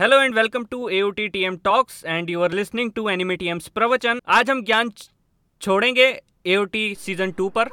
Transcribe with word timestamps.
Hello 0.00 0.20
and 0.22 0.34
welcome 0.34 0.64
to 0.64 0.78
AOT 0.90 1.24
TM 1.32 1.56
talks 1.64 2.04
and 2.04 2.30
you 2.30 2.42
are 2.42 2.52
listening 2.52 2.90
to 2.92 3.08
anime 3.08 3.36
TM's 3.36 3.66
प्रवचन 3.68 4.20
आज 4.36 4.50
हम 4.50 4.62
ज्ञान 4.64 4.90
छोड़ेंगे 5.62 6.06
AOT 6.46 6.84
सीज़न 6.98 7.32
टू 7.32 7.48
पर। 7.58 7.68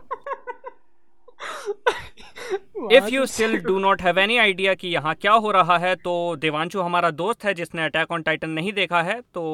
If 2.92 3.08
you 3.10 3.26
still 3.26 3.58
do 3.58 3.78
not 3.80 4.02
have 4.02 4.20
any 4.20 4.38
idea 4.38 4.74
कि 4.74 4.88
यहाँ 4.88 5.14
क्या 5.16 5.34
हो 5.36 5.52
रहा 5.52 5.78
है 5.78 5.96
तो 5.96 6.36
देवांशु 6.36 6.82
हमारा 6.82 7.12
दोस्त 7.14 7.46
है 7.46 7.54
जिसने 7.54 7.86
अटैक 7.86 8.12
ऑन 8.12 8.22
टाइटन 8.22 8.50
नहीं 8.50 8.74
देखा 8.74 9.02
है 9.02 9.20
तो 9.34 9.46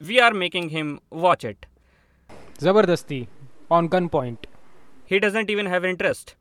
we 0.00 0.18
are 0.18 0.32
making 0.34 0.70
him 0.70 0.98
watch 1.24 1.44
it 1.44 1.66
ज़बरदस्ती 2.60 3.26
on 3.70 3.88
gun 3.88 4.08
point 4.08 4.46
he 5.10 5.18
doesn't 5.18 5.50
even 5.50 5.66
have 5.66 5.86
interest 5.86 6.36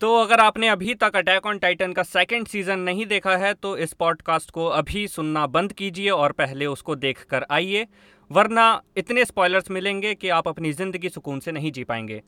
तो 0.00 0.14
अगर 0.16 0.40
आपने 0.40 0.68
अभी 0.68 0.94
तक 0.94 1.16
अटैक 1.16 1.46
ऑन 1.46 1.58
टाइटन 1.58 1.92
का 1.92 2.02
सेकंड 2.02 2.46
सीज़न 2.46 2.78
नहीं 2.78 3.06
देखा 3.06 3.36
है 3.36 3.52
तो 3.54 3.76
इस 3.76 3.92
पॉडकास्ट 3.92 4.50
को 4.50 4.66
अभी 4.66 5.06
सुनना 5.08 5.46
बंद 5.46 5.72
कीजिए 5.72 6.10
और 6.10 6.32
पहले 6.32 6.66
उसको 6.66 6.96
देख 6.96 7.22
कर 7.24 7.44
आइए, 7.50 7.86
वरना 8.30 8.82
इतने 8.96 9.24
स्पॉयलर्स 9.24 9.70
मिलेंगे 9.70 10.14
कि 10.14 10.28
आप 10.28 10.48
अपनी 10.48 10.72
ज़िंदगी 10.72 11.08
सुकून 11.08 11.40
से 11.40 11.52
नहीं 11.52 11.72
जी 11.72 11.84
पाएँगे। 11.84 12.22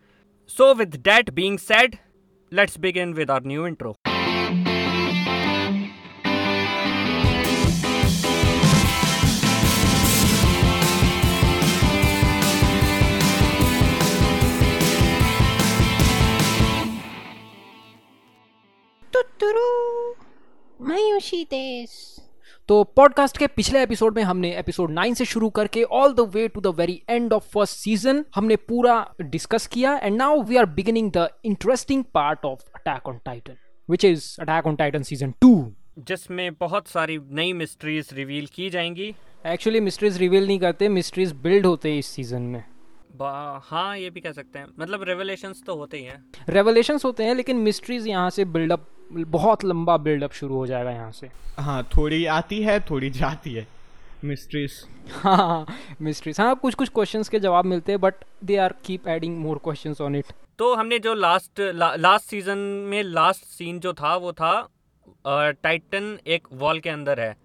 So 0.51 0.73
with 0.75 0.97
that 1.05 1.31
being 1.31 1.59
said 1.59 1.97
let's 2.53 2.79
begin 2.79 3.15
with 3.15 3.31
our 3.31 3.45
new 3.45 3.67
intro 3.67 3.97
मायूशी 20.81 21.45
देश। 21.45 22.17
तो 22.69 22.85
पॉडकास्ट 22.85 23.39
के 23.39 23.47
पिछले 23.47 23.83
एपिसोड 23.83 24.17
में 24.17 24.23
हमने 24.23 24.59
एपिसोड 24.59 24.91
नाइन 24.91 25.15
से 25.15 25.25
शुरू 25.25 25.51
करके 25.51 25.83
all 25.83 26.13
the 26.13 26.21
way 26.21 26.49
to 26.49 26.61
the 26.61 26.67
very 26.67 27.03
end 27.09 27.33
of 27.33 27.49
first 27.49 27.77
season 27.77 28.25
हमने 28.35 28.57
पूरा 28.57 29.15
डिस्कस 29.21 29.67
किया 29.67 29.97
and 29.97 30.17
now 30.17 30.43
we 30.43 30.57
are 30.57 30.67
beginning 30.67 31.13
the 31.13 31.29
interesting 31.45 32.05
part 32.05 32.45
of 32.45 32.61
Attack 32.75 33.09
on 33.09 33.21
Titan 33.25 33.57
which 33.91 34.05
is 34.05 34.37
Attack 34.41 34.67
on 34.67 34.77
Titan 34.77 35.03
season 35.03 35.31
two 35.31 35.73
जिसमें 35.99 36.55
बहुत 36.55 36.89
सारी 36.89 37.19
नई 37.31 37.53
मिस्ट्रीज 37.53 38.09
रिवील 38.13 38.47
की 38.47 38.71
जाएँगी। 38.71 39.15
Actually 39.47 39.81
mysteries 39.81 40.19
reveal 40.19 40.47
नहीं 40.47 40.59
करते 40.59 40.89
मिस्ट्रीज 40.89 41.33
बिल्ड 41.33 41.67
होते 41.67 41.91
हैं 41.93 41.99
इस 41.99 42.07
सीज़न 42.07 42.43
में। 42.43 42.65
हाँ 43.65 43.99
ये 43.99 44.11
भी 44.11 44.21
कह 44.21 44.33
सकते 44.33 44.59
हैं। 44.59 44.67
मतलब 44.79 45.03
रेवलेशंस 45.03 45.63
तो 45.67 45.77
होते 45.77 45.97
ही 45.97 46.05
हैं। 46.05 46.25
रेवलेशंस 46.49 47.05
होते 47.05 47.25
हैं 47.25 47.35
लेकिन 47.35 47.57
मिस्ट्रीज 47.57 48.07
यहाँ 48.07 48.31
से 48.31 48.45
बिल्डअप 48.45 48.89
बहुत 49.13 49.65
लंबा 49.65 49.97
बिल्डअप 49.99 50.33
शुरू 50.33 50.57
हो 50.57 50.67
जाएगा 50.67 50.91
यहाँ 50.91 51.13
से। 51.13 51.31
हाँ 51.59 51.83
थोड़ी 51.97 52.25
आती 52.27 52.63
है 52.63 52.79
थोड़ी 52.81 53.11
जाती 53.11 53.55
है। 53.55 53.67
मिस्ट्रीज 54.25 54.73
हाँ 55.13 55.67
मिस्ट्रीज 56.03 56.41
हाँ 56.41 56.55
कुछ 56.57 56.75
कुछ 56.75 56.89
क्वेश्चंस 56.89 57.29
के 57.29 57.39
जवाब 57.41 57.65
मिलते 57.65 57.93
हैं 57.93 58.01
but 58.01 58.15
they 58.45 58.57
are 58.57 58.75
keep 58.85 59.09
adding 59.09 59.39
more 59.39 59.59
questions 59.65 60.01
on 60.01 60.17
it 60.17 60.33
तो 60.59 60.75
हमने 60.75 60.99
जो 60.99 61.15
लास्ट 61.15 61.61
ला, 61.61 61.95
लास्ट 61.95 62.27
सीज़न 62.27 62.59
में 62.59 63.03
लास्ट 63.03 63.45
सीन 63.45 63.81
जो 63.81 63.93
था 63.93 64.15
वो 64.17 64.33
था 64.33 64.69
टाइटन 65.27 66.19
एक 66.27 66.47
वॉल 66.53 66.81
के 66.81 66.91
अंदर 66.91 67.21
है। 67.21 67.37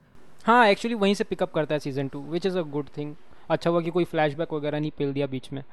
हाँ 0.45 0.67
एक्चुअली 0.67 0.95
वहीं 0.95 1.13
से 1.13 1.23
पिकअप 1.23 1.51
करता 1.53 1.75
है 1.75 1.79
season 1.79 2.07
two 2.07 2.19
which 2.31 2.45
is 2.45 2.57
a 2.57 2.61
good 2.71 2.89
thing 2.97 3.15
अच्छा 3.49 3.69
हुआ 3.69 3.81
कि 3.81 3.91
कोई 3.91 4.05
फ्लैशबैक 4.05 4.53
वगैरह 4.53 4.79
नहीं 4.79 4.91
पेल 4.97 5.13
दिया 5.13 5.27
बीच 5.27 5.51
में। 5.53 5.63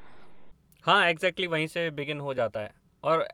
हाँ 0.85 1.07
एग्जैक्टली 1.09 1.45
exactly 1.45 1.51
वहीं 1.51 1.67
से 1.67 1.89
बिगिन 1.91 2.19
हो 2.19 2.33
जाता 2.33 2.59
है। 2.59 2.71
और 3.03 3.27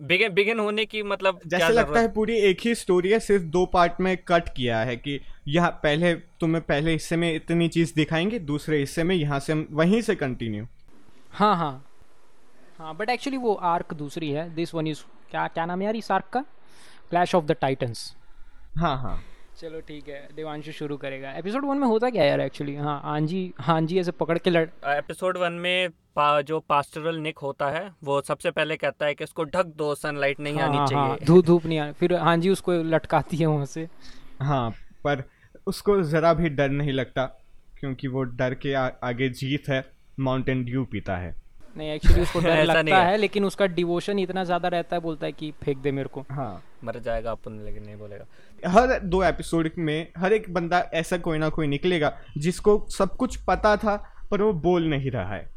बिगिन 0.00 0.32
बिगिन 0.32 0.58
होने 0.58 0.84
की 0.86 1.02
मतलब 1.02 1.38
क्या 1.38 1.58
जैसे 1.58 1.72
लगता 1.72 2.00
है 2.00 2.08
पूरी 2.12 2.36
एक 2.40 2.60
ही 2.64 2.74
स्टोरी 2.74 3.10
है 3.10 3.18
सिर्फ़ 3.20 3.44
दो 3.44 3.64
पार्ट 3.66 3.92
में 4.00 4.16
कट 4.28 4.48
किया 4.48 4.78
है 4.80 4.96
कि 4.96 5.18
यहाँ 5.48 5.70
पहले 5.82 6.14
तुम्हें 6.40 6.62
पहले 6.64 6.92
हिस्से 6.92 7.16
में 7.16 7.32
इतनी 7.34 7.68
चीज़ 7.68 7.92
दिखाएँगे 7.96 8.38
दूसरे 8.38 8.78
हिस्से 8.78 9.04
में 9.04 9.14
यहाँ 9.14 9.38
से 9.40 9.52
हम 9.52 9.66
वहीं 9.70 10.00
से 10.02 10.14
कंटिन्यू 10.14 10.66
हाँ 11.32 11.56
हाँ। 11.56 11.84
हाँ 12.78 12.94
बट 12.96 13.10
एक्चुअली 13.10 13.36
वो 13.36 13.54
आर्क 13.54 13.94
दूसरी 13.94 14.30
है। 14.30 14.48
दिस 14.54 14.74
वन 14.74 14.86
इज़ 14.86 15.02
क्या 15.30 15.46
क्या 15.48 15.66
नाम 15.66 15.78
है 15.80 15.84
यार 15.84 15.96
इस 15.96 16.10
आर्क 16.12 16.28
का? 16.32 16.40
क्लैश 17.10 17.34
ऑफ़ 17.34 17.44
द 17.44 17.52
टाइटन्स 17.60 18.14
हाँ 18.76 18.96
हाँ। 18.98 19.20
चलो 19.60 19.80
ठीक 19.80 20.08
है 20.08 20.18
देवांशु 20.36 20.72
शुरू 20.72 20.96
करेगा। 20.96 21.30
एपिसोड 21.38 21.64
वन 21.66 21.78
में 21.78 21.86
होता 21.86 22.10
क्या 22.10 22.24
यार 22.24 22.40
एक्चुअली 22.40 22.74
हाँ 22.76 23.00
आंजी 23.14 23.40
हांजी 23.60 23.98
ऐसे 24.00 24.10
पकड़ 24.20 24.36
के 24.38 24.50
लड़ 24.50 24.66
एपिसोड 24.88 25.36
वन 25.38 25.52
में 25.52 25.88
पा, 26.16 26.40
जो 26.42 26.58
पास्टरल 26.68 27.16
निक 27.20 27.38
होता 27.38 27.70
है 27.70 27.90
वो 28.04 28.20
सबसे 28.28 28.50
पहले 28.50 28.76
कहता 28.76 29.06
है 29.06 29.14
कि 29.14 29.24
इसको 29.24 29.44
ढक 29.44 29.66
दो 29.76 29.94
सनलाइट 29.94 30.40
नहीं 30.40 30.58
हाँ, 30.58 30.68
आनी 30.68 30.76
हाँ, 30.76 30.86
हाँ, 30.86 31.06
चाहिए। 31.08 31.26
धूप 31.26 31.44
धूप 31.46 31.66
नहीं 31.66 31.78
आनी। 31.78 31.92
फिर 31.92 32.14
हांजी 32.16 32.50
उसको 32.50 32.72
लटकाती 32.84 33.36
है 33.36 33.46
वहाँ 33.46 33.66
से। 33.66 33.88
हाँ 34.42 34.70
पर 35.04 35.22
उसको 35.66 36.00
ज़रा 36.04 36.32
भी 36.34 36.48
डर 36.50 36.68
नहीं 36.70 36.92
लगता 36.92 37.24
क्योंकि 37.80 38.08
वो 38.08 38.22
डर 38.22 38.54
के 38.54 38.72
आ, 38.74 38.88
आगे 39.02 39.28
जीत 39.30 39.68
है 39.68 39.84
माउंटेन 40.20 40.64
ड्यू 40.64 40.84
पीता 40.92 41.16
है। 41.16 41.34
नहीं 41.76 41.90
एक्चुअली 41.90 42.22
उसको 42.22 42.40
डर 42.40 42.64
लगता 42.64 42.96
है। 42.96 43.10
है 43.10 43.16
लेकिन 43.16 43.44
उसका 43.44 43.66
डिवोशन 43.66 44.18
इतना 44.18 44.44
ज़्यादा 44.44 44.68
रहता 44.68 44.96
है 44.96 45.02
बोलता 45.02 45.26
है 45.26 45.32
कि 45.32 45.50
फेंक 45.62 45.78
दे 45.78 45.90
मेरे 45.92 46.08
को। 46.08 46.24
हाँ। 46.30 46.62
मर 46.84 46.98
जाएगा 47.00 47.30
अपन 47.30 47.60
लेकिन 47.64 47.82
नहीं 47.84 47.96
बोलेगा। 47.96 48.24
हर 48.66 48.98
दो 49.00 49.22
एपिसोड 49.24 49.70
में 49.78 50.12
हर 50.18 50.32
एक 50.32 50.52
बंदा 50.54 50.78
ऐसा 50.94 51.18
कोई 51.18 51.38
ना 51.38 51.48
कोई 51.48 51.66
निकलेगा 51.66 52.16
जिसको 52.38 52.84
सब 52.90 53.16
कुछ 53.16 53.36
पता 53.36 53.76
था 53.76 53.96
पर 54.30 54.42
वो 54.42 54.52
बोल 54.52 54.88
नहीं 54.88 55.10
रहा 55.10 55.34
है। 55.34 55.48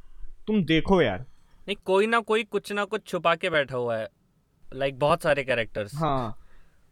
तुम 0.48 0.64
देखो 0.66 1.02
यार। 1.02 1.20
नहीं 1.68 1.76
कोई 1.86 2.08
ना 2.08 2.20
कोई 2.20 2.44
कुछ 2.44 2.72
ना 2.72 2.86
कुछ 2.86 3.06
छुपा 3.08 3.36
के 3.36 3.50
बैठा 3.50 3.78
हुआ 3.78 3.98
है। 3.98 4.08
लाइक 4.66 5.00
बहुत 5.00 5.24
सारे 5.24 5.44
कैरेक्टर्स 5.44 5.96
हाँ। 5.96 6.38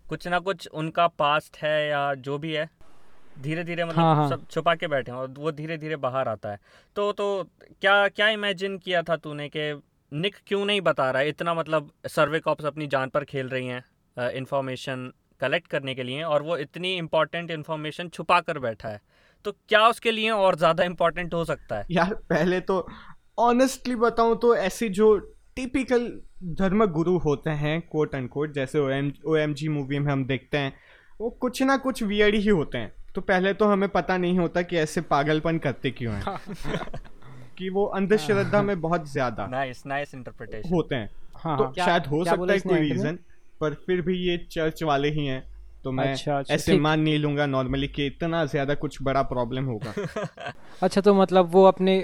कुछ 0.10 0.28
ना 0.28 0.40
कुछ 0.40 0.68
उनका 0.68 1.08
पास्ट 1.08 1.58
है 1.58 1.90
या 1.90 2.14
जो 2.16 2.38
भी 2.38 2.54
है 2.54 2.70
धीरे 3.40 3.64
धीरे 3.64 3.86
मतलब 3.86 4.00
हाँ, 4.00 4.16
हाँ। 4.16 4.30
सब 4.30 4.48
छुपा 4.52 4.76
के 4.76 4.88
बैठे 4.88 5.12
हैं 5.12 5.20
और 5.20 5.34
वो 5.38 5.52
धीरे 5.52 5.78
धीरे 5.78 5.96
बाहर 5.96 6.28
आता 6.28 6.52
है। 6.52 6.60
तो 6.96 7.12
तो 7.12 7.44
क्या 7.82 8.08
क्या 8.08 8.30
इमेजिन 8.30 8.78
किया 8.78 9.02
था 9.02 9.16
तूने 9.16 9.50
कि 9.50 9.82
निक 10.12 10.36
क्यों 10.48 10.66
नहीं 10.66 10.82
बता 10.82 11.10
रहा 11.12 11.22
है? 11.22 11.30
इतना 11.30 11.54
मतलब 11.54 11.92
सर्वे 12.08 12.40
कॉप्स 12.40 12.66
अपनी 12.66 12.88
जान 12.88 13.10
पर 13.10 13.24
खेल 13.24 13.50
रही 13.50 13.68
हैं 13.68 14.30
इंफॉर्मेशन 14.30 15.12
कलेक्ट 15.42 15.68
करने 15.68 15.96
के 15.96 16.04
लिए 16.04 16.24
और 16.24 16.42
वो 16.42 16.58
इतनी 16.58 16.98
इंपॉर्टेंट 16.98 17.52
इंफॉर्मेशन 17.52 18.10
छुपा 18.10 18.40
कर 18.40 18.60
बैठा 18.60 18.90
है। 18.90 19.02
तो 19.46 19.52
क्या 19.52 19.88
उसके 19.88 20.12
लिए 20.12 20.30
और 20.30 20.56
ज़्यादा 20.56 20.84
इंपॉर्टेंट 20.84 21.34
हो 21.34 21.46
सकता 21.46 21.78
है? 21.78 21.86
यार 21.92 22.14
पहले 22.14 22.60
तो 22.60 22.88
ऑनेस्टली 23.40 23.96
बताऊँ 23.96 24.38
तो 24.40 24.56
ऐसे 24.56 24.90
जो 24.90 25.18
टिपिकल 25.56 26.22
धर्म 26.44 26.86
गुरु 26.86 27.18
होते 27.18 27.50
हैं 27.50 27.82
कोट 27.82 28.16
एंड 28.16 28.30
कोट 28.30 28.54
जैसे 28.54 28.80
ओ 29.26 29.36
एम 29.36 29.54
जी 29.54 29.68
मूवी 29.68 30.00
में 30.00 30.12
हम 30.12 30.26
देखते 30.26 30.58
हैं 30.58 30.74
वो 31.22 31.30
कुछ 31.30 31.62
ना 31.62 31.78
कुछ 31.78 32.04
वियर्ड 32.04 32.36
ही 32.36 32.48
होते 32.48 32.78
हैं। 32.78 32.92
तो 33.16 33.22
पहले 33.22 33.54
तो 33.54 33.66
हमें 33.66 33.90
पता 33.90 34.18
नहीं 34.18 34.40
होता 34.40 34.62
कि 34.62 34.78
ऐसे 34.78 35.02
पागलपन 35.02 35.58
करते 35.58 35.92
क्यों 35.92 36.14
हैं। 36.14 36.38
कि 37.58 37.70
वो 37.70 37.86
अंधश्रद्धा 37.86 38.62
में 38.62 38.82
बहुत 38.82 39.12
ज़्यादा 39.12 39.48
नाइस 39.48 39.86
नाइस 39.86 40.14
इंटरप्रिटेशन 40.14 40.70
होते 40.70 40.96
हैं। 40.96 41.10
हाँ 41.36 41.58
तो 41.58 41.64
हाँ। 41.64 41.74
क्या- 41.74 41.90
शायद 41.90 42.06
हो 42.06 42.24
क्या 42.24 42.34
सकता 42.34 42.54
है 42.54 42.60
कोई 42.60 42.80
रीजन 42.80 43.20
पर 43.62 43.74
फिर 43.74 44.02
भी 44.02 44.18
ये 44.18 44.38
चर्च 44.52 44.84
वाले 44.84 45.10
ही 45.10 45.26
हैं 45.26 45.48
तो 45.84 45.92
मैं 45.92 46.14
अच्छा, 46.14 46.40
अच्छा, 46.40 46.54
ऐसे 46.54 46.78
मान 46.80 47.00
नहीं 47.00 47.20
लूँगा 47.20 47.46
नॉर्मली 47.46 47.88
कि 47.88 48.06
इतना 48.06 48.46
ज़्यादा 48.46 48.74
कुछ 48.76 48.98
बड़ा 49.02 49.22
प्रॉब्लम 49.22 49.66
होगा। 49.66 49.94
अच्छा 50.84 51.02
तो 51.02 51.14
मतलब 51.14 51.52
वो 51.52 51.64
अपने 51.64 52.00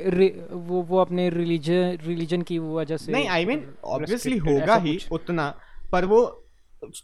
वो 0.51 0.81
वो 0.81 0.97
अपने 0.97 1.29
रिलीजन 1.29 1.97
रिलीजन 2.05 2.41
की 2.41 2.59
वजह 2.59 2.97
से 2.97 3.11
नहीं 3.11 3.27
आई 3.27 3.45
मीन 3.45 3.73
ऑब्वियसली 3.83 4.37
होगा 4.37 4.75
ही 4.75 4.99
उतना 5.11 5.59
पर 5.91 6.05
वो 6.05 6.41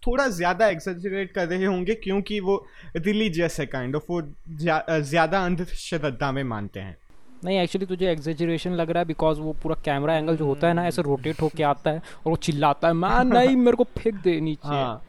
थोड़ा 0.07 0.27
ज़्यादा 0.27 0.67
एक्सेजरेट 0.67 1.31
कर 1.31 1.47
रहे 1.47 1.65
होंगे 1.65 1.93
क्योंकि 1.93 2.39
वो 2.39 2.67
रिलीजियस 2.97 3.59
है 3.59 3.65
काइंड 3.65 3.95
ऑफ़ 3.95 4.03
वो 4.09 4.21
ज्या- 4.49 4.99
ज़्यादा 4.99 5.45
अंधश्रद्धा 5.45 6.31
में 6.31 6.43
मानते 6.43 6.79
हैं। 6.79 6.97
नहीं 7.45 7.59
एक्चुअली 7.59 7.85
तुझे 7.85 8.11
एग्जेजरेशन 8.11 8.71
लग 8.71 8.89
रहा 8.91 8.99
है 8.99 9.07
बिकॉज़ 9.07 9.39
वो 9.39 9.53
पूरा 9.53 9.75
कैमरा 9.85 10.15
एंगल 10.17 10.37
जो 10.37 10.45
होता 10.45 10.67
है 10.67 10.73
ना 10.73 10.87
ऐसे 10.87 11.01
रोटेट 11.01 11.41
होके 11.41 11.63
आता 11.63 11.91
है 11.91 11.97
और 11.97 12.29
वो 12.29 12.35
चिल्लाता 12.35 12.87
है 12.87 12.93
मैं 12.93 13.23
नहीं 13.23 13.55
मेरे 13.55 13.77
को 13.77 13.83
फेंक 13.83 14.15
दे 14.15 14.39
नीचे। 14.41 14.67
हाँ 14.67 15.01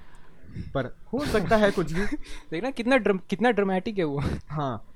पर 0.75 0.87
हो 1.13 1.25
सकता 1.27 1.57
है 1.57 1.71
कुछ 1.71 1.93
भी। 1.93 2.05
देखना 2.51 2.71
कितना 2.71 2.97
ड्रम, 2.97 3.19
कितना 3.31 3.51
ड्रामेटिक 3.51 3.99
है 3.99 4.05
वो। 4.05 4.23
हाँ। 4.49 4.89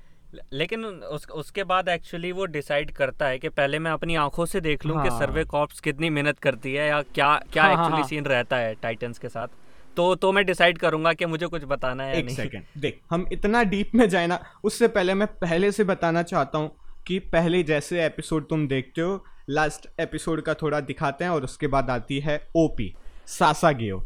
लेकिन 0.53 0.85
उस 0.85 1.27
उसके 1.29 1.63
बाद 1.63 1.89
एक्चुअली 1.89 2.31
वो 2.31 2.45
डिसाइड 2.45 2.91
करता 2.91 3.27
है 3.27 3.39
कि 3.39 3.49
पहले 3.49 3.79
मैं 3.79 3.91
अपनी 3.91 4.15
आँखों 4.15 4.45
से 4.45 4.61
देख 4.61 4.85
लूँ 4.85 5.01
कि 5.03 5.09
हाँ। 5.09 5.19
सर्वे 5.19 5.43
कॉप्स 5.43 5.79
कितनी 5.79 6.09
मेहनत 6.09 6.39
करती 6.39 6.73
है 6.73 6.87
या 6.87 7.01
क्या 7.01 7.35
क्या 7.53 7.63
हाँ, 7.63 7.75
हाँ, 7.75 7.83
एक्चुअली 7.83 8.01
हाँ। 8.01 8.09
सीन 8.09 8.25
रहता 8.25 8.57
है 8.57 8.75
टाइटंस 8.75 9.19
के 9.19 9.29
साथ। 9.29 9.47
तो 9.95 10.15
तो 10.15 10.31
मैं 10.31 10.45
डिसाइड 10.45 10.77
करूँगा 10.77 11.13
कि 11.13 11.25
मुझे 11.25 11.47
कुछ 11.47 11.63
बताना 11.63 12.03
है 12.03 12.17
एक 12.17 12.29
सेकंड 12.29 12.63
देख 12.77 12.99
हम 13.11 13.25
इतना 13.31 13.63
डीप 13.63 13.91
में 13.95 14.09
जाए 14.09 14.27
ना 14.27 14.39
उससे 14.63 14.87
पहले 14.87 15.13
मैं 15.13 15.27
पहले 15.27 15.71
से 15.71 15.83
बताना 15.83 16.23
चाहता 16.23 16.57
हूँ 16.57 16.71
कि 17.07 17.19
पहले 17.19 17.63
जैसे 17.63 18.05
एपिसोड 18.05 18.49
तुम 18.49 18.67
देखते 18.67 19.01
हो 19.01 19.25
लास्ट 19.49 19.87
एपिसोड 19.99 20.41
का 20.41 20.53
थोड़ा 20.53 20.79
दिखाते 20.79 21.23
हैं 21.23 21.31
और 21.31 21.43
उसके 21.43 21.67
बाद 21.67 21.89
आती 21.89 22.19
है 22.19 22.47
ओपी 22.55 22.95
सासा 23.25 23.71
गेओ 23.71 24.01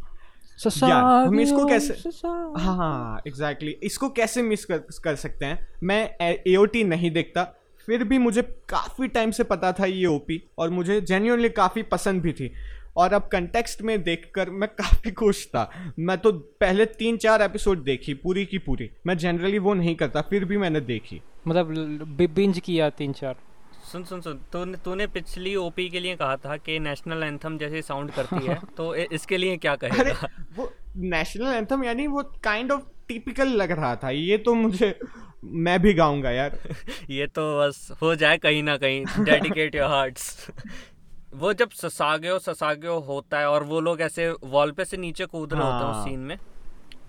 हम 1.27 1.39
इसको 1.39 1.65
कैसे 1.65 2.09
हाँ 2.61 3.21
एग्जैक्टली 3.27 3.71
exactly. 3.71 3.85
इसको 3.85 4.09
कैसे 4.09 4.41
मिस 4.41 4.65
कर, 4.65 4.77
कर 4.77 5.15
सकते 5.15 5.45
हैं? 5.45 5.67
मैं 5.83 6.15
एओटी 6.47 6.83
नहीं 6.83 7.11
देखता 7.11 7.43
फिर 7.85 8.03
भी 8.03 8.17
मुझे 8.17 8.41
काफ़ी 8.41 9.07
टाइम 9.07 9.31
से 9.31 9.43
पता 9.43 9.71
था 9.71 9.85
ये 9.85 10.05
ओपी 10.05 10.49
और 10.57 10.69
मुझे 10.69 11.01
जेन्यूनली 11.01 11.49
काफ़ी 11.49 11.83
पसंद 11.83 12.21
भी 12.21 12.33
थी। 12.33 12.53
और 12.97 13.13
अब 13.13 13.29
कंटेक्स्ट 13.31 13.81
में 13.81 14.01
देखकर 14.03 14.49
मैं 14.49 14.69
काफ़ी 14.69 15.11
खुश 15.11 15.45
था। 15.47 15.69
मैं 15.99 16.17
तो 16.17 16.31
पहले 16.31 16.85
तीन 16.85 17.17
चार 17.17 17.41
एपिसोड 17.41 17.83
देखी 17.83 18.13
पूरी 18.13 18.45
की 18.45 18.57
पूरी। 18.57 18.89
मैं 19.07 19.17
जनरली 19.17 19.59
वो 19.59 19.73
नहीं 19.73 19.95
करता 19.95 20.21
फिर 20.21 20.45
भी 20.45 20.57
मैंने 20.57 20.81
देखी। 20.81 21.21
मतलब 21.47 22.17
बिंज 22.35 22.59
किया 22.59 22.89
तीन 22.89 23.13
चार 23.13 23.35
सुन 23.91 24.03
सुन 24.03 24.21
सुन। 24.21 24.39
तूने 24.53 24.77
तूने 24.77 25.07
पिछली 25.07 25.55
ओपी 25.55 25.89
के 25.89 25.99
लिए 25.99 26.15
कहा 26.15 26.35
था 26.35 26.57
कि 26.57 26.79
नेशनल 26.79 27.23
एंथम 27.23 27.57
जैसे 27.57 27.81
साउंड 27.81 28.11
करती 28.11 28.45
है 28.45 28.59
तो 28.77 28.95
इसके 28.95 29.37
लिए 29.37 29.57
क्या 29.57 29.73
अरे 29.73 29.89
कहेगा 29.89 30.27
वो 30.55 30.71
नेशनल 30.97 31.53
एंथम 31.53 31.83
यानी 31.83 32.07
वो 32.07 32.23
काइंड 32.43 32.71
ऑफ़ 32.71 32.81
टिपिकल 33.07 33.47
लग 33.47 33.71
रहा 33.71 33.95
था। 33.95 34.09
ये 34.09 34.37
तो 34.37 34.53
मुझे 34.53 34.99
मैं 35.43 35.81
भी 35.81 35.93
गाऊँगा 35.93 36.31
यार। 36.31 36.57
ये 37.09 37.27
तो 37.27 37.41
बस 37.59 37.91
हो 38.01 38.15
जाए 38.15 38.37
कहीं 38.37 38.63
ना 38.63 38.77
कहीं। 38.77 39.05
डेडिकेट 39.19 39.75
योर 39.75 39.89
हार्ट्स 39.89 40.47
वो 41.33 41.51
जब 41.53 41.69
ससाग्यो 41.71 42.37
ससाग्यो 42.39 42.97
होता 42.99 43.39
है 43.39 43.49
और 43.49 43.63
वो 43.63 43.79
लोग 43.79 44.01
ऐसे 44.01 44.29
वॉल 44.43 44.71
पे 44.71 44.85
से 44.85 44.97
नीचे 44.97 45.25
कूद 45.25 45.53
रहे 45.53 45.61
होते 45.63 45.83
हैं 45.85 45.91
उस 45.91 45.95
हाँ। 45.95 46.05
सीन 46.05 46.19
में 46.19 46.37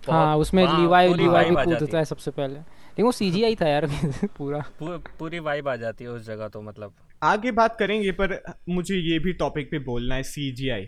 हाँ 0.09 0.37
उसमें 0.37 0.63
हाँ, 0.65 0.79
लिवाई 0.81 1.13
भी 1.13 1.55
कूदता 1.65 1.97
है। 1.97 2.05
सबसे 2.05 2.31
पहले। 2.31 2.53
लेकिन 2.53 3.05
वो 3.05 3.11
सीजीआई 3.11 3.55
था 3.55 3.67
यार 3.67 3.85
पूरा। 4.37 4.59
पू- 4.79 4.99
पूरी 5.19 5.39
वाइब 5.39 5.67
आ 5.67 5.75
जाती 5.75 6.03
है 6.03 6.09
उस 6.09 6.25
जगह 6.25 6.47
तो 6.47 6.61
मतलब। 6.61 6.93
आगे 7.23 7.51
बात 7.51 7.75
करेंगे 7.79 8.11
पर 8.11 8.41
मुझे 8.69 8.95
ये 8.95 9.19
भी 9.19 9.33
टॉपिक 9.33 9.71
पे 9.71 9.79
बोलना 9.79 10.15
है 10.15 10.23
सीजीआई 10.23 10.85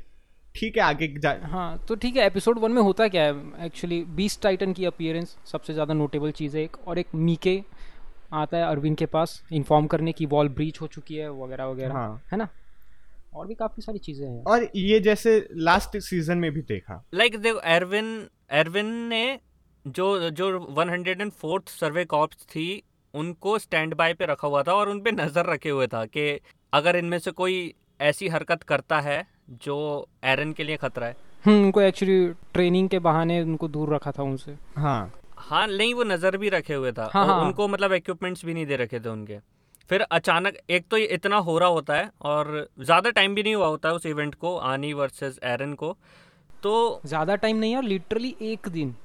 ठीक 0.55 0.77
है 0.77 0.83
आगे 0.83 1.07
जा 1.19 1.35
हाँ 1.43 1.77
तो 1.87 1.95
ठीक 1.95 2.15
है 2.17 2.25
एपिसोड 2.25 2.59
वन 2.59 2.71
में 2.71 2.81
होता 2.81 3.07
क्या 3.07 3.23
है? 3.23 3.65
एक्चुअली 3.65 4.03
बीस 4.15 4.39
टाइटन 4.41 4.73
की 4.73 4.85
अपीयरेंस 4.85 5.35
सबसे 5.45 5.73
ज़्यादा 5.73 5.93
नोटेबल 5.93 6.31
चीज़ 6.31 6.57
है 6.57 6.63
एक 6.63 6.77
और 6.87 6.99
एक 6.99 7.15
मीके 7.15 7.61
आता 8.33 8.57
है 8.57 8.63
अरविंद 8.63 8.97
के 8.97 9.05
पास 9.05 9.41
इन्फॉर्म 9.53 9.87
करने 9.87 10.11
की 10.11 10.25
वॉल 10.25 10.49
ब्रीच 10.49 10.81
हो 10.81 10.87
चुकी 10.87 11.15
है 11.15 11.31
वगैरह 11.33 11.65
वगैरह। 11.65 11.93
हाँ। 11.93 12.21
है 12.31 12.37
ना? 12.37 12.47
और 13.35 13.47
भी 13.47 13.55
काफ़ी 13.55 13.81
सारी 13.81 13.99
चीज़ें 13.99 14.27
हैं। 14.27 14.43
और 14.43 14.67
ये 14.75 14.99
जैसे 14.99 15.47
लास्ट 15.53 15.97
सीज़न 15.97 16.37
में 16.37 16.51
भी 16.51 16.61
देखा। 16.61 17.03
लाइक 17.13 17.37
देखो 17.39 17.59
एरविन 17.59 18.27
एरविन 18.51 18.85
ने 18.85 19.39
जो 19.85 20.29
जो 20.29 20.49
104th 20.79 21.69
सर्वे 21.69 22.05
कॉप्स 22.05 22.45
थी 22.45 22.83
उनको 23.13 23.57
स्टैंड 23.59 23.93
बाय 23.93 24.13
पे 24.13 24.25
रखा 24.25 24.47
हुआ 24.47 24.63
था 24.63 24.73
और 24.73 24.89
उन 24.89 24.99
पे 25.01 25.11
नज़र 25.11 25.45
रखे 25.45 25.69
हुए 25.69 25.87
था 25.87 26.05
कि 26.05 26.39
अगर 26.73 26.95
इनमें 26.95 27.19
से 27.19 27.31
कोई 27.31 27.73
ऐसी 28.01 28.27
हरकत 28.27 28.63
करता 28.63 28.99
है 28.99 29.25
जो 29.63 30.07
एरन 30.23 30.51
के 30.53 30.63
लिए 30.63 30.77
खतरा 30.77 31.07
है। 31.07 31.15
हम्म 31.45 31.63
उनको 31.65 31.81
एक्चुअली 31.81 32.27
ट्रेनिंग 32.53 32.89
के 32.89 32.99
बहाने 32.99 33.41
उनको 33.41 33.67
दूर 33.67 33.93
रखा 33.95 34.11
था 34.11 34.23
उनसे। 34.23 34.57
हाँ। 34.75 35.13
हाँ 35.37 35.67
नहीं 35.67 35.93
वो 35.93 36.03
नज़र 36.03 36.37
भी 36.37 36.49
रखे 36.49 36.73
हुए 36.73 36.91
था। 36.91 37.09
हाँ, 37.13 37.23
और 37.25 37.29
हाँ। 37.29 37.41
उनको 37.41 37.67
मतलब 37.67 37.93
इक्विपमेंट्स 37.93 38.45
भी 38.45 38.53
नहीं 38.53 38.65
दे 38.65 38.75
रखे 38.75 38.99
थे 38.99 39.09
उनके। 39.09 39.37
फिर 39.89 40.01
अचानक 40.01 40.57
एक 40.69 40.85
तो 40.91 40.97
ये 40.97 41.05
इतना 41.05 41.37
हो 41.37 41.57
रहा 41.59 41.69
होता 41.69 41.93
है 41.93 42.09
और 42.21 42.67
ज़्यादा 42.79 43.09
टाइम 43.09 43.35
भी 43.35 43.43
नहीं 43.43 43.55
हुआ 43.55 43.67
होता 43.67 43.89
है 43.89 43.95
उस 43.95 44.05
इवेंट 44.05 44.35
को 44.35 44.55
आनी 44.57 44.93
वर्सेस 44.93 45.39
एरन 45.43 45.73
को। 45.73 45.95
तो 46.63 47.01
ज़्यादा 47.05 47.35
टाइम 47.35 47.57
नहीं 47.57 47.73
यार 47.73 47.83
लिटरली 47.83 48.35
एक 48.41 48.67
दिन। 48.69 48.95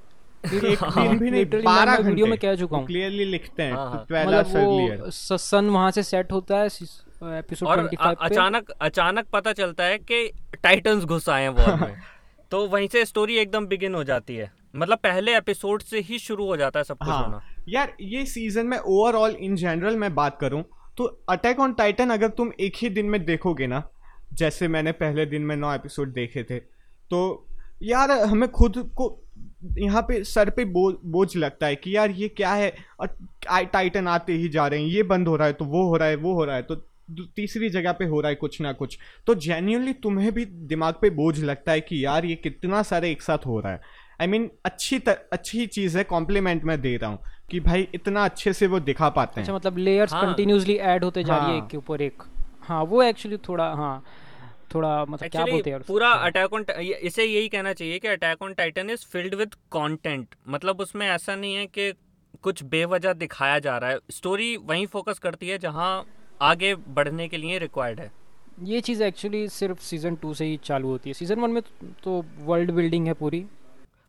एक 0.44 0.78
दिन 0.98 1.18
भी 1.18 1.30
नहीं 1.30 1.44
Literally 1.44 1.54
मैं- 1.54 1.64
बारह 1.64 1.92
मैं 1.92 2.08
वीडियो 2.08 2.26
में 2.26 2.38
कह 2.38 2.54
चुका 2.56 2.76
हूँ। 2.76 2.86
क्लियरली 2.86 3.24
लिखते 3.24 3.62
हैं 3.62 3.72
हाँ, 3.72 3.90
हाँ। 3.90 4.04
ट्वेल्व 4.08 4.30
मतलब 4.30 5.04
वो 5.04 5.10
सन 5.38 5.68
वहाँ 5.70 5.90
से 5.90 6.02
सेट 6.02 6.32
होता 6.32 6.56
है 6.56 6.66
एपिसोड 7.38 7.68
और 7.68 7.76
ट्वेंटी 7.78 7.96
अचानक 8.24 8.70
अचानक 8.80 9.26
पता 9.32 9.52
चलता 9.52 9.84
है 9.84 9.98
कि 9.98 10.30
टाइटन्स 10.62 11.04
घुस 11.04 11.28
आए 11.28 11.42
हैं 11.42 11.48
वॉर 11.50 11.74
में। 11.80 11.94
तो 12.50 12.66
वहीं 12.66 12.88
से 12.88 13.04
स्टोरी 13.04 13.36
एकदम 13.38 13.66
बिगिन 13.66 13.94
हो 13.94 14.04
जाती 14.04 14.36
है। 14.36 14.50
मतलब 14.76 14.98
पहले 14.98 15.36
एपिसोड 15.36 15.82
से 15.82 16.00
ही 16.00 16.18
शुरू 16.18 16.46
हो 16.46 16.56
जाता 16.56 16.80
है 16.80 16.84
सब 16.84 16.96
कुछ 16.98 17.08
होना। 17.08 17.18
हाँ 17.18 17.59
यार 17.70 17.92
ये 18.00 18.26
सीज़न 18.26 18.66
में 18.66 18.78
ओवरऑल 18.78 19.30
इन 19.30 19.56
जनरल 19.56 19.96
मैं 19.96 20.14
बात 20.14 20.38
करूँ 20.40 20.64
तो 20.96 21.04
अटैक 21.28 21.60
ऑन 21.60 21.72
टाइटन 21.72 22.10
अगर 22.10 22.28
तुम 22.28 22.52
एक 22.60 22.72
ही 22.76 22.88
दिन 22.88 23.06
में 23.06 23.24
देखोगे 23.24 23.66
ना 23.66 23.90
जैसे 24.34 24.68
मैंने 24.68 24.92
पहले 24.92 25.26
दिन 25.26 25.42
में 25.42 25.56
नौ 25.56 25.74
एपिसोड 25.74 26.12
देखे 26.12 26.42
थे 26.42 26.58
तो 27.10 27.46
यार 27.82 28.10
हमें 28.10 28.48
खुद 28.48 28.90
को 28.96 29.22
यहाँ 29.78 30.02
पे 30.02 30.24
सर 30.24 30.50
पे 30.50 30.64
बो, 30.64 31.00
बोझ 31.04 31.36
लगता 31.36 31.66
है 31.66 31.76
कि 31.76 31.96
यार 31.96 32.10
ये 32.10 32.28
क्या 32.28 32.52
है 32.52 32.74
टाइटन 33.52 34.08
आते 34.08 34.32
ही 34.32 34.48
जा 34.48 34.66
रहे 34.66 34.80
हैं 34.80 34.86
ये 34.86 35.02
बंद 35.02 35.28
हो 35.28 35.36
रहा 35.36 35.46
है 35.46 35.52
तो 35.52 35.64
वो 35.64 35.82
हो 35.82 35.96
रहा 35.96 36.08
है 36.08 36.14
वो 36.14 36.34
हो 36.34 36.44
रहा 36.44 36.56
है 36.56 36.62
तो 36.62 36.86
तीसरी 37.36 37.70
जगह 37.70 37.92
पे 37.92 38.04
हो 38.04 38.20
रहा 38.20 38.28
है 38.28 38.34
कुछ 38.34 38.60
ना 38.60 38.72
कुछ। 38.72 38.98
तो 39.26 39.34
जेन्यूनली 39.34 39.92
तुम्हें 39.92 40.32
भी 40.32 40.44
दिमाग 40.44 40.94
पे 40.94 41.10
बोझ 41.10 41.40
लगता 41.40 41.72
है 41.72 41.80
कि 41.80 42.04
यार 42.04 42.24
ये 42.24 42.34
कितना 42.34 42.82
सारे 42.82 43.10
एक 43.10 43.22
साथ 43.22 43.46
हो 43.46 43.60
रहा 43.60 43.72
है। 43.72 43.80
आई 44.20 44.26
I 44.26 44.30
मीन 44.30 44.42
mean, 44.42 44.56
अच्छी 44.64 44.98
तर, 44.98 45.12
अच्छी 45.32 45.66
चीज़ 45.66 45.98
है 45.98 46.04
कॉम्प्लीमेंट 46.04 46.64
मैं 46.64 46.80
दे 46.80 46.96
रहा 46.96 47.10
हूँ। 47.10 47.18
कि 47.50 47.60
भाई 47.60 47.88
इतना 47.94 48.24
अच्छे 48.24 48.52
से 48.52 48.66
वो 48.66 48.80
दिखा 48.80 49.08
पाते 49.08 49.40
अच्छा 49.40 49.52
हैं। 49.52 49.56
मतलब 49.56 49.78
लेयर्स 49.78 50.12
हाँ। 50.12 50.24
कंटिन्यूसली 50.26 50.74
ऐड 50.76 51.04
होते 51.04 51.24
जा 51.24 51.36
रही 51.36 51.46
है 51.46 51.50
हाँ। 51.50 51.64
एक 51.64 51.70
के 51.70 51.76
ऊपर 51.76 52.02
एक। 52.02 52.22
हाँ 52.62 52.82
वो 52.84 53.02
एक्चुअली 53.02 53.36
थोड़ा 53.48 53.64
हाँ 53.72 54.02
थोड़ा 54.74 54.88
मतलब 55.04 55.18
Actually, 55.18 55.30
क्या 55.32 55.44
बोलते 55.44 55.70
हैं 55.70 55.80
पूरा 55.80 56.08
अटैक 56.26 56.52
ऑन 56.52 56.64
इसे 57.02 57.24
यही 57.24 57.48
कहना 57.48 57.72
चाहिए 57.72 57.98
कि 57.98 58.08
Attack 58.08 58.42
on 58.42 58.52
Titan 58.54 58.90
is 58.90 59.06
filled 59.06 59.34
with 59.34 59.54
content 59.72 60.34
मतलब 60.48 60.80
उसमें 60.80 61.06
ऐसा 61.08 61.34
नहीं 61.34 61.54
है 61.54 61.66
कि 61.66 61.92
कुछ 62.42 62.62
बेवजह 62.64 63.12
दिखाया 63.12 63.58
जा 63.58 63.76
रहा 63.78 63.90
है। 63.90 63.98
स्टोरी 64.10 64.56
वहीं 64.56 64.86
फोकस 64.86 65.18
करती 65.18 65.48
है 65.48 65.58
जहाँ 65.58 66.04
आगे 66.42 66.74
बढ़ने 66.74 67.28
के 67.28 67.36
लिए 67.36 67.58
रिक्वायर्ड 67.58 68.00
है। 68.00 68.10
ये 68.62 68.80
चीज़ 68.80 69.02
एक्चुअली 69.02 69.48
सिर्फ़ 69.48 69.80
सीज़न 69.80 70.14
टू 70.14 70.34
से 70.34 70.44
ही 70.44 70.56
चालू 70.64 70.88
होती 70.88 71.10
है। 71.10 71.14
सीज़न 71.14 71.40
वन 71.40 71.50
में 71.50 71.62
तो 72.04 72.24
वर्ल्ड 72.38 72.70
बिल्डिंग 72.70 73.06
है 73.06 73.12
पूरी। 73.12 73.44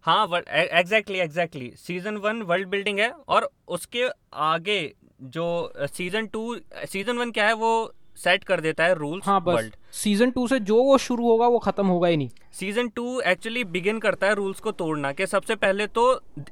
हाँ 0.06 0.28
exactly 0.50 1.20
exactly 1.20 1.72
season 1.78 2.16
one 2.18 2.42
world 2.42 2.68
building 2.68 3.00
है 3.00 3.10
और 3.28 3.50
उसके 3.68 4.08
आगे 4.34 4.80
जो 5.22 5.48
सीज़न 5.80 6.28
टू 6.28 6.56
सीज़न 6.86 7.18
वन 7.18 7.32
क्या 7.32 7.48
है 7.48 7.54
वो 7.54 7.72
सेट 8.18 8.44
कर 8.44 8.60
देता 8.62 8.84
है 8.84 8.94
रूल्स 8.94 9.26
हाँ 9.26 9.40
बस। 9.44 9.54
वर्ल्ड 9.54 9.76
सीज़न 9.94 10.32
टू 10.32 10.48
से 10.48 10.60
जो 10.60 10.82
वो 10.84 10.98
शुरू 10.98 11.28
होगा 11.28 11.48
वो 11.48 11.60
खत्म 11.60 11.86
होगा 11.88 12.08
ही 12.08 12.18
नहीं। 12.18 12.30
सीज़न 12.54 12.88
टू 12.88 13.22
एक्चुअली 13.22 13.64
बिगिन 13.64 14.00
करता 14.00 14.28
है 14.28 14.36
रूल्स 14.36 14.60
को 14.60 14.72
तोड़ना 14.72 15.12
कि 15.12 15.28
सबसे 15.28 15.56
पहले 15.56 15.88
तो 15.88 16.04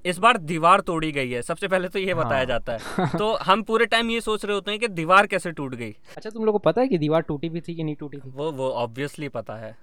इस 0.05 0.17
बार 0.17 0.37
दीवार 0.37 0.81
तोड़ी 0.81 1.11
गई 1.11 1.31
है। 1.31 1.41
सबसे 1.41 1.67
पहले 1.67 1.87
तो 1.87 1.99
ये 1.99 2.13
हाँ। 2.13 2.25
बताया। 2.25 2.43
जाता 2.43 2.73
है। 2.73 3.09
तो 3.17 3.33
हम 3.35 3.63
पूरे 3.63 3.85
टाइम 3.85 4.09
ये 4.11 4.21
सोच 4.21 4.45
रहे 4.45 4.53
होते 4.55 4.71
हैं 4.71 4.79
कि 4.79 4.87
दीवार 4.87 5.27
कैसे 5.27 5.51
टूट 5.51 5.75
गई। 5.75 5.91
अच्छा 6.17 6.29
तुम 6.29 6.45
लोग 6.45 6.53
को 6.53 6.59
पता 6.59 6.81
है 6.81 6.87
कि 6.87 6.97
दीवार 6.97 7.21
टूटी 7.21 7.49
भी 7.49 7.61
थी 7.61 7.75
कि 7.75 7.83
नहीं 7.83 7.95
टूटी 7.95 8.17
थी? 8.17 8.29
वो 8.29 8.51
वो 8.51 8.69
ऑब्वियसली 8.69 9.29
पता 9.29 9.55
है। 9.55 9.75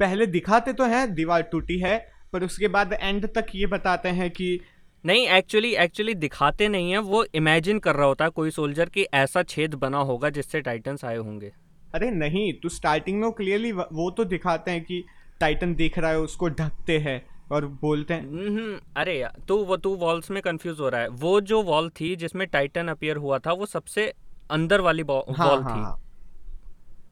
पहले 0.00 0.26
दिखाते 0.26 0.72
तो 0.72 0.84
हैं 0.84 1.14
दीवार 1.14 1.42
टूटी 1.42 1.78
है 1.78 1.96
पर 2.32 2.44
उसके 2.44 2.68
बाद 2.68 2.92
एंड 2.92 3.26
तक 3.34 3.46
ये 3.54 3.66
बताते 3.66 4.08
हैं 4.10 4.30
कि 4.30 4.58
नहीं 5.04 5.26
एक्चुअली 5.28 5.74
एक्चुअली 5.76 6.14
दिखाते 6.16 6.68
नहीं 6.68 6.90
है। 6.92 6.98
वो 6.98 7.24
इमेजिन 7.34 7.78
कर 7.78 7.94
रहा 7.94 8.06
होता 8.06 8.24
है 8.24 8.30
कोई 8.30 8.50
सोल्जर 8.50 8.88
कि 8.88 9.02
ऐसा 9.14 9.42
छेद 9.42 9.74
बना 9.74 9.98
होगा 10.00 10.30
जिससे 10.30 10.60
टाइटन्स 10.60 11.04
आए 11.04 11.16
होंगे। 11.16 11.52
अरे 11.94 12.10
नहीं 12.10 12.52
तो 12.52 12.68
स्टार्टिंग 12.68 13.20
में 13.20 13.30
क्लियरली 13.32 13.72
वो 13.72 14.10
तो 14.10 14.24
दिखाते 14.24 14.70
हैं 14.70 14.82
कि 14.84 15.04
टाइटन 15.40 15.74
दिख 15.74 15.98
रहा 15.98 16.10
है 16.10 16.20
उसको 16.20 16.48
ढकते 16.50 16.98
हैं 16.98 17.20
और 17.52 17.66
बोलते 17.82 18.14
हैं। 18.14 18.22
हम्म, 18.22 18.78
अरे 18.96 19.18
यार 19.18 19.40
तू 19.48 19.56
वो 19.64 19.76
तू 19.76 19.94
वॉल्स 19.96 20.30
में 20.30 20.40
कंफ्यूज 20.42 20.80
हो 20.80 20.88
रहा 20.88 21.00
है। 21.00 21.08
वो 21.08 21.40
जो 21.42 21.62
वॉल 21.62 21.88
थी 21.90 22.14
जिसमें 22.16 22.46
टाइटन 22.48 22.88
अपियर 22.88 23.16
हुआ 23.16 23.38
था 23.38 23.52
वो 23.52 23.66
सबसे 23.66 24.12
अंदर 24.50 24.80
वाली 24.80 25.02
वॉल 25.02 25.34
हाँ 25.34 25.48
थी 25.50 25.62
हाँ 25.62 25.82
हाँ। 25.82 26.00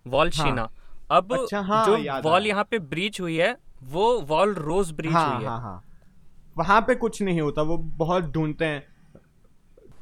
वॉल 0.07 0.31
हाँ। 0.35 0.45
शीना। 0.45 0.69
अब 1.11 1.33
अच्छा, 1.35 1.61
हाँ, 1.61 1.85
जो 1.87 2.21
वॉल 2.23 2.47
यहाँ 2.47 2.67
पे 2.71 2.79
ब्रीच 2.81 3.21
हुई 3.21 3.37
है 3.37 3.57
वो 3.91 4.21
वॉल 4.21 4.55
रोज 4.55 4.93
ब्रीच 4.93 5.13
हाँ 5.13 5.35
हुई 5.35 5.45
है। 5.45 5.49
हाँ 5.51 5.61
हाँ। 5.61 5.85
वहाँ 6.59 6.81
पे 6.81 6.95
कुछ 6.95 7.23
नहीं 7.23 7.41
होता 7.41 7.63
वो 7.63 7.77
बहुत 7.79 8.33
ढूंढते 8.33 8.65
हैं। 8.65 8.87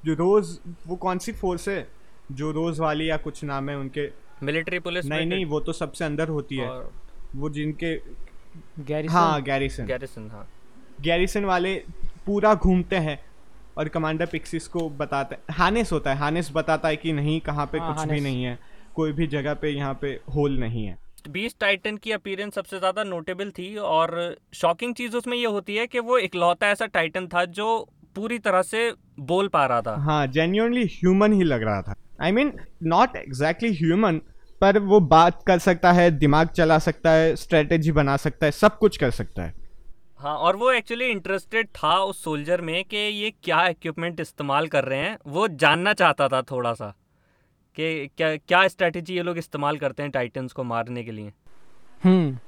जो 0.04 0.14
रोज 0.14 0.58
वो 0.86 0.96
कौन 0.96 1.18
सी 1.18 1.32
फोर्स 1.32 1.68
है? 1.68 1.86
जो 2.32 2.50
रोज 2.52 2.80
वाली 2.80 3.10
या 3.10 3.16
कुछ 3.16 3.44
नाम 3.44 3.68
है 3.70 3.76
उनके? 3.78 4.08
मिलिट्री 4.42 4.78
पुलिस 4.78 5.06
नहीं 5.06 5.26
नहीं 5.26 5.44
वो 5.44 5.60
तो 5.60 5.72
सबसे 5.72 6.04
अंदर 6.04 6.28
होती 6.28 6.56
है। 6.56 6.68
वो 7.36 7.50
जिनके 7.50 7.94
गैरिसन 8.84 9.14
हाँ 9.14 9.42
गैरिसन 9.42 9.86
गैरिसन 9.86 10.30
हाँ। 10.30 10.46
गैरिसन 11.00 11.44
वाले 11.44 11.74
पूरा 12.26 12.54
घूमते 12.54 12.96
हैं 12.96 13.18
और 13.78 13.88
कमांडर 13.88 14.26
पिक्सिस 14.26 14.68
को 14.68 14.88
बताते 14.90 15.34
हैं। 15.34 15.54
हानेस 15.54 15.92
होता 15.92 16.10
है 16.10 16.18
हानेस 16.18 16.50
बताता 16.54 16.88
है 16.88 16.96
कि 16.96 17.12
नहीं 17.12 17.40
कहाँ 17.40 17.66
पे 17.66 17.78
हाँ, 17.78 17.94
कुछ 17.94 18.08
भी 18.08 18.20
नहीं 18.20 18.44
है। 18.44 18.58
कोई 18.94 19.12
भी 19.12 19.26
जगह 19.26 19.54
पे 19.54 19.70
यहाँ 19.70 19.98
पे 20.00 20.20
होल 20.34 20.58
नहीं 20.58 20.86
है। 20.86 20.98
बीस 21.28 21.54
टाइटन 21.60 21.96
की 21.96 22.12
अपीयरेंस 22.12 22.54
सबसे 22.54 22.78
ज़्यादा 22.78 23.04
नोटेबल 23.04 23.50
थी 23.50 23.74
और 23.76 24.14
शॉकिंग 24.54 24.94
चीज़ 24.94 25.16
उसमें 25.16 25.36
ये 25.36 25.46
होती 25.46 25.76
है 25.76 25.86
कि 25.86 25.98
वो 26.00 26.18
इकलौता 26.18 26.68
ऐसा 26.68 26.86
टाइटन 26.88 27.26
था 27.26 27.44
जो 27.52 27.78
पूरी 28.16 28.38
तरह 28.38 28.62
से 28.62 28.90
बोल 29.20 29.48
पा 29.48 29.64
रहा 29.66 29.82
था। 29.82 29.94
हाँ 30.00 30.26
जेन्यूनली 30.28 30.84
ह्यूमन 30.86 31.32
ही 31.32 31.42
लग 31.44 31.62
रहा 31.62 31.82
था। 31.82 31.94
I 32.22 32.32
mean 32.32 32.52
not 32.84 33.16
exactly 33.16 33.72
human 33.76 34.20
पर 34.60 34.78
वो 34.80 35.00
बात 35.00 35.42
कर 35.46 35.58
सकता 35.58 35.92
है 35.92 36.10
दिमाग 36.10 36.48
चला 36.48 36.78
सकता 36.80 37.10
है 37.10 37.34
स्ट्रेटेजी 37.36 37.92
बना 37.92 38.16
सकता 38.18 38.46
है 38.46 38.52
सब 38.52 38.78
कुछ 38.78 38.96
कर 38.96 39.10
सकता 39.10 39.42
है। 39.42 39.54
हाँ 40.18 40.36
और 40.36 40.56
वो 40.56 40.70
एक्चुअली 40.72 41.06
इंटरेस्टेड 41.06 41.68
था 41.76 41.96
उस 42.00 42.22
सोल्जर 42.24 42.60
में 42.60 42.84
कि 42.84 42.96
ये 42.96 43.30
क्या 43.44 43.66
इक्विपमेंट 43.68 44.20
इस्तेमाल 44.20 44.66
कर 44.68 44.84
रहे 44.84 44.98
हैं 44.98 45.16
वो 45.26 45.46
जानना 45.48 45.92
चाहता 45.92 46.28
था 46.28 46.42
थोड़ा 46.42 46.72
सा। 46.74 46.94
कि 47.76 48.06
क्या 48.16 48.34
क्या 48.36 48.66
स्ट्रेटेजी 48.68 49.14
ये 49.14 49.22
लोग 49.22 49.38
इस्तेमाल 49.38 49.76
करते 49.76 50.02
हैं 50.02 50.10
टाइटन्स 50.12 50.52
को 50.52 50.64
मारने 50.64 51.04
के 51.04 51.12
लिए? 51.12 51.32
हम्म। 52.02 52.38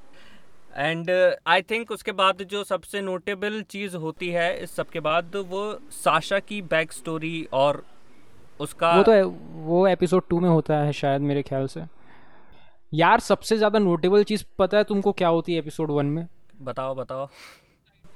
एंड 0.77 1.11
आई 1.47 1.63
थिंक 1.63 1.91
उसके 1.91 2.13
बाद 2.13 2.43
जो 2.43 2.63
सबसे 2.65 3.01
नोटेबल 3.01 3.61
चीज़ 3.63 3.97
होती 3.97 4.29
है 4.29 4.63
इस 4.63 4.75
सब 4.77 4.89
के 4.91 5.01
बाद 5.01 5.37
वो 5.49 5.63
साशा 5.93 6.39
की 6.39 6.61
बैक 6.71 6.93
स्टोरी 6.93 7.47
और 7.53 7.83
उसका 8.61 8.95
वो 8.97 9.03
तो 9.03 9.29
वो 9.65 9.87
एपिसोड 9.89 10.29
टू 10.29 10.41
में 10.41 10.49
होता 10.49 10.79
है 10.79 10.93
शायद 10.93 11.23
मेरे 11.23 11.43
ख्याल 11.43 11.67
से। 11.67 11.83
यार 12.93 13.21
सबसे 13.21 13.57
ज़्यादा 13.57 13.79
नोटेबल 13.79 14.25
चीज़ 14.25 14.45
पता 14.59 14.79
है 14.79 14.85
तुमको 14.85 15.13
क्या 15.13 15.29
होती 15.29 15.53
है 15.53 15.59
एपिसोड 15.59 15.91
वन 15.91 16.07
में? 16.07 16.27
बताओ 16.63 16.95
बताओ। 16.95 17.29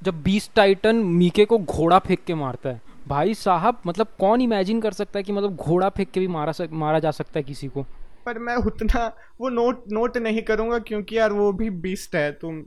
जब 0.03 0.23
बीस 0.23 0.51
टाइटन 0.57 0.97
मीके 0.97 1.45
को 1.45 1.59
घोड़ा 1.59 1.99
फेंक 1.99 2.25
के 2.25 2.35
मारता 2.35 2.69
है। 2.69 2.81
भाई 3.09 3.35
साहब 3.35 3.81
मतलब 3.87 4.07
कौन 4.19 4.41
इमेजिन 4.41 4.81
कर 4.81 4.93
सकता 4.93 5.19
है 5.19 5.23
कि 5.23 5.33
मतलब 5.33 5.57
घोड़ा 5.57 5.89
फेंक 5.89 6.11
के 6.11 6.21
भी 6.21 6.27
मारा 6.29 6.53
सक, 6.53 6.69
मारा 6.75 6.99
जा 6.99 7.11
सकता 7.13 7.39
है 7.39 7.43
किसी 7.45 7.69
को? 7.69 7.83
पर 8.27 8.39
मैं 8.39 8.55
उतना 8.67 9.07
वो 9.41 9.49
नोट 9.49 9.85
नोट 9.93 10.17
नहीं 10.19 10.43
करूँगा 10.43 10.79
क्योंकि 10.79 11.17
यार 11.19 11.33
वो 11.33 11.53
भी 11.53 11.69
बीस्ट 11.85 12.15
है 12.15 12.31
तुम 12.33 12.61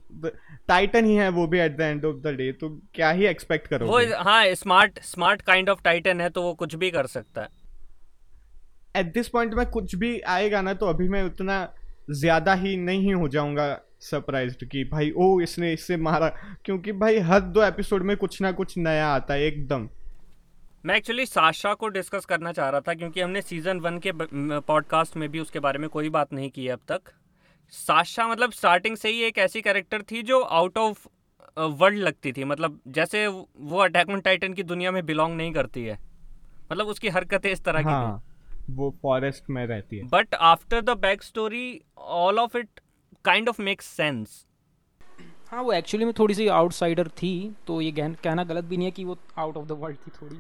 टाइटन 0.68 1.06
ही 1.06 1.16
है 1.16 1.28
वो 1.30 1.46
भी 1.48 1.60
at 1.60 1.78
the 1.78 1.82
end 1.82 2.06
of 2.06 2.16
the 2.18 2.34
day 2.38 2.52
तो 2.52 2.70
क्या 2.96 3.10
ही 3.12 3.26
एक्सपेक्ट 3.26 3.68
करोगे? 3.68 3.92
वो 3.92 4.24
हाँ 4.24 4.44
smart 4.56 5.00
smart 5.04 5.42
kind 5.42 5.70
of 5.70 5.82
titan 5.84 6.22
है 6.22 6.30
तो 6.30 6.44
वो 6.44 6.54
कुछ 6.54 6.76
भी 6.76 6.92
कर 6.92 7.08
सकता 7.08 7.42
है। 7.42 7.48
एट 8.96 9.14
दिस 9.14 9.28
पॉइंट 9.28 9.54
में 9.54 9.66
कुछ 9.68 9.96
भी 9.96 10.20
आएगा 10.30 10.62
ना 10.62 10.74
तो 10.74 10.86
अभी 10.86 11.10
मैं 11.10 11.24
उतना 11.24 11.68
ज़्यादा 12.12 12.54
ही 12.56 12.76
नहीं 12.80 13.14
हो 13.14 13.28
जाऊँगा 13.28 13.68
सरप्राइज़ 14.02 14.66
कि 14.66 14.84
भाई 14.84 15.12
ओ 15.18 15.40
इसने 15.42 15.74
इससे 15.74 15.98
मारा। 16.00 16.28
क्योंकि 16.66 16.92
भाई 16.94 17.20
हर 17.22 17.40
दो 17.40 17.64
एपिसोड 17.64 18.04
में 18.04 18.18
कुछ 18.18 18.42
ना 18.42 18.52
कुछ 18.52 18.78
नया 18.78 19.08
आता 19.08 19.34
है 19.34 19.44
एकदम। 19.44 19.90
मैं 20.86 20.96
एक्चुअली 20.96 21.26
साशा 21.26 21.74
को 21.74 21.88
डिस्कस 21.88 22.26
करना 22.26 22.52
चाह 22.52 22.70
रहा 22.70 22.82
था 22.82 22.94
क्योंकि 22.94 23.22
हमने 23.22 23.42
सीज़न 23.42 23.80
वन 23.80 24.00
के 24.00 24.12
पॉडकास्ट 24.60 25.18
में 25.18 25.30
भी 25.30 25.40
उसके 25.40 25.60
बारे 25.60 25.80
में 25.80 25.90
कोई 25.90 26.10
बात 26.10 26.34
नहीं 26.34 26.50
की 26.50 26.66
है 26.66 26.72
अब 26.72 26.80
तक। 26.88 27.02
साशा 27.70 28.28
मतलब 28.28 28.52
स्टार्टिंग 28.52 28.98
से 28.98 29.10
ही 29.10 29.22
एक 29.24 29.38
ऐसी 29.38 29.62
कैरेक्टर 29.62 30.02
थी 30.02 30.22
जो 30.24 30.40
आउट 30.42 30.78
ऑफ़ 30.78 31.08
वर्ल्ड 31.58 31.98
लगती 31.98 32.32
थी। 32.34 32.44
मतलब 32.44 32.80
जैसे 32.88 33.26
वो 33.28 33.78
अटैक 33.78 34.10
ऑन 34.10 34.22
टाइटन 34.22 34.54
की 34.54 34.64
दुनिया 34.64 34.92
में 34.92 35.06
बिलोंग 35.06 35.36
नहीं 35.38 35.52
करती 35.52 35.84
है। 35.84 35.98
मतलब 36.72 36.88
उसकी 36.88 37.10
हरकतें 37.10 37.52
इस 37.52 37.64
तरह 37.64 37.84
हाँ, 37.84 38.20
की 38.20 38.66
थी 38.68 38.74
वो 38.74 38.96
फॉरेस्ट 39.02 39.50
में 39.50 39.66
रहती 39.66 39.98
है। 39.98 40.04
But 40.04 40.36
after 40.36 40.82
the 40.82 40.98
back 40.98 41.24
story 41.24 41.82
all 41.98 42.40
of 42.40 42.58
it 42.58 42.80
kind 43.26 43.50
of 43.50 43.62
makes 43.62 43.86
sense 43.86 44.46
हाँ 45.48 45.62
वो 45.64 45.72
एक्चुअली 45.74 46.06
में 46.06 46.14
थोड़ी 46.20 46.34
सी 46.34 46.48
आउटसाइडर 46.48 47.08
थी 47.08 47.34
तो 47.68 47.82
ये 47.82 47.92
कहना 47.92 48.44
गलत 48.44 48.64
भी 48.64 48.78
नहीं 48.78 48.88
है 48.88 48.92
कि 48.92 49.04
वो 49.04 49.18
आउट 49.38 49.58
ऑफ़ 49.58 49.66
द 49.66 49.72
वर्ल्ड 49.72 49.98
थी 49.98 50.12
थोड़ी। 50.22 50.40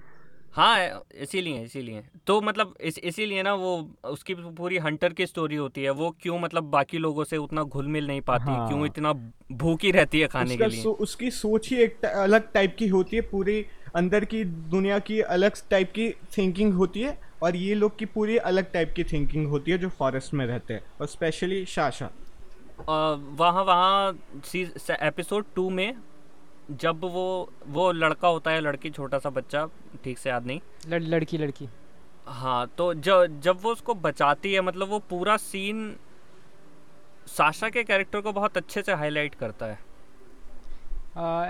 हाँ 0.53 1.03
इसीलिए 1.15 1.63
इसीलिए। 1.63 2.03
तो 2.27 2.39
मतलब 2.41 2.73
इस 2.81 2.97
इसीलिए 2.99 3.43
ना 3.43 3.53
वो 3.53 3.69
उसकी 4.05 4.33
पूरी 4.33 4.77
हंटर 4.77 5.13
की 5.13 5.25
स्टोरी 5.25 5.55
होती 5.55 5.83
है 5.83 5.89
वो 5.89 6.09
क्यों 6.21 6.39
मतलब 6.39 6.63
बाकी 6.71 6.97
लोगों 6.97 7.23
से 7.23 7.37
उतना 7.37 7.63
घुल 7.63 7.87
मिल 7.87 8.07
नहीं 8.07 8.21
पाती 8.21 8.43
हाँ। 8.43 8.67
क्यों 8.69 8.85
इतना 8.85 9.13
भूखी 9.51 9.91
रहती 9.91 10.19
है 10.19 10.27
खाने 10.27 10.57
के 10.57 10.65
लिए? 10.65 10.81
सो, 10.81 10.91
उसकी 10.91 11.31
सोच 11.31 11.69
ही 11.69 11.77
एक 11.77 12.05
अलग 12.05 12.51
टाइप 12.51 12.75
की 12.79 12.87
होती 12.87 13.15
है 13.15 13.21
पूरी 13.21 13.65
अंदर 13.95 14.25
की 14.25 14.43
दुनिया 14.43 14.99
की 14.99 15.19
अलग 15.19 15.53
टाइप 15.69 15.91
की 15.91 16.09
थिंकिंग 16.37 16.73
होती 16.73 17.01
है 17.01 17.17
और 17.43 17.55
ये 17.55 17.75
लोग 17.75 17.97
की 17.99 18.05
पूरी 18.05 18.37
अलग 18.37 18.71
टाइप 18.71 18.93
की 18.95 19.03
थिंकिंग 19.03 19.47
होती 19.47 19.71
है 19.71 19.77
जो 19.77 19.89
फॉरेस्ट 19.89 20.33
में 20.33 20.45
रहते 20.45 20.73
हैं 20.73 20.83
और 21.01 21.07
स्पेशली 21.07 21.65
शाशा 21.65 22.09
वहाँ 22.87 23.63
वहाँ 23.63 24.13
एपिसोड 25.01 25.45
टू 25.55 25.69
में 25.69 25.93
जब 26.71 26.99
वो 27.03 27.51
वो 27.67 27.91
लड़का 27.91 28.27
होता 28.27 28.51
है 28.51 28.61
लड़की 28.61 28.89
छोटा 28.89 29.19
सा 29.19 29.29
बच्चा 29.29 29.65
ठीक 30.03 30.17
से 30.17 30.29
याद 30.29 30.45
नहीं। 30.45 30.59
लड़, 30.87 31.01
लड़की 31.03 31.37
लड़की। 31.37 31.67
हाँ 32.27 32.67
तो 32.77 32.93
जब 32.93 33.39
जब 33.41 33.61
वो 33.61 33.71
उसको 33.71 33.93
बचाती 33.93 34.53
है 34.53 34.61
मतलब 34.61 34.89
वो 34.89 34.99
पूरा 34.99 35.37
सीन 35.37 35.95
साशा 37.27 37.69
के 37.69 37.83
कैरेक्टर 37.83 38.21
को 38.21 38.31
बहुत 38.31 38.57
अच्छे 38.57 38.81
से 38.81 38.93
हाईलाइट 38.93 39.35
करता 39.35 39.65
है। 39.65 39.79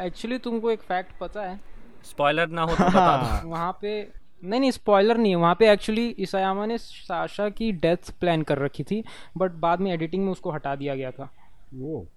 एक्चुअली 0.06 0.38
uh, 0.38 0.44
तुमको 0.44 0.72
एक 0.72 0.82
फैक्ट 0.82 1.18
पता 1.20 1.42
है। 1.42 1.60
स्पॉइलर 2.04 2.48
ना 2.48 2.62
हो 2.62 2.76
तो 2.76 2.84
बता 2.84 3.42
दो। 3.42 3.50
वहाँ 3.50 3.78
पे 3.82 4.22
नहीं 4.44 4.60
नहीं 4.60 4.72
स्पॉइलर 4.72 5.18
नहीं 5.18 5.32
है। 5.32 5.38
वहाँ 5.38 5.56
पे 5.56 5.72
एक्चुअली 5.72 6.08
इसायामा 6.10 6.66
ने 6.66 6.78
साशा 6.78 7.50
की 7.50 7.72
डेथ 7.72 8.12
प्लान 8.20 8.42
कर 8.42 8.58
रखी 8.58 8.84
थी 8.84 9.04
बट 9.38 9.52
बाद 9.52 9.80
में 9.80 9.92
एडिटिंग 9.92 10.26
में 10.26 10.32
उसको 10.32 10.52
हटा 10.52 10.76
दिया 10.76 10.96
गया 10.96 11.12
था। 11.12 11.30
वो 11.74 12.08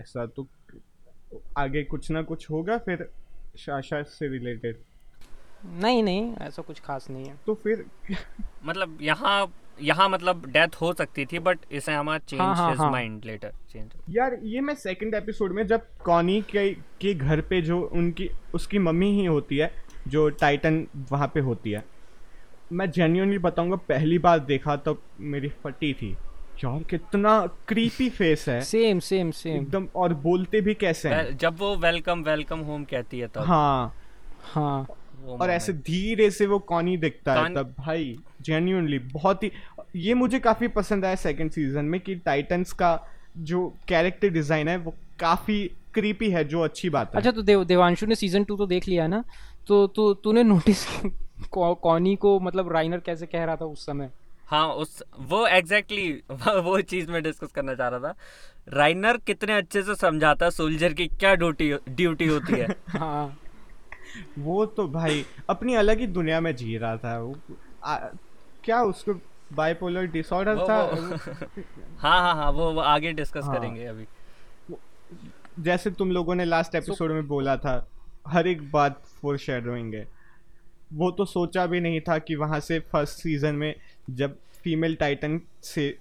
ऐसा 0.00 0.26
तो 0.26 0.46
आगे 1.58 1.82
कुछ 1.84 2.10
ना 2.10 2.22
कुछ 2.22 2.50
होगा 2.50 2.76
फिर 2.78 3.08
शाशा 3.58 4.02
से 4.02 4.28
रिलेटेड 4.28 4.76
नहीं 5.64 6.02
नहीं 6.02 6.34
ऐसा 6.42 6.62
कुछ 6.62 6.80
खास 6.80 7.06
नहीं 7.10 7.24
है। 7.24 7.36
तो 7.46 7.54
फिर 7.54 7.84
मतलब 8.66 8.98
यहाँ 9.02 9.52
यहाँ 9.82 10.08
मतलब 10.08 10.46
डेथ 10.46 10.80
हो 10.80 10.92
सकती 10.92 11.24
थी 11.26 11.38
बट 11.38 11.58
इसे 11.72 11.92
हमारा 11.92 12.18
चेंज 12.18 12.40
हाँ, 12.40 12.54
हाँ, 12.56 12.70
हिज 12.70 12.78
हाँ। 12.78 12.90
माइंड 12.90 13.24
लेटर 13.24 13.52
चेंज 13.72 13.90
यार 14.10 14.38
ये 14.42 14.60
मैं 14.60 14.74
सेकंड 14.74 15.14
एपिसोड 15.14 15.52
में 15.52 15.66
जब 15.66 15.86
कॉनी 16.04 16.40
के 16.42 16.68
के 17.00 17.14
घर 17.14 17.40
पे 17.40 17.60
जो 17.62 17.80
उनकी 17.92 18.28
उसकी 18.54 18.78
मम्मी 18.78 19.10
ही 19.12 19.24
होती 19.24 19.56
है 19.56 19.70
जो 20.08 20.28
टाइटन 20.28 20.86
वहाँ 21.10 21.28
पे 21.34 21.40
होती 21.40 21.70
है 21.70 21.84
मैं 22.72 22.90
जेन्यूनली 22.90 23.38
बताऊँगा 23.38 23.76
पहली 23.76 24.18
बार 24.18 24.38
देखा 24.38 24.76
तो 24.76 24.98
मेरी 25.20 25.48
फटी 25.48 25.92
थी। 25.94 26.16
यार 26.58 26.82
कितना 26.90 27.34
क्रीपी 27.68 28.08
फेस 28.10 28.48
है। 28.48 28.60
सेम 28.62 28.98
सेम 29.00 29.30
सेम 29.32 29.56
एकदम 29.56 29.86
और 29.96 30.14
बोलते 30.22 30.60
भी 30.60 30.74
कैसे 30.74 31.08
हैं। 31.08 31.36
जब 31.36 31.58
वो 31.58 31.74
वेलकम 31.76 32.22
वेलकम 32.24 32.60
होम 32.60 32.84
कहती 32.84 33.18
है 33.18 33.28
तब। 33.28 33.42
हाँ। 33.42 33.94
हाँ। 34.44 34.86
और 35.30 35.50
ऐसे 35.50 35.72
धीरे 35.72 36.30
से 36.30 36.46
वो 36.46 36.58
कॉनी 36.68 36.96
दिखता 36.96 37.34
है 37.34 37.54
तब 37.54 37.74
भाई 37.78 38.16
जेन्यूनली 38.42 38.98
बहुत 39.12 39.42
ही 39.42 39.50
ये 39.96 40.14
मुझे 40.14 40.38
काफ़ी 40.40 40.68
पसंद 40.70 41.04
आया 41.04 41.14
सेकंड 41.16 41.50
सीज़न 41.50 41.84
में 41.84 42.00
कि 42.00 42.14
टाइटन्स 42.16 42.72
का 42.72 42.98
जो 43.40 43.68
कैरेक्टर 43.88 44.28
डिज़ाइन 44.28 44.68
है 44.68 44.76
वो 44.78 44.94
काफ़ी 45.18 45.64
क्रीपी 45.94 46.30
है 46.30 46.44
जो 46.44 46.60
अच्छी 46.60 46.88
बात 46.90 47.14
है। 47.14 47.16
अच्छा 47.16 47.30
तो 47.30 47.42
देव 47.42 47.64
देवांशु 47.64 48.06
ने 48.06 48.14
सीज़न 48.14 48.44
टू 48.44 48.56
तो 48.56 48.66
देख 48.66 48.88
लिया 48.88 49.06
ना? 49.06 49.22
तो 49.66 49.86
तू 49.86 50.12
तूने 50.14 50.42
नोटिस 50.42 50.84
कॉनी 51.52 52.14
को 52.16 52.38
मतलब 52.40 52.72
राइनर 52.72 53.00
कैसे 53.00 53.26
कह 53.26 53.44
रहा 53.44 53.56
था 53.56 53.64
उस 53.64 53.86
समय? 53.86 54.10
हाँ 54.52 54.68
उस 54.68 55.02
वो 55.18 55.46
एग्जैक्टली 55.46 56.22
exactly, 56.22 56.62
वो 56.64 56.80
चीज़ 56.80 57.10
मैं 57.10 57.22
डिस्कस 57.22 57.52
करना 57.52 57.74
चाह 57.74 57.88
रहा 57.88 58.00
था। 58.00 58.14
राइनर 58.68 59.16
कितने 59.16 59.52
अच्छे 59.52 59.82
से 59.82 59.94
समझाता 59.94 60.44
है 60.44 60.50
सोल्जर 60.50 60.92
की 60.92 61.06
क्या 61.06 61.34
ड्यूटी 61.34 61.74
ड्यूटी 61.88 62.26
होती 62.26 62.52
है। 62.52 62.66
हाँ। 62.88 63.38
वो 64.38 64.66
तो 64.66 64.88
भाई 64.88 65.26
अपनी 65.50 65.74
अलग 65.74 65.98
ही 65.98 66.06
दुनिया 66.06 66.40
में 66.40 66.56
जी 66.56 66.76
रहा 66.76 66.96
था। 66.96 67.18
वो 67.18 67.36
आ, 67.84 67.96
क्या 68.64 68.82
उसको 68.82 69.14
बाइपोलर 69.52 70.06
डिसऑर्डर 70.06 70.58
था? 70.58 70.82
वो, 70.82 71.16
हाँ 71.98 72.20
हाँ 72.20 72.34
हाँ 72.34 72.50
वो, 72.50 72.72
वो 72.72 72.80
आगे 72.80 73.12
डिस्कस 73.12 73.44
हाँ। 73.44 73.58
करेंगे 73.58 73.84
अभी। 73.84 74.06
जैसे 75.58 75.90
तुम 75.90 76.10
लोगों 76.10 76.34
ने 76.34 76.44
लास्ट 76.44 76.74
एपिसोड 76.74 77.10
में 77.10 77.28
बोला 77.28 77.56
था 77.56 77.88
हर 78.28 78.46
एक 78.46 78.72
बात 78.72 79.02
फोर 79.06 79.38
है। 79.50 80.22
वो 80.92 81.10
तो 81.10 81.24
सोचा 81.24 81.66
भी 81.66 81.80
नहीं 81.80 82.00
था 82.00 82.18
कि 82.18 82.34
वहाँ 82.34 82.60
से 82.60 82.80
फ़र्स्ट 82.80 83.14
सीज़न 83.18 83.54
में 83.54 83.74
जब 84.10 84.36
फीमेल 84.62 84.94
टाइटन 84.96 85.40
से 85.62 85.96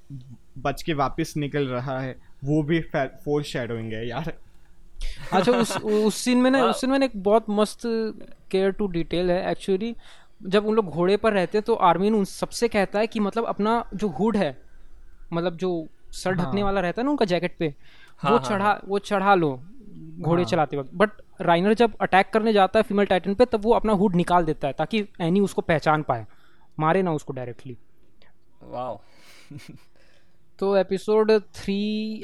बच 0.57 0.81
के 0.81 0.93
वापस 0.93 1.33
निकल 1.37 1.67
रहा 1.67 1.99
है 1.99 2.15
वो 2.43 2.61
भी 2.63 2.79
फोर 2.93 3.43
शेडोइंग 3.43 3.93
है 3.93 4.07
यार। 4.07 4.33
अच्छा 5.33 5.51
उस 5.51 5.77
उस 5.77 6.15
सीन 6.15 6.37
में 6.37 6.49
ना 6.51 6.63
उस 6.65 6.81
सीन 6.81 6.89
में 6.89 6.97
ना 6.99 7.05
एक 7.05 7.23
बहुत 7.23 7.45
मस्त 7.49 7.81
केयर 8.51 8.71
टू 8.71 8.87
डिटेल 8.87 9.31
है। 9.31 9.51
एक्चुअली 9.51 9.95
जब 10.45 10.65
उन 10.65 10.75
लोग 10.75 10.85
घोड़े 10.85 11.17
पर 11.17 11.33
रहते 11.33 11.57
हैं 11.57 11.63
तो 11.65 11.73
आर्मीन 11.85 12.15
उन 12.15 12.25
सबसे 12.25 12.67
कहता 12.67 12.99
है 12.99 13.07
कि 13.07 13.19
मतलब 13.19 13.45
अपना 13.45 13.83
जो 13.93 14.07
हुड 14.09 14.37
है 14.37 14.55
मतलब 15.33 15.57
जो 15.57 15.87
सर 16.13 16.33
ढकने 16.33 16.61
हाँ। 16.61 16.65
वाला 16.65 16.81
रहता 16.81 17.01
है 17.01 17.05
ना 17.05 17.11
उनका 17.11 17.25
जैकेट 17.25 17.55
पे 17.59 17.73
हाँ, 18.19 18.31
वो 18.31 18.37
हाँ, 18.37 18.49
चढ़ा 18.49 18.79
वो 18.87 18.99
चढ़ा 18.99 19.35
लो 19.35 19.51
घोड़े 20.19 20.41
हाँ। 20.43 20.49
चलाते 20.49 20.77
वक्त। 20.77 20.89
बट 20.93 21.09
राइनर 21.41 21.73
जब 21.73 21.93
अटैक 22.01 22.29
करने 22.29 22.53
जाता 22.53 22.79
है 22.79 22.83
फीमेल 22.83 23.05
टाइटन 23.05 23.33
पे 23.33 23.45
तब 23.45 23.61
वो 23.63 23.73
अपना 23.73 23.93
हुड 23.93 24.15
निकाल 24.15 24.45
देता 24.45 24.67
है 24.67 24.73
ताकि 24.73 25.05
एनी 25.21 25.39
उसको 25.39 25.61
पहचान 25.61 26.03
पाए। 26.03 26.25
मारे 26.79 27.01
ना 27.03 27.13
उसको 27.13 27.33
डायरेक्टली 27.33 27.77
वाओ 28.63 28.99
तो 30.59 30.75
एपिसोड 30.77 31.31
थ्री 31.55 31.75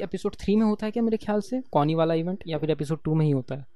एपिसोड 0.02 0.34
थ्री 0.34 0.54
में 0.56 0.64
होता 0.66 0.86
है 0.86 0.92
क्या 0.92 1.02
मेरे 1.02 1.16
ख्याल 1.16 1.40
से? 1.40 1.60
कॉनी 1.72 1.94
वाला 1.94 2.14
इवेंट 2.14 2.44
या 2.46 2.58
फिर 2.58 2.70
एपिसोड 2.70 2.98
टू 3.04 3.14
में 3.14 3.24
ही 3.26 3.30
होता 3.32 3.54
है? 3.54 3.66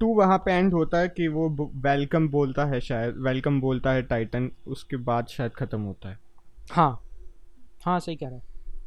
टू 0.00 0.14
वहाँ 0.14 0.38
पे 0.38 0.52
एंड 0.52 0.72
होता 0.74 0.98
है 0.98 1.08
कि 1.08 1.28
वो 1.28 1.48
वेलकम 1.76 2.28
बोलता 2.28 2.64
है 2.64 2.80
शायद 2.80 3.16
वेलकम 3.18 3.60
बोलता 3.60 3.92
है 3.92 4.02
टाइटन 4.02 4.50
उसके 4.66 4.96
बाद 4.96 5.26
शायद 5.26 5.52
खत्म 5.52 5.80
होता 5.80 6.08
है। 6.08 6.18
हाँ। 6.72 7.00
हाँ 7.84 7.98
सही 8.00 8.16
कह 8.16 8.28
रहा 8.28 8.36
है। 8.36 8.42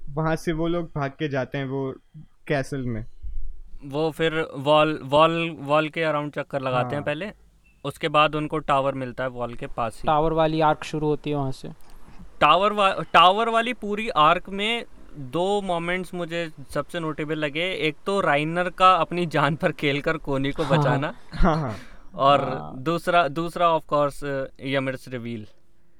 वहाँ 0.09 0.35
से 0.35 0.53
वो 0.53 0.67
लोग 0.67 0.85
भाग 0.95 1.11
के 1.11 1.29
जाते 1.29 1.57
हैं 1.57 1.65
वो 1.65 1.93
कैसल 2.47 2.85
में। 2.85 3.05
वो 3.85 4.09
फिर 4.11 4.41
वॉल 4.57 4.99
वॉल 5.03 5.55
वॉल 5.59 5.89
के 5.89 6.03
अराउंड 6.03 6.33
चक्कर 6.33 6.61
लगाते 6.61 6.83
हाँ। 6.83 6.89
हैं। 6.89 6.97
हाँ। 6.97 7.05
पहले 7.05 7.31
उसके 7.85 8.07
बाद 8.07 8.35
उनको 8.35 8.57
टावर 8.59 8.93
मिलता 8.93 9.23
है 9.23 9.29
वॉल 9.29 9.53
के 9.53 9.67
पास 9.67 9.95
ही। 9.95 10.07
टावर 10.07 10.33
वाली 10.33 10.61
आर्क 10.61 10.83
शुरू 10.83 11.07
होती 11.07 11.29
है 11.29 11.35
वहाँ 11.35 11.51
से। 11.51 11.69
टावर 12.43 12.73
वा, 12.73 12.89
टावर 13.13 13.49
वाली 13.49 13.73
पूरी 13.73 14.07
आर्क 14.09 14.49
में 14.49 14.85
दो 15.31 15.61
मोमेंट्स 15.61 16.13
मुझे 16.13 16.49
सबसे 16.73 16.99
नोटेबल 16.99 17.37
लगे। 17.37 17.69
एक 17.87 17.95
तो 18.05 18.19
राइनर 18.21 18.69
का 18.69 18.91
अपनी 18.95 19.25
जान 19.25 19.55
पर 19.55 19.71
खेल 19.71 20.01
कर 20.01 20.17
कोनी 20.17 20.51
को 20.51 20.63
हाँ। 20.63 20.77
बचाना। 20.77 21.13
हाँ 21.33 21.55
हाँ। 21.57 21.75
और 22.15 22.41
हाँ। 22.41 22.73
दूसरा 22.83 23.27
दूसरा 23.29 23.69
ऑफ़ 23.69 23.85
कोर्स 23.87 24.23
यमिर्स 24.65 25.07
रिवील 25.07 25.45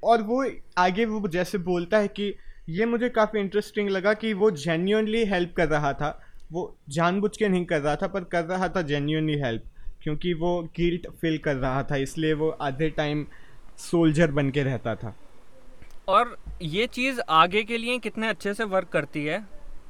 और 0.04 0.22
वो 0.22 0.44
आगे 0.78 1.06
वो 1.06 1.28
जैसे 1.28 1.58
बोलता 1.64 1.98
है 1.98 2.08
कि 2.10 2.34
ये 2.70 2.86
मुझे 2.86 3.10
काफ़ी 3.10 3.40
इंटरेस्टिंग 3.40 3.90
लगा 3.90 4.14
कि 4.16 4.34
वो 4.34 4.52
जेन्यूनली 4.60 5.26
हेल्प 5.26 5.54
कर 5.58 5.68
रहा 5.68 5.94
था। 5.94 6.20
वो 6.52 6.76
जानबूझ 6.90 7.36
के 7.38 7.48
नहीं 7.50 7.66
कर 7.66 7.82
रहा 7.82 7.96
था 7.96 8.08
पर 8.08 8.24
कर 8.32 8.44
रहा 8.46 8.68
था 8.68 8.82
जेन्यूनली 8.84 9.40
हेल्प 9.40 9.64
क्योंकि 10.04 10.34
वो 10.34 10.62
गिल्ट 10.78 11.08
फील 11.22 11.38
कर 11.38 11.56
रहा 11.56 11.84
था 11.84 11.96
इसलिए 12.04 12.34
वो 12.34 12.50
आधे 12.62 12.90
टाइम 12.90 13.26
सोल्जर 13.82 14.32
बन 14.32 14.50
के 14.50 14.64
रहता 14.64 14.96
था। 14.96 15.16
और 16.08 16.38
ये 16.62 16.86
चीज़ 16.88 17.20
आगे 17.30 17.64
के 17.64 17.78
लिए 17.78 17.98
कितने 18.00 18.28
अच्छे 18.28 18.54
से 18.54 18.64
वर्क 18.64 18.88
करती 18.88 19.24
है 19.26 19.40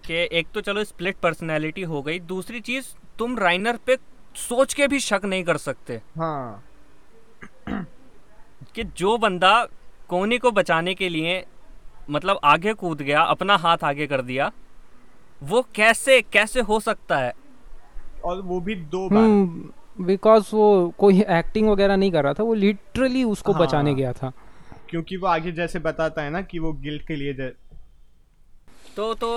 कि 0.06 0.28
एक 0.32 0.48
तो 0.54 0.62
चलो 0.62 0.84
स्प्लिट 0.84 1.18
पर्सनैलिटी 1.18 1.82
हो 1.82 2.02
गई 2.02 2.20
दूसरी 2.20 2.60
चीज़ 2.60 2.88
तुम 3.20 3.38
राइनर 3.40 3.78
पे 3.86 3.98
सोच 4.36 4.74
के 4.74 4.88
भी 4.88 5.00
शक 5.00 5.22
नहीं 5.26 5.44
कर 5.44 5.58
सकते। 5.58 6.02
हाँ। 6.18 6.64
कि 8.76 8.84
जो 8.98 9.18
बंदा 9.18 9.54
कोनी 10.10 10.38
को 10.38 10.52
बचाने 10.52 10.94
के 10.94 11.10
लिए 11.10 11.44
मतलब 12.10 12.40
आगे 12.44 12.74
कूद 12.74 13.02
गया 13.02 13.22
अपना 13.22 13.56
हाथ 13.58 13.84
आगे 13.84 14.08
कर 14.08 14.22
दिया 14.22 14.52
वो 15.42 15.62
कैसे 15.76 16.22
कैसे 16.22 16.62
हो 16.62 16.80
सकता 16.80 17.18
है? 17.18 17.34
और 18.26 18.42
वो 18.42 18.60
भी 18.60 18.76
दो 18.76 19.08
बार। 19.10 19.24
हम्म 19.24 20.06
बिकॉज़ 20.06 20.50
वो 20.56 20.94
कोई 20.98 21.22
एक्टिंग 21.22 21.70
वगैरह 21.70 21.96
नहीं 21.96 22.12
कर 22.12 22.24
रहा 22.24 22.34
था 22.34 22.44
वो 22.44 22.54
लिटरली 22.54 23.24
उसको 23.24 23.54
हाँ। 23.54 23.62
बचाने 23.62 23.94
गया 23.96 24.14
था। 24.14 24.32
क्योंकि 24.94 25.18
वो 25.18 25.28
आगे 25.28 25.52
जैसे 25.54 25.80
बताता 25.82 26.22
है 26.22 26.30
ना 26.30 26.42
कि 26.44 26.60
वो 26.60 26.72
गिल्ट 26.82 27.06
के 27.08 27.16
लिए 27.16 27.34
तो 28.96 29.14
तो 29.16 29.30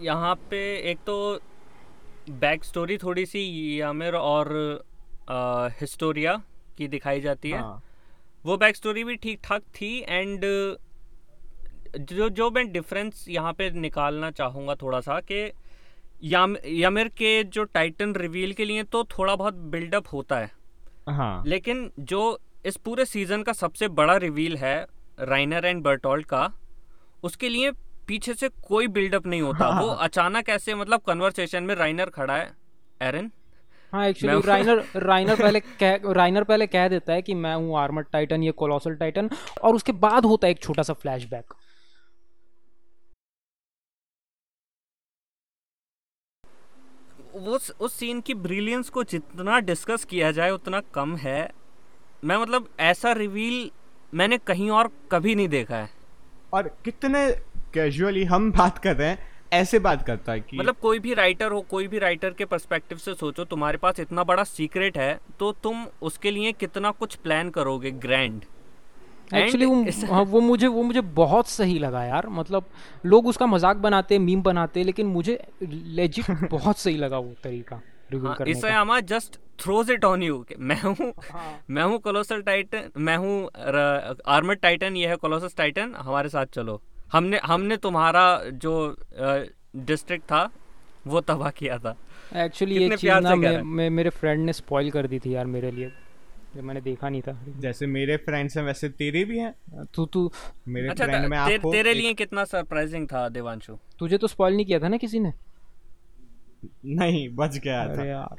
यहाँ 0.00 0.34
पे 0.50 0.58
एक 0.90 0.98
तो 1.06 1.14
बैक 2.40 2.64
स्टोरी 2.64 2.96
थोड़ी 2.98 3.24
सी 3.26 3.44
यामिर 3.80 4.14
और 4.16 4.50
हिस्टोरिया 5.80 6.34
की 6.78 6.88
दिखाई 6.88 7.20
जाती 7.20 7.50
है। 7.50 7.60
हाँ। 7.60 7.82
वो 8.44 8.56
बैक 8.56 8.76
स्टोरी 8.76 9.04
भी 9.04 9.16
ठीक 9.16 9.40
ठाक 9.44 9.62
थी 9.74 9.90
एंड 10.08 10.44
जो 12.10 12.28
जो 12.30 12.50
मैं 12.50 12.70
डिफरेंस 12.72 13.24
यहाँ 13.30 13.52
पे 13.52 13.70
निकालना 13.80 14.30
चाहूँगा 14.32 14.74
थोड़ा 14.82 15.00
सा 15.00 15.20
कि 15.22 15.50
याम 16.26 16.56
यामिर 16.66 17.08
के 17.16 17.42
जो 17.46 17.64
टाइटन 17.72 18.14
रिवील 18.16 18.52
के 18.52 18.64
लिए 18.64 18.82
तो 18.84 19.04
थोड़ा 19.18 19.36
बहुत 19.36 19.54
बिल्डअप 19.72 20.12
होता 20.12 20.38
है। 20.38 20.50
हाँ। 21.10 21.42
लेकिन 21.46 21.90
जो 22.00 22.38
इस 22.64 22.76
पूरे 22.76 23.04
सीज़न 23.04 23.42
का 23.42 23.52
सबसे 23.52 23.88
बड़ा 23.90 24.16
रिवील 24.18 24.56
है 24.56 24.74
राइनर 25.20 25.64
एंड 25.64 25.82
बर्टोल्ट 25.82 26.26
का। 26.26 26.48
उसके 27.24 27.48
लिए 27.48 27.70
पीछे 28.08 28.34
से 28.34 28.48
कोई 28.68 28.86
बिल्डअप 28.88 29.26
नहीं 29.26 29.40
होता। 29.42 29.64
हाँ। 29.64 29.82
वो 29.82 29.88
अचानक 30.06 30.48
ऐसे 30.48 30.74
मतलब 30.74 31.00
कन्वर्सेशन 31.06 31.62
में 31.62 31.74
राइनर 31.74 32.10
खड़ा 32.10 32.36
है। 32.36 32.50
एरन 33.02 33.30
हाँ 33.92 34.06
एक्चुअली 34.08 34.40
राइनर 34.46 34.84
राइनर 34.96 35.36
पहले 35.36 35.60
कह 35.60 36.12
राइनर 36.12 36.44
पहले 36.44 36.66
कह 36.66 36.86
देता 36.88 37.12
है 37.12 37.22
कि 37.22 37.34
मैं 37.36 37.54
हूँ 37.54 37.78
आर्मर 37.78 38.02
टाइटन 38.12 38.42
ये 38.42 38.52
कोलोसल 38.52 38.94
टाइटन 38.96 39.30
और 39.62 39.74
उसके 39.74 39.92
बाद 40.04 40.24
होता 40.24 40.46
है 40.46 40.50
एक 40.50 40.62
छोटा 40.62 40.82
सा 40.82 40.92
फ्लैशबैक 40.94 41.54
वो 47.34 47.58
उस 47.80 47.92
सीन 47.92 48.20
की 48.20 48.34
ब्रिलियंस 48.36 48.88
को 48.90 49.02
जितना 49.04 49.58
डिस्कस 49.60 50.04
किया 50.04 50.30
जाए 50.30 50.50
उतना 50.50 50.80
कम 50.94 51.16
है। 51.16 51.50
मैं 52.24 52.36
मतलब 52.36 52.68
ऐसा 52.80 53.12
रिवील 53.12 53.70
मैंने 54.14 54.38
कहीं 54.38 54.70
और 54.70 54.90
कभी 55.12 55.34
नहीं 55.34 55.48
देखा 55.48 55.76
है। 55.76 55.90
और 56.54 56.68
कितने 56.84 57.30
कैजुअली 57.74 58.24
हम 58.24 58.50
बात 58.52 58.78
कर 58.78 58.96
रहे 58.96 59.08
हैं 59.08 59.18
ऐसे 59.52 59.78
बात 59.78 60.06
करता 60.06 60.32
है 60.32 60.40
कि 60.40 60.58
मतलब 60.58 60.76
कोई 60.82 60.98
भी 60.98 61.14
राइटर 61.14 61.52
हो 61.52 61.60
कोई 61.60 61.88
भी 61.88 61.98
राइटर 61.98 62.30
के 62.30 62.44
पर्सपेक्टिव 62.44 62.98
से 62.98 63.14
सोचो 63.14 63.44
तुम्हारे 63.44 63.78
पास 63.78 64.00
इतना 64.00 64.24
बड़ा 64.24 64.44
सीक्रेट 64.44 64.98
है 64.98 65.18
तो 65.38 65.52
तुम 65.52 65.86
उसके 66.02 66.30
लिए 66.30 66.52
कितना 66.52 66.90
कुछ 66.90 67.14
प्लान 67.14 67.50
करोगे 67.50 67.90
ग्रैंड 67.90 68.42
एक्चुअली 69.34 69.66
वो 69.66 69.82
इस- 69.84 70.04
हाँ, 70.10 70.22
वो 70.22 70.40
मुझे 70.40 70.66
वो 70.66 70.82
मुझे 70.82 71.00
बहुत 71.00 71.48
सही 71.48 71.78
लगा 71.78 72.04
यार। 72.04 72.28
मतलब 72.28 72.64
लोग 73.06 73.26
उसका 73.26 73.46
मज़ाक 73.46 73.76
बनाते 73.76 74.18
मीम 74.18 74.42
बनाते 74.42 74.84
लेकिन 74.84 75.06
मुझे 75.06 75.38
लेजिट 75.62 76.24
बहुत 76.50 76.78
सही 76.78 76.96
लगा 76.96 77.18
वो 77.18 77.34
तरीका। 77.44 77.80
हाँ, 78.18 78.34
करने 78.34 78.50
इसे 78.50 78.70
आमा 78.70 78.98
just 79.00 79.38
throws 79.60 79.90
it 79.90 80.04
on 80.04 80.22
you 80.22 80.44
मैं 80.58 80.80
हूँ 80.80 81.12
हाँ। 81.30 81.64
मैं 81.70 81.82
हूँ 81.82 81.98
कोलोसल 81.98 82.42
टाइटन 82.42 82.90
मैं 82.98 83.16
हूँ 83.16 83.44
आर्मर 84.28 84.54
टाइटन 84.54 84.96
ये 84.96 85.08
है 85.08 85.16
कोलोसस 85.16 85.56
टाइटन 85.56 85.94
हमारे 85.94 86.28
साथ 86.28 86.46
चलो। 86.46 86.80
हमने 87.12 87.40
हमने 87.44 87.76
तुम्हारा 87.76 88.24
जो 88.64 88.74
डिस्ट्रिक्ट 89.76 90.24
था 90.24 90.48
वो 91.06 91.20
तबाह 91.20 91.50
किया 91.50 91.78
था। 91.78 91.96
एक्चुअली 92.36 92.74
ये 92.74 92.80
कितने 92.80 92.96
चीज़ 92.96 93.22
ना 93.22 93.34
मे, 93.34 93.62
मे, 93.62 93.88
मेरे 93.90 94.10
फ्रेंड 94.10 94.44
ने 94.44 94.52
स्पॉइल 94.52 94.90
कर 94.90 95.06
दी 95.06 95.18
थी 95.18 95.34
यार 95.34 95.46
मेरे 95.46 95.70
लिए। 95.70 95.92
जो 96.56 96.62
मैंने 96.62 96.80
देखा 96.80 97.08
नहीं 97.08 97.22
था। 97.22 97.32
जैसे 97.60 97.86
मेरे 97.86 98.16
फ्रेंड्स 98.16 98.56
हैं 98.56 98.64
वैसे 98.64 98.88
तेरे 98.88 99.24
भी 99.24 99.38
हैं। 99.38 99.84
तू 99.94 100.04
तू 100.06 100.30
मेरे 100.68 100.88
अच्छा 100.88 101.04
फ्रेंड 101.04 101.26
में 101.26 101.36
आपको 101.38 101.72
तेरे 101.72 101.94
लिए 101.94 102.12
कितना 102.14 102.44
सरप्राइजिंग 102.44 103.06
था 103.06 103.28
देवांशु? 103.28 103.76
तुझे 103.98 104.18
तो 104.18 104.26
स्पॉइल 104.26 104.56
नहीं 104.56 104.66
किया 104.66 104.78
था 104.80 104.88
ना 104.88 104.96
किसी 104.96 105.20
ने? 105.20 105.32
नहीं 106.84 107.34
बच 107.34 107.58
गया 107.58 107.96
था। 107.96 108.04
यार 108.04 108.36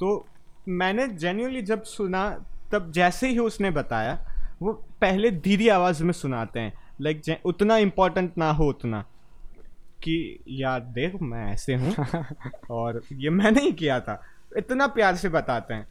तो 0.00 0.26
मैंने 0.68 1.08
जेन्यूनली 1.08 1.62
जब 1.62 1.82
सुना 1.82 2.44
तब 2.72 2.92
जैसे 2.92 3.28
ही 3.28 3.38
उसने 3.38 3.70
बताया 3.70 4.32
वो 4.62 4.72
पहले 4.72 5.30
धीरे 5.30 5.68
आवाज़ 5.68 6.04
में 6.04 6.12
सुनाते 6.12 6.60
हैं। 6.60 6.72
लाइक 7.00 7.22
उतना 7.44 7.76
इम्पोर्टेंट 7.76 8.38
ना 8.38 8.50
हो 8.50 8.68
उतना। 8.68 9.04
कि 10.02 10.38
यार 10.48 10.80
देख 10.80 11.22
मैं 11.22 11.52
ऐसे 11.52 11.74
हूँ 11.74 11.94
और 12.70 13.02
ये 13.12 13.30
मैंने 13.30 13.60
ही 13.60 13.72
किया 13.72 14.00
था। 14.00 14.22
इतना 14.56 14.86
प्यार 14.86 15.16
से 15.16 15.28
बताते 15.28 15.74
हैं। 15.74 15.88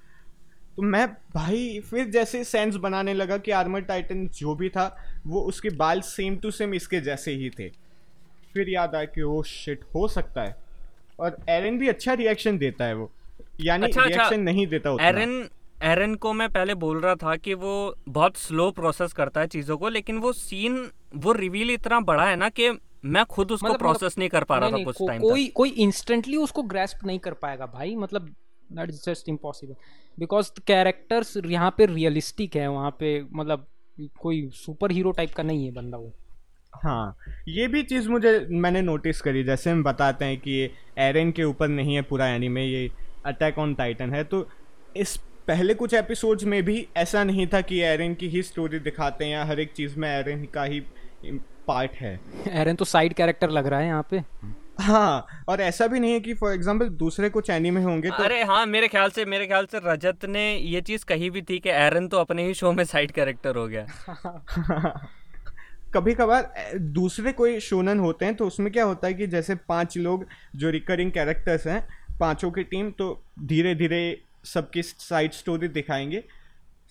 तो 0.75 0.81
मैं 0.81 1.07
भाई 1.35 1.79
फिर 1.79 2.09
जैसे 2.09 2.43
सेंस 2.43 2.75
बनाने 2.75 3.13
लगा 3.13 3.37
कि 3.37 3.51
आर्मर 3.51 3.81
टाइटन 3.81 4.27
जो 4.27 4.55
भी 4.55 4.69
था 4.69 4.97
वो 5.27 5.41
उसके 5.41 5.69
बाल 5.69 6.01
सेम 6.01 6.37
टू 6.37 6.51
सेम 6.51 6.73
इसके 6.73 6.99
जैसे 6.99 7.31
ही 7.31 7.49
थे। 7.49 7.84
फिर 8.55 8.69
याद 8.69 8.95
आया 8.95 9.05
कि 9.05 9.21
ओ 9.21 9.43
शिट 9.43 9.83
हो 9.95 10.07
सकता 10.07 10.41
है। 10.41 10.55
और 11.19 11.37
एरन 11.49 11.77
भी 11.79 11.87
अच्छा 11.87 12.13
रिएक्शन 12.13 12.57
देता 12.57 12.85
है 12.85 12.95
वो। 12.95 13.11
यानी 13.61 13.85
अच्छा, 13.85 14.03
रिएक्शन 14.03 14.23
अच्छा, 14.23 14.35
नहीं 14.35 14.67
देता 14.67 14.91
उतना। 14.91 15.07
एरन 15.07 15.49
एरन 15.83 16.15
को 16.15 16.33
मैं 16.33 16.49
पहले 16.49 16.73
बोल 16.75 17.01
रहा 17.01 17.15
था 17.15 17.35
कि 17.35 17.53
वो 17.53 17.95
बहुत 18.09 18.37
स्लो 18.37 18.71
प्रोसेस 18.71 19.13
करता 19.13 19.41
है 19.41 19.47
चीज़ों 19.47 19.77
को 19.77 19.89
लेकिन 19.89 20.17
वो 20.17 20.33
सीन 20.33 20.91
वो 21.15 21.31
रिवील 21.31 21.71
इतना 21.71 21.99
बड़ा 21.99 22.25
है 22.25 22.35
ना 22.35 22.49
कि 22.49 22.69
मैं 23.05 23.25
खुद 23.25 23.51
उसको 23.51 23.67
मतलब- 23.67 23.81
प्रोसेस 23.81 24.03
मतलब, 24.03 24.19
नहीं 24.19 24.29
कर 24.29 24.43
पा 24.43 24.57
रहा 24.57 24.69
था 24.69 24.83
कुछ 24.83 24.95
टाइम 25.07 25.21
कोई 25.21 25.47
कोई 25.47 25.69
इंस्टेंटली 25.69 26.37
उसको 26.37 26.63
ग्रेस्प 26.63 27.05
नहीं 27.05 27.19
कर 27.19 27.33
पाएगा 27.33 27.65
भाई। 27.65 27.95
मतलब 27.95 28.21
that 28.71 28.89
is 28.89 29.01
just 29.03 29.29
impossible 29.29 29.75
because 30.19 30.51
characters 30.67 31.37
यहाँ 31.45 31.75
पे 31.77 31.85
रियलिस्टिक 31.85 32.55
है 32.55 32.67
वहाँ 32.67 32.91
पे 32.91 33.25
मतलब 33.33 33.67
कोई 34.19 34.49
सुपर 34.53 34.91
हीरो 34.91 35.11
टाइप 35.11 35.33
का 35.33 35.43
नहीं 35.43 35.65
है 35.65 35.71
बंदा 35.71 35.97
वो। 35.97 36.13
हाँ 36.83 37.15
ये 37.47 37.67
भी 37.67 37.83
चीज़ 37.83 38.09
मुझे 38.09 38.39
मैंने 38.51 38.81
नोटिस 38.81 39.21
करी 39.21 39.43
जैसे 39.43 39.69
हम 39.69 39.83
बताते 39.83 40.25
हैं 40.25 40.39
कि 40.39 40.51
ये 40.51 40.71
एरन 40.99 41.31
के 41.31 41.43
ऊपर 41.43 41.67
नहीं 41.67 41.95
है 41.95 42.01
पूरा 42.01 42.27
एनीमे 42.27 42.65
ये 42.65 42.89
अटैक 43.25 43.59
ऑन 43.59 43.73
टाइटन 43.75 44.13
है 44.13 44.23
तो 44.23 44.47
इस 44.97 45.15
पहले 45.47 45.73
कुछ 45.73 45.93
एपिसोड्स 45.93 46.43
में 46.43 46.61
भी 46.65 46.87
ऐसा 46.97 47.23
नहीं 47.23 47.47
था 47.47 47.61
कि 47.61 47.79
एरन 47.83 48.13
की 48.13 48.27
ही 48.29 48.41
स्टोरी 48.43 48.79
दिखाते 48.79 49.25
हैं 49.25 49.31
या 49.31 49.43
हर 49.45 49.59
एक 49.59 49.73
चीज़ 49.73 49.99
में 49.99 50.09
एरन 50.09 50.45
का 50.53 50.63
ही 50.63 50.79
पार्ट 51.67 51.91
है। 51.91 52.19
एरन 52.51 52.75
तो 52.75 52.85
साइड 52.85 53.13
कैरेक्टर 53.13 53.49
लग 53.49 53.67
रहा 53.67 53.79
है 53.79 53.85
यहाँ 53.87 54.05
पे। 54.11 54.21
हाँ 54.81 55.43
और 55.49 55.61
ऐसा 55.61 55.87
भी 55.87 55.99
नहीं 55.99 56.13
है 56.13 56.19
कि 56.19 56.33
फॉर 56.33 56.53
एग्ज़ाम्पल 56.53 56.89
दूसरे 56.97 57.29
कुछ 57.29 57.49
एनीमे 57.49 57.81
होंगे 57.83 58.09
तो 58.09 58.23
अरे 58.23 58.41
हाँ 58.43 58.65
मेरे 58.65 58.87
ख्याल 58.87 59.09
से 59.09 59.25
मेरे 59.25 59.47
ख्याल 59.47 59.65
से 59.65 59.79
रजत 59.83 60.25
ने 60.25 60.43
ये 60.55 60.81
चीज़ 60.81 61.05
कही 61.05 61.29
भी 61.29 61.41
थी 61.41 61.59
कि 61.59 61.69
एरन 61.69 62.07
तो 62.07 62.19
अपने 62.19 62.45
ही 62.47 62.53
शो 62.53 62.71
में 62.71 62.83
साइड 62.83 63.11
कैरेक्टर 63.11 63.55
हो 63.55 63.67
गया। 63.67 63.85
कभी 65.95 66.13
कभार 66.13 66.77
दूसरे 66.93 67.31
कोई 67.31 67.59
शोनन 67.59 67.99
होते 67.99 68.25
हैं 68.25 68.35
तो 68.35 68.47
उसमें 68.47 68.71
क्या 68.73 68.83
होता 68.83 69.07
है 69.07 69.13
कि 69.13 69.27
जैसे 69.27 69.55
पाँच 69.69 69.97
लोग 69.97 70.25
जो 70.55 70.69
रिकरिंग 70.69 71.11
कैरेक्टर्स 71.11 71.67
हैं, 71.67 71.87
पाँचों 72.19 72.51
की 72.51 72.63
टीम 72.63 72.89
तो 72.91 73.07
धीरे 73.43 73.75
धीरे 73.75 74.01
सबकी 74.45 74.81
साइड 74.83 75.31
स्टोरी 75.33 75.67
दिखाएँगे। 75.67 76.23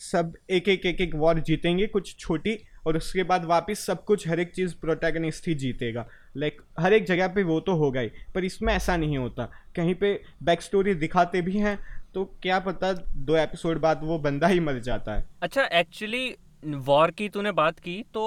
सब 0.01 0.33
एक 0.51 0.69
एक 0.69 0.87
एक 0.87 1.01
एक 1.01 1.15
वॉर 1.15 1.41
जीतेंगे 1.41 1.87
कुछ 1.87 2.15
छोटी, 2.19 2.59
और 2.87 2.97
उसके 2.97 3.23
बाद 3.23 3.45
वापस 3.45 3.85
सब 3.87 4.05
कुछ 4.05 4.27
हर 4.29 4.41
एक 4.41 4.53
चीज़ 4.53 4.75
प्रोटैगनिस्ट 4.81 5.47
ही 5.49 5.55
जीतेगा। 5.55 6.07
लाइक 6.37 6.61
हर 6.81 6.93
एक 6.93 7.05
जगह 7.07 7.29
पे 7.29 7.43
वो 7.43 7.59
तो 7.61 7.75
होगा 7.75 8.01
ही, 8.01 8.11
पर 8.35 8.45
इसमें 8.45 8.73
ऐसा 8.75 8.97
नहीं 8.97 9.19
होता। 9.19 9.45
कहीं 9.77 9.95
पे 9.95 10.21
बैक 10.43 10.63
स्टोरी 10.63 10.95
दिखाते 10.95 11.43
भी 11.43 11.59
हैं 11.59 11.79
तो 12.15 12.25
क्या 12.43 12.59
पता 12.61 12.93
दो 12.93 13.37
एपिसोड 13.37 13.79
बाद 13.81 14.01
वो 14.05 14.19
बंदा 14.19 14.47
ही 14.47 14.61
मर 14.61 14.79
जाता 14.81 15.15
है। 15.15 15.25
अच्छा 15.43 15.65
एक्चुअली 15.73 16.35
वॉर 16.65 17.11
की 17.11 17.29
तूने 17.29 17.53
बात 17.53 17.79
की 17.79 18.03
तो 18.15 18.25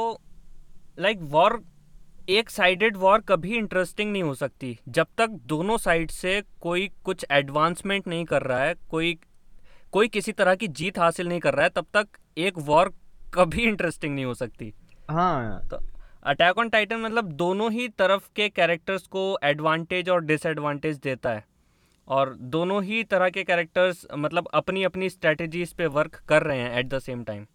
लाइक 0.98 1.18
वॉर 1.32 1.62
एक 2.30 2.50
साइडेड 2.50 2.98
वॉर 2.98 3.22
कभी 3.22 3.56
इंटरेस्टिंग 3.58 4.12
नहीं 4.12 4.24
हो 4.24 4.34
सकती। 4.36 4.78
जब 4.90 5.08
तक 5.18 5.30
दोनों 5.48 5.78
साइड 5.78 6.12
से 6.12 6.42
कोई 6.62 6.90
कुछ 7.04 7.26
एडवांसमेंट 7.32 8.08
नहीं 8.08 8.26
कर 8.26 8.44
रहा 8.44 8.64
है 8.64 8.74
कोई 8.90 9.18
कोई 9.94 10.08
किसी 10.08 10.32
तरह 10.32 10.56
की 10.56 10.68
जीत 10.70 10.98
हासिल 11.00 11.28
नहीं 11.28 11.40
कर 11.40 11.54
रहा 11.54 11.64
है 11.64 11.70
तब 11.70 11.86
तक 11.94 12.08
एक 12.38 12.58
वॉर 12.60 12.94
कभी 13.34 13.64
इंटरेस्टिंग 13.64 14.14
नहीं 14.16 14.26
हो 14.26 14.34
सकती। 14.34 14.74
हाँ। 15.10 15.68
तो 15.68 15.80
अटैक 16.26 16.58
ऑन 16.58 16.70
टाइटन 16.70 17.00
मतलब 17.00 17.32
दोनों 17.34 17.72
ही 17.72 17.88
तरफ़ 17.90 18.28
के 18.36 18.50
कैरेक्टर्स 18.50 19.08
को 19.08 19.38
एडवांटेज 19.44 20.10
और 20.10 20.24
डिसएडवांटेज 20.24 20.98
देता 20.98 21.30
है। 21.30 21.46
और 22.08 22.34
दोनों 22.50 22.84
ही 22.84 23.04
तरह 23.04 23.30
के 23.30 23.44
कैरेक्टर्स 23.44 24.06
मतलब 24.18 24.48
अपनी 24.54 24.84
अपनी 24.84 25.10
स्ट्रेटजीज 25.10 25.74
पे 25.74 25.86
वर्क 25.88 26.16
कर 26.30 26.44
रहे 26.44 26.60
हैं 26.60 26.78
एट 26.80 26.88
द 26.88 27.00
सेम 27.00 27.24
टाइम 27.24 27.46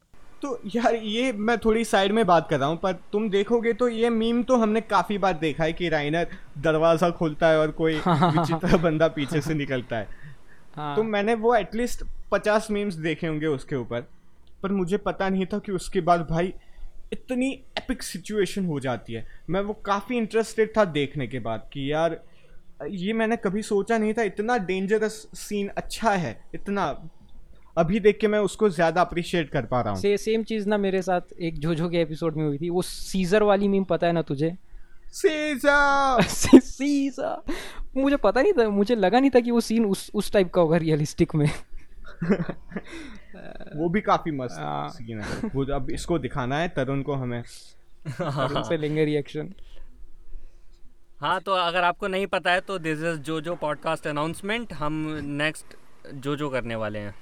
तो 0.42 0.58
यार 0.66 0.94
ये 0.94 1.32
मैं 1.32 1.56
थोड़ी 1.58 1.84
साइड 1.84 2.12
में 2.12 2.24
बात 2.26 2.48
कर 2.50 2.58
रहा 2.58 2.68
हूँ 2.68 2.78
पर 2.78 2.92
तुम 3.12 3.28
देखोगे 3.30 3.72
तो 3.72 3.88
ये 3.88 4.10
मीम 4.10 4.42
तो 4.42 4.56
हमने 4.56 4.80
काफ़ी 4.80 5.18
बार 5.18 5.32
देखा 5.32 5.64
है 5.64 5.72
कि 5.72 5.88
राइनर 5.88 6.28
दरवाज़ा 6.58 7.10
खोलता 7.10 7.48
है 7.48 7.58
और 7.58 7.70
कोई 7.70 7.94
विचित्र 8.06 8.76
बंदा 8.76 9.08
पीछे 9.08 9.40
से 9.40 9.54
निकलता 9.54 9.96
है। 9.96 10.08
हाँ। 10.76 10.96
तो 10.96 11.02
मैंने 11.02 11.34
वो 11.34 11.54
एटलीस्ट 11.54 12.04
पचास 12.30 12.70
मीम्स 12.70 12.94
देखे 12.94 13.26
होंगे 13.26 13.46
उसके 13.46 13.76
ऊपर 13.76 14.06
पर 14.62 14.72
मुझे 14.72 14.96
पता 14.96 15.28
नहीं 15.28 15.46
था 15.46 15.58
कि 15.58 15.72
उसके 15.72 16.00
बाद 16.00 16.26
भाई 16.30 16.52
इतनी 17.12 17.50
एपिक 17.78 18.02
सिचुएशन 18.02 18.66
हो 18.66 18.80
जाती 18.80 19.12
है। 19.12 19.26
मैं 19.50 19.60
वो 19.60 19.72
काफ़ी 19.72 20.16
इंटरेस्टेड 20.16 20.76
था 20.76 20.84
देखने 20.84 21.26
के 21.26 21.38
बाद 21.38 21.68
कि 21.72 21.92
यार 21.92 22.20
ये 22.90 23.12
मैंने 23.12 23.36
कभी 23.36 23.62
सोचा 23.62 23.98
नहीं 23.98 24.14
था 24.14 24.22
इतना 24.22 24.56
डेंजरस 24.58 25.26
सीन 25.34 25.68
अच्छा 25.76 26.10
है 26.10 26.40
इतना 26.54 26.86
अभी 27.76 28.00
देख 28.00 28.18
के 28.20 28.28
मैं 28.28 28.38
उसको 28.38 28.68
ज़्यादा 28.68 29.00
अप्रिशिएट 29.00 29.50
कर 29.50 29.66
पा 29.66 29.80
रहा 29.80 29.92
हूँ। 29.92 30.00
से 30.00 30.16
सेम 30.16 30.42
चीज़ 30.42 30.68
ना 30.68 30.78
मेरे 30.78 31.02
साथ 31.02 31.20
एक 31.40 31.58
जोजो 31.58 31.88
के 31.88 32.00
एपिसोड 32.00 32.36
में 32.36 32.44
हुई 32.46 32.58
थी। 32.58 32.70
वो 32.70 32.82
सीजर 32.82 33.42
वाली 33.42 33.68
मीम 33.68 33.84
पता 33.84 34.06
है 34.06 34.12
ना 34.12 34.22
तुझे? 34.22 34.56
सीजर 35.12 36.22
सीजर 36.60 37.42
मुझे 37.96 38.16
पता 38.16 38.42
नहीं 38.42 38.52
था 38.52 38.68
मुझे 38.68 38.94
लगा 38.94 39.20
नहीं 39.20 39.30
था 39.30 39.40
कि 39.40 39.50
वो 39.50 39.60
सीन 39.60 39.84
उस 39.84 40.10
उस 40.14 40.32
टाइप 40.32 40.50
का 40.50 40.60
होगा 40.60 40.76
रियलिस्टिक 40.76 41.34
में। 41.34 41.50
वो 43.76 43.88
भी 43.88 44.00
काफ़ी 44.00 44.32
मस्त 44.32 44.58
हाँ। 44.58 44.88
सीन 44.88 45.20
है। 45.20 45.50
वो 45.54 45.64
अब 45.74 45.90
इसको 45.90 46.18
दिखाना 46.18 46.58
है 46.58 46.68
तरुण 46.68 47.02
को 47.02 47.14
हमें। 47.14 47.42
और 48.20 48.54
उनसे 48.56 48.76
लेंगे 48.76 49.04
रिएक्शन 49.04 49.52
हाँ 51.20 51.40
तो 51.40 51.52
अगर 51.52 51.82
आपको 51.84 52.08
नहीं 52.08 52.26
पता 52.26 52.50
है 52.50 52.60
तो 52.60 52.78
दिस 52.78 52.98
इज़ 52.98 53.18
जो 53.18 53.40
जो 53.40 53.54
पॉडकास्ट 53.54 54.06
अनाउंसमेंट 54.06 54.72
हम 54.72 54.92
नेक्स्ट 55.24 55.76
जो 56.14 56.36
जो 56.36 56.48
करने 56.50 56.74
वाले 56.74 56.98
हैं। 56.98 57.14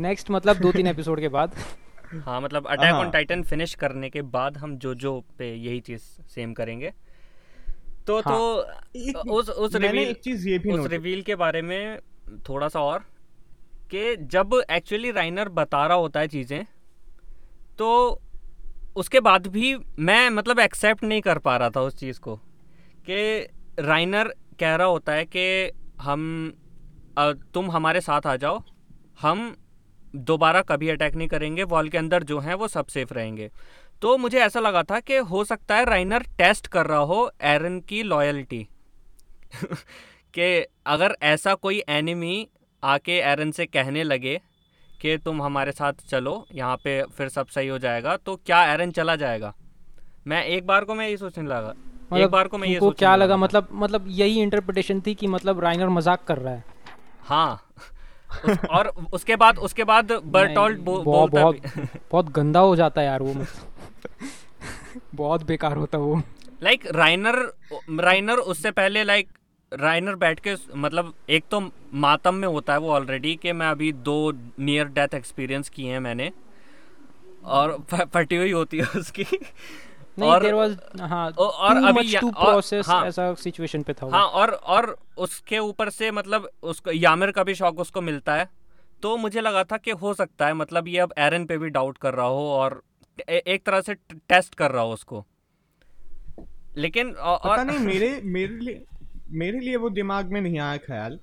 नेक्स्ट 0.00 0.30
मतलब 0.30 0.56
दो 0.56 0.72
तीन 0.72 0.86
एपिसोड 0.86 1.20
के 1.20 1.28
बाद 1.28 1.54
हाँ 2.24 2.40
मतलब 2.40 2.66
अटैक 2.66 2.94
ऑन। 2.94 3.10
टाइटन 3.10 3.42
फिनिश 3.42 3.74
करने 3.74 4.10
के 4.10 4.22
बाद 4.22 4.56
हम 4.56 4.76
जो 4.76 4.94
जो 4.94 5.20
पे 5.38 5.54
यही 5.54 5.80
चीज़ 5.80 6.02
सेम 6.28 6.52
करेंगे 6.54 6.92
तो 8.06 8.20
हाँ। 8.20 8.34
तो 8.34 9.32
उस 9.32 9.48
उस 9.48 9.74
रिवील 9.76 10.08
एक 10.08 10.20
चीज़ 10.20 10.48
ये 10.48 10.58
भी 10.58 10.72
उस 10.72 10.86
रिवील 10.86 11.22
के 11.22 11.34
बारे 11.34 11.62
में 11.62 11.98
थोड़ा 12.48 12.68
सा 12.68 12.80
और 12.80 13.04
कि 13.90 14.16
जब 14.16 14.60
एक्चुअली 14.70 15.10
राइनर 15.10 15.48
बता 15.48 15.86
रहा 15.86 15.96
होता 15.96 16.20
है 16.20 16.28
चीज़ें 16.28 16.64
तो 17.78 17.88
उसके 18.96 19.20
बाद 19.20 19.46
भी 19.46 19.76
मैं 19.98 20.30
मतलब 20.30 20.58
एक्सेप्ट 20.58 21.04
नहीं 21.04 21.20
कर 21.20 21.38
पा 21.38 21.56
रहा 21.56 21.70
था 21.70 21.80
उस 21.80 21.96
चीज़ 21.96 22.20
को 22.20 22.36
कि 23.08 23.48
राइनर 23.80 24.34
कह 24.60 24.74
रहा 24.74 24.86
होता 24.86 25.12
है 25.12 25.24
कि 25.26 25.70
हम 26.00 26.52
तुम 27.54 27.70
हमारे 27.70 28.00
साथ 28.00 28.26
आ 28.26 28.36
जाओ 28.36 28.62
हम 29.20 29.54
दोबारा 30.16 30.62
कभी 30.62 30.88
अटैक 30.88 31.14
नहीं 31.14 31.28
करेंगे 31.28 31.62
वॉल 31.64 31.88
के 31.88 31.98
अंदर 31.98 32.22
जो 32.22 32.38
हैं 32.38 32.54
वो 32.54 32.68
सब 32.68 32.86
सेफ़ 32.86 33.14
रहेंगे। 33.14 33.50
तो 34.02 34.16
मुझे 34.18 34.38
ऐसा 34.38 34.60
लगा 34.60 34.82
था 34.82 35.00
कि 35.00 35.16
हो 35.16 35.44
सकता 35.44 35.76
है 35.76 35.84
राइनर 35.84 36.22
टेस्ट 36.38 36.66
कर 36.66 36.86
रहा 36.86 36.98
हो 36.98 37.30
एरन 37.44 37.80
की 37.80 38.02
लॉयल्टी 38.02 38.66
कि 40.34 40.66
अगर 40.86 41.16
ऐसा 41.24 41.54
कोई 41.54 41.82
एनिमी 41.88 42.46
आके 42.82 43.18
एरन 43.22 43.50
से 43.50 43.66
कहने 43.66 44.02
लगे 44.02 44.40
कि 45.00 45.16
तुम 45.18 45.42
हमारे 45.42 45.72
साथ 45.72 45.92
चलो 46.08 46.46
यहाँ 46.54 46.76
पे 46.76 47.02
फिर 47.16 47.28
सब 47.28 47.46
सही 47.46 47.68
हो 47.68 47.78
जाएगा 47.78 48.16
तो 48.16 48.36
क्या 48.36 48.64
एरन 48.72 48.90
चला 48.90 49.16
जाएगा? 49.16 49.54
मैं 50.26 50.44
एक 50.44 50.66
बार 50.66 50.84
को 50.84 50.94
मैं 50.94 51.06
यही 51.06 51.16
सोचने 51.16 51.48
लगा 51.48 51.74
मतलब 52.02 52.18
एक 52.18 52.30
बार 52.30 52.48
को 52.48 52.58
मैं 52.58 52.68
ये 52.68 52.80
क्या 52.92 53.14
लगा 53.16 53.34
था। 53.34 53.36
मतलब 53.36 53.68
मतलब 53.72 54.04
यही 54.08 54.40
इंटरप्रिटेशन 54.42 55.00
थी 55.00 55.14
कि 55.14 55.26
मतलब 55.26 55.60
राइनर 55.60 55.88
मज़ाक 55.88 56.24
कर 56.24 56.38
रहा 56.38 56.54
है। 56.54 56.64
हाँ। 57.20 57.62
उस, 58.44 58.58
और 58.70 58.88
उसके 59.12 59.36
बाद 59.36 59.58
उसके 59.58 59.84
बाद 59.84 60.12
बर्टोल्ट 60.12 60.78
बो, 60.78 61.02
बहुत 61.02 61.30
बोलता 61.30 61.42
बहुत 61.42 61.98
बहुत 62.10 62.30
गंदा 62.30 62.60
हो 62.60 62.76
जाता 62.76 63.00
है 63.00 63.06
यार 63.06 63.22
वो 63.22 63.34
बहुत 65.14 65.42
बेकार 65.42 65.76
होता 65.76 65.98
है 65.98 66.04
वो। 66.04 66.22
लाइक 66.62 66.86
राइनर 66.86 67.38
राइनर 68.00 68.36
उससे 68.36 68.70
पहले 68.70 69.04
लाइक 69.04 69.28
राइनर 69.72 70.14
बैठ 70.14 70.40
के 70.40 70.54
मतलब 70.76 71.14
एक 71.30 71.44
तो 71.50 71.70
मातम 71.94 72.34
में 72.34 72.48
होता 72.48 72.72
है 72.72 72.78
वो 72.78 72.90
ऑलरेडी 72.90 73.34
कि 73.36 73.52
मैं 73.52 73.66
अभी 73.66 73.92
दो 73.92 74.32
नियर 74.60 74.86
डेथ 74.86 75.14
एक्सपीरियंस 75.14 75.68
किए 75.68 75.92
हैं 75.92 76.00
मैंने। 76.00 76.30
और 77.44 77.78
फटी 78.14 78.36
हुई 78.36 78.52
होती 78.52 78.78
है 78.78 78.86
उसकी। 78.96 79.26
नहीं 80.18 80.30
और- 80.30 80.42
देयर 80.42 80.54
वाज 80.54 80.78
हाँ 81.00 81.26
और- 81.26 81.36
और 81.38 81.76
अभी 81.76 82.16
और- 82.16 82.86
हाँ। 82.86 83.06
ऐसा 83.06 83.34
सिचुएशन 83.34 83.82
पे 83.82 83.92
था 83.92 84.06
वो। 84.06 84.12
हाँ 84.12 84.26
और 84.26 84.50
और 84.50 84.98
उसके 85.18 85.58
ऊपर 85.58 85.90
से 85.90 86.10
मतलब 86.10 86.50
उसको 86.62 86.90
यामिर 86.92 87.30
का 87.30 87.44
भी 87.44 87.54
शौक 87.54 87.78
उसको 87.80 88.00
मिलता 88.00 88.34
है। 88.34 88.48
तो 89.02 89.16
मुझे 89.16 89.40
लगा 89.40 89.64
था 89.64 89.76
कि 89.76 89.90
हो 89.90 90.14
सकता 90.14 90.46
है 90.46 90.54
मतलब 90.54 90.88
ये 90.88 90.98
अब 90.98 91.14
एरन 91.18 91.44
पे 91.46 91.58
भी 91.58 91.68
डाउट 91.68 91.98
कर 91.98 92.14
रहा 92.14 92.26
हो 92.26 92.48
और 92.48 92.82
ए, 93.28 93.42
एक 93.46 93.66
तरह 93.66 93.80
से 93.80 93.94
टेस्ट 94.14 94.54
कर 94.54 94.70
रहा 94.70 94.82
हो 94.82 94.92
उसको। 94.92 95.26
लेकिन 96.76 97.12
औ- 97.12 97.38
पता 97.38 97.48
और 97.48 97.64
नहीं 97.64 97.78
मेरे 97.86 98.20
मेरे 98.24 98.56
लिए 98.56 98.84
मेरे 99.30 99.60
लिए 99.60 99.76
वो 99.76 99.90
दिमाग 99.90 100.32
में 100.32 100.40
नहीं 100.40 100.58
आया 100.58 100.76
ख्याल 100.76 101.20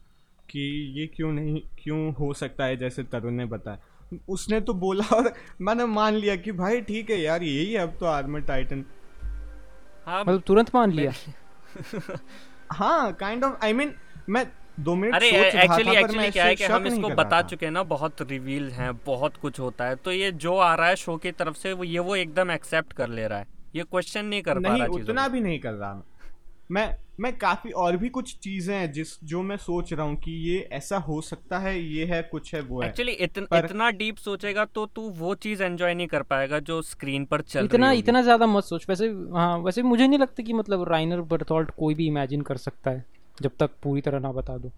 कि 0.49 0.93
ये 0.99 1.07
क्यों 1.07 1.31
नहीं 1.31 1.61
क्यों 1.83 2.13
हो 2.13 2.33
सकता 2.33 2.65
है 2.65 2.77
जैसे 2.77 3.03
तरुण 3.03 3.31
ने 3.31 3.45
बताया। 3.45 3.79
उसने 4.27 4.59
तो 4.61 4.73
बोला 4.73 5.05
और 5.15 5.33
मैंने 5.61 5.85
मान 5.85 6.13
लिया 6.13 6.35
कि 6.35 6.51
भाई 6.51 6.81
ठीक 6.81 7.09
है 7.09 7.21
यार 7.21 7.43
यही 7.43 7.73
है 7.73 7.79
अब 7.79 7.97
तो 7.99 8.05
आर्मर 8.05 8.39
टाइटन। 8.39 8.85
हाँ 10.05 10.21
मतलब 10.21 10.41
तुरंत 10.47 10.75
मान 10.75 10.91
लिया? 10.91 11.11
हाँ 12.71 13.13
काइंड 13.13 13.43
ऑफ़ 13.43 13.65
आई 13.65 13.73
मीन 13.73 13.93
मैं 14.29 14.45
दो 14.79 14.95
मिनट 14.95 15.15
अरे 15.15 15.29
एक्चुअली 15.29 15.95
एक्चुअली 15.95 16.29
क्या 16.31 16.45
है 16.45 16.55
कि 16.55 16.63
हम 16.63 16.87
इसको 16.87 17.09
बता 17.09 17.41
चुके 17.41 17.65
हैं 17.65 17.73
ना 17.73 17.83
बहुत 17.83 18.21
रिवील 18.21 18.71
हैं 18.71 18.93
बहुत 19.05 19.37
कुछ 19.37 19.59
होता 19.59 19.85
है। 19.85 19.95
तो 19.95 20.11
ये 20.11 20.31
जो 20.31 20.55
आ 20.57 20.75
रहा 20.75 20.87
है 20.87 20.95
शो 20.95 21.17
की 21.17 21.31
तरफ़ 21.31 21.55
से 21.55 21.73
वो 21.73 21.83
ये 21.83 21.99
वो 21.99 22.15
एकदम 22.15 22.51
एक्सेप्ट 22.51 22.93
कर 22.93 23.09
ले 23.09 23.27
रहा 23.27 23.39
है। 23.39 23.47
ये 23.75 23.83
क्वेश्चन 23.83 24.25
नहीं 24.25 24.41
कर 24.41 24.59
पा 24.59 24.75
रहा 24.75 24.85
उतना 24.85 25.27
भी 25.27 25.41
नहीं 25.41 25.59
कर 25.59 25.73
रहा 25.73 26.03
मैं 26.71 26.95
मैं 27.19 27.37
काफ़ी 27.37 27.71
और 27.71 27.97
भी 27.97 28.09
कुछ 28.09 28.37
चीज़ें 28.37 28.75
हैं 28.75 28.91
जिस 28.91 29.23
जो 29.23 29.41
मैं 29.41 29.57
सोच 29.57 29.93
रहा 29.93 30.05
हूँ 30.05 30.15
कि 30.15 30.31
ये 30.31 30.69
ऐसा 30.71 30.97
हो 30.97 31.21
सकता 31.21 31.59
है 31.59 31.79
ये 31.81 32.05
है 32.05 32.21
कुछ 32.21 32.55
है 32.55 32.61
वो 32.61 32.81
है। 32.81 32.87
एक्चुअली 32.89 33.11
इतन, 33.11 33.45
पर- 33.45 33.65
इतना 33.65 33.89
डीप 33.89 34.17
सोचेगा 34.17 34.65
तो 34.65 34.85
तू 34.85 35.01
वो 35.01 35.35
चीज़ 35.35 35.63
एंजॉय 35.63 35.93
नहीं 35.93 36.07
कर 36.07 36.21
पाएगा 36.21 36.59
जो 36.59 36.81
स्क्रीन 36.81 37.25
पर 37.25 37.41
चल 37.41 37.65
इतना 37.65 37.89
रही 37.89 37.99
इतना 37.99 38.21
ज़्यादा 38.21 38.45
मत 38.45 38.63
सोच। 38.63 38.85
वैसे 38.89 39.07
हाँ 39.07 39.57
वैसे 39.57 39.81
मुझे 39.81 40.07
नहीं 40.07 40.19
लगता 40.19 40.43
कि 40.43 40.53
मतलब 40.53 40.87
राइनर 40.89 41.21
बर्थोल्ट 41.21 41.71
कोई 41.71 41.95
भी 41.95 42.07
इमेजिन 42.07 42.41
कर 42.41 42.57
सकता 42.57 42.91
है 42.91 43.05
जब 43.41 43.51
तक 43.59 43.69
पूरी 43.83 44.01
तरह 44.01 44.19
ना 44.19 44.31
बता 44.31 44.57
दो। 44.57 44.71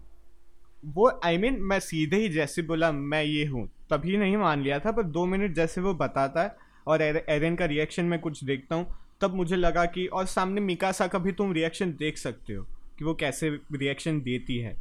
वो 0.84 1.20
आई 1.24 1.36
I 1.36 1.40
मीन 1.40 1.52
mean, 1.54 1.64
मैं 1.64 1.80
सीधे 1.80 2.16
ही 2.16 2.28
जैसे 2.28 2.62
बोला 2.62 2.92
मैं 2.92 3.22
ये 3.22 3.46
हूँ 3.46 3.68
तभी 3.90 4.16
नहीं 4.16 4.36
मान 4.36 4.62
लिया 4.62 4.78
था 4.78 4.92
पर 4.92 5.02
दो 5.02 5.26
मिनट 5.26 5.54
जैसे 5.54 5.80
वो 5.80 5.94
बताता 5.94 6.42
है 6.42 6.56
और 6.86 7.02
एरन 7.02 7.56
का 7.56 7.64
रिएक्शन 7.64 8.04
में 8.04 8.18
कुछ 8.18 8.44
देखता 8.44 8.74
हूँ। 8.74 8.86
तब 9.20 9.34
मुझे 9.34 9.56
लगा 9.56 9.84
कि 9.86 10.06
और 10.06 10.26
सामने 10.26 10.60
मिकासा 10.60 11.06
का 11.06 11.18
भी 11.18 11.32
तुम 11.32 11.52
रिएक्शन 11.52 11.92
देख 11.98 12.18
सकते 12.18 12.54
हो 12.54 12.62
कि 12.98 13.04
वो 13.04 13.14
कैसे 13.14 13.48
रिएक्शन 13.74 14.20
देती 14.20 14.58
है। 14.58 14.76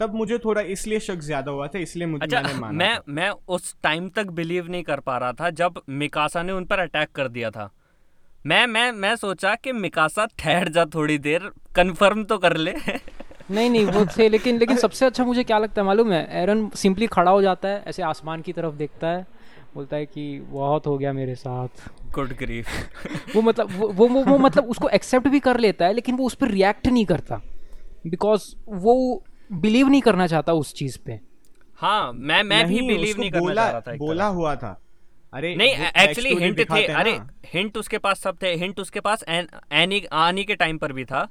तब 0.00 0.14
मुझे 0.14 0.38
थोड़ा 0.38 0.60
इसलिए 0.62 0.98
शक 1.00 1.18
ज़्यादा 1.20 1.52
हुआ 1.52 1.66
था 1.66 1.78
इसलिए 1.78 2.06
मुझे 2.06 2.26
मैंने 2.26 2.36
अच्छा 2.38 2.60
माना 2.60 2.78
मैं 2.78 2.96
था। 2.96 3.02
मैं 3.08 3.30
उस 3.48 3.74
टाइम 3.82 4.08
तक 4.08 4.30
बिलीव 4.32 4.68
नहीं 4.70 4.82
कर 4.82 5.00
पा 5.00 5.16
रहा 5.18 5.32
था 5.32 5.50
जब 5.52 5.80
मिकासा 5.88 6.42
ने 6.42 6.52
उन 6.52 6.64
पर 6.64 6.78
अटैक 6.78 7.12
कर 7.14 7.28
दिया 7.28 7.50
था। 7.50 7.70
मैं 8.44 8.66
मैं 8.66 8.90
मैं 8.92 9.14
सोचा 9.16 9.54
कि 9.54 9.72
मिकासा 9.72 10.26
ठहर 10.38 10.68
जा 10.68 10.84
थोड़ी 10.94 11.18
देर 11.18 11.50
कंफर्म 11.76 12.24
तो 12.24 12.38
कर 12.38 12.56
ले। 12.56 12.72
नहीं 13.50 13.70
नहीं 13.70 13.84
वो 13.86 14.04
थे 14.18 14.28
लेकिन 14.28 14.58
लेकिन 14.58 14.76
सबसे 14.76 15.06
अच्छा 15.06 15.24
मुझे 15.24 15.44
क्या 15.44 15.58
लगता 15.58 15.80
है 15.80 15.86
मालूम 15.86 16.12
है 16.12 16.42
एरन 16.42 16.68
सिंपली 16.76 17.06
खड़ा 17.06 17.30
हो 17.30 17.42
जाता 17.42 17.68
है 17.68 17.82
ऐसे 17.86 18.02
आसमान 18.02 18.42
की 18.42 18.52
तरफ़ 18.52 18.74
देखता 18.74 19.08
है 19.08 19.26
बोलता 19.74 19.96
है 19.96 20.06
कि 20.06 20.40
बहुत 20.50 20.86
हो 20.86 20.96
गया 20.98 21.12
मेरे 21.12 21.34
साथ। 21.34 21.88
गुड 22.16 22.32
ग्रीफ 22.38 22.68
वो 23.36 23.42
मतलब 23.42 23.70
वो 23.70 23.88
वो, 23.88 24.08
वो, 24.08 24.24
वो 24.24 24.38
मतलब 24.38 24.70
उसको 24.70 24.88
एक्सेप्ट 24.88 25.28
भी 25.28 25.40
कर 25.40 25.60
लेता 25.60 25.86
है 25.86 25.92
लेकिन 25.92 26.16
वो 26.16 26.26
उस 26.26 26.34
पर 26.34 26.48
रिएक्ट 26.48 26.86
नहीं 26.86 27.04
करता। 27.06 27.40
बिकॉज़ 28.06 28.42
वो 28.68 29.24
बिलीव 29.52 29.88
नहीं 29.88 30.00
करना 30.00 30.26
चाहता 30.26 30.52
उस 30.52 30.74
चीज़ 30.74 30.98
पे। 31.06 31.20
हाँ 31.78 32.12
मैं 32.12 32.42
मैं 32.42 32.66
भी 32.66 32.80
बिलीव 32.88 33.18
नहीं 33.18 33.30
करना 33.30 33.54
चाह 33.54 33.70
रहा 33.70 33.80
था 33.80 33.96
बोला 33.96 34.26
हुआ 34.26 34.54
था। 34.56 34.80
अरे 35.32 35.54
नहीं 35.56 35.74
एक्चुअली 36.02 36.34
हिंट 36.34 36.60
थे 36.70 36.84
अरे 36.92 37.10
हिंट 37.54 37.76
उसके 37.78 37.98
पास 37.98 38.20
सब 38.20 38.36
थे 38.42 38.54
हिंट 38.54 38.80
उसके 38.80 39.00
पास 39.00 39.24
एनी 39.28 40.04
आनी 40.12 40.44
के 40.44 40.54
टाइम 40.54 40.78
पर 40.78 40.92
भी 40.92 41.04
था। 41.04 41.22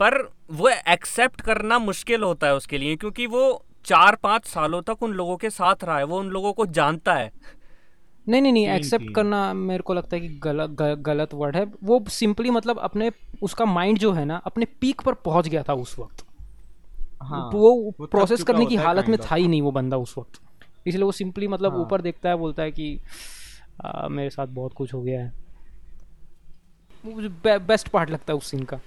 पर 0.00 0.16
वो 0.50 0.68
एक्सेप्ट 0.68 1.40
करना 1.40 1.78
मुश्किल 1.78 2.22
होता 2.22 2.46
है 2.46 2.54
उसके 2.56 2.78
लिए 2.78 2.96
क्योंकि 2.96 3.26
वो 3.26 3.42
चार 3.84 4.16
पाँच 4.22 4.46
सालों 4.46 4.80
तक 4.82 5.02
उन 5.02 5.12
लोगों 5.12 5.36
के 5.36 5.50
साथ 5.50 5.84
रहा 5.84 5.98
है 5.98 6.04
वो 6.04 6.18
उन 6.18 6.28
लोगों 6.28 6.52
को 6.52 6.66
जानता 6.66 7.14
है। 7.14 7.30
नहीं 8.28 8.42
नहीं 8.42 8.52
नहीं 8.52 8.68
एक्सेप्ट 8.68 9.14
करना 9.14 9.54
मेरे 9.54 9.82
को 9.82 9.94
लगता 9.94 10.16
है 10.16 10.20
कि 10.20 10.28
गलत 10.28 10.70
ग- 10.70 11.02
गलत 11.02 11.34
वर्ड 11.34 11.56
है। 11.56 11.66
वो 11.84 12.04
सिंपली 12.08 12.50
मतलब 12.50 12.78
अपने 12.78 13.10
उसका 13.42 13.64
माइंड 13.64 13.98
जो 13.98 14.12
है 14.12 14.24
ना 14.24 14.36
अपने 14.36 14.64
पीक 14.64 15.00
पर 15.00 15.14
पहुँच 15.14 15.48
गया 15.48 15.62
था 15.62 15.72
उस 15.72 15.98
वक्त। 15.98 16.24
हाँ, 17.22 17.50
वो 17.52 17.92
थक 17.92 18.10
प्रोसेस 18.10 18.42
करने 18.42 18.66
की 18.66 18.76
हालत 18.76 19.08
में 19.08 19.18
था 19.30 19.34
ही 19.34 19.48
नहीं 19.48 19.62
वो 19.62 19.70
बंदा 19.70 19.96
उस 19.96 20.14
वक्त। 20.18 20.40
इसलिए 20.86 21.04
वो 21.04 21.12
सिंपली 21.12 21.48
मतलब 21.48 21.68
ऊपर 21.68 21.76
हाँ। 21.76 21.84
ऊपर 21.84 22.00
देखता 22.00 22.28
है 22.28 22.36
बोलता 22.36 22.62
है 22.62 22.72
कि 22.72 23.00
आ, 23.84 24.08
मेरे 24.08 24.30
साथ 24.30 24.46
बहुत 24.46 24.72
कुछ 24.72 24.94
हो 24.94 25.02
गया 25.02 25.20
है। 25.20 25.32
मुझे 27.04 27.28
बे, 27.28 27.58
बेस्ट 27.58 27.88
पार्ट 27.88 28.10
लगता 28.10 28.32
है 28.32 28.36
उस 28.36 28.50
सीन 28.50 28.62
का। 28.62 28.80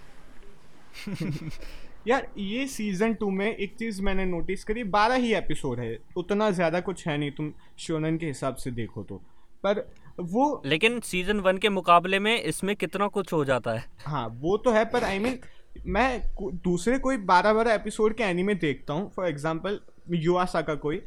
यार 2.08 2.28
ये 2.38 2.68
सीज़न 2.68 3.14
टू 3.14 3.30
में 3.30 3.56
एक 3.56 3.76
चीज़ 3.78 4.02
मैंने 4.02 4.26
नोटिस 4.26 4.64
करी 4.64 4.84
बारह 4.84 5.16
ही 5.16 5.34
एपिसोड 5.34 5.80
है 5.80 5.98
उतना 6.18 6.50
ज़्यादा 6.52 6.80
कुछ 6.80 7.08
है 7.08 7.18
नहीं 7.18 7.32
तुम 7.32 7.54
शोनन 7.80 8.18
के 8.18 8.26
हिसाब 8.26 8.56
से 8.56 8.72
देखो 8.72 9.04
तो। 9.04 9.16
पर 9.64 9.86
वो 10.20 10.62
लेकिन 10.66 11.00
सीज़न 11.00 11.40
वन 11.40 11.58
के 11.58 11.70
मुकाबले 11.70 12.20
में 12.20 12.42
इसमें 12.42 12.76
कितना 12.76 13.08
कुछ 13.08 13.34
हो 13.34 13.46
जाता 13.46 13.72
है? 13.72 13.86
हाँ 14.00 14.28
वो 14.42 14.58
तो 14.58 14.72
है 14.72 14.86
पर 14.86 15.04
आई 15.04 15.18
I 15.18 15.24
मीन 15.24 15.34
mean, 15.34 15.46
मैं 15.86 16.22
दूसरे 16.38 16.98
कोई 17.00 17.18
बारह 17.18 17.54
बारह 17.54 17.74
एपिसोड 17.74 18.16
के 18.16 18.24
एनिमे 18.24 18.56
देखता 18.56 18.94
हूँ 18.94 19.10
फॉर 19.16 19.28
एग्जांपल 19.28 19.80
युआसा 20.14 20.62
का 20.62 20.76
कोई 20.76 21.02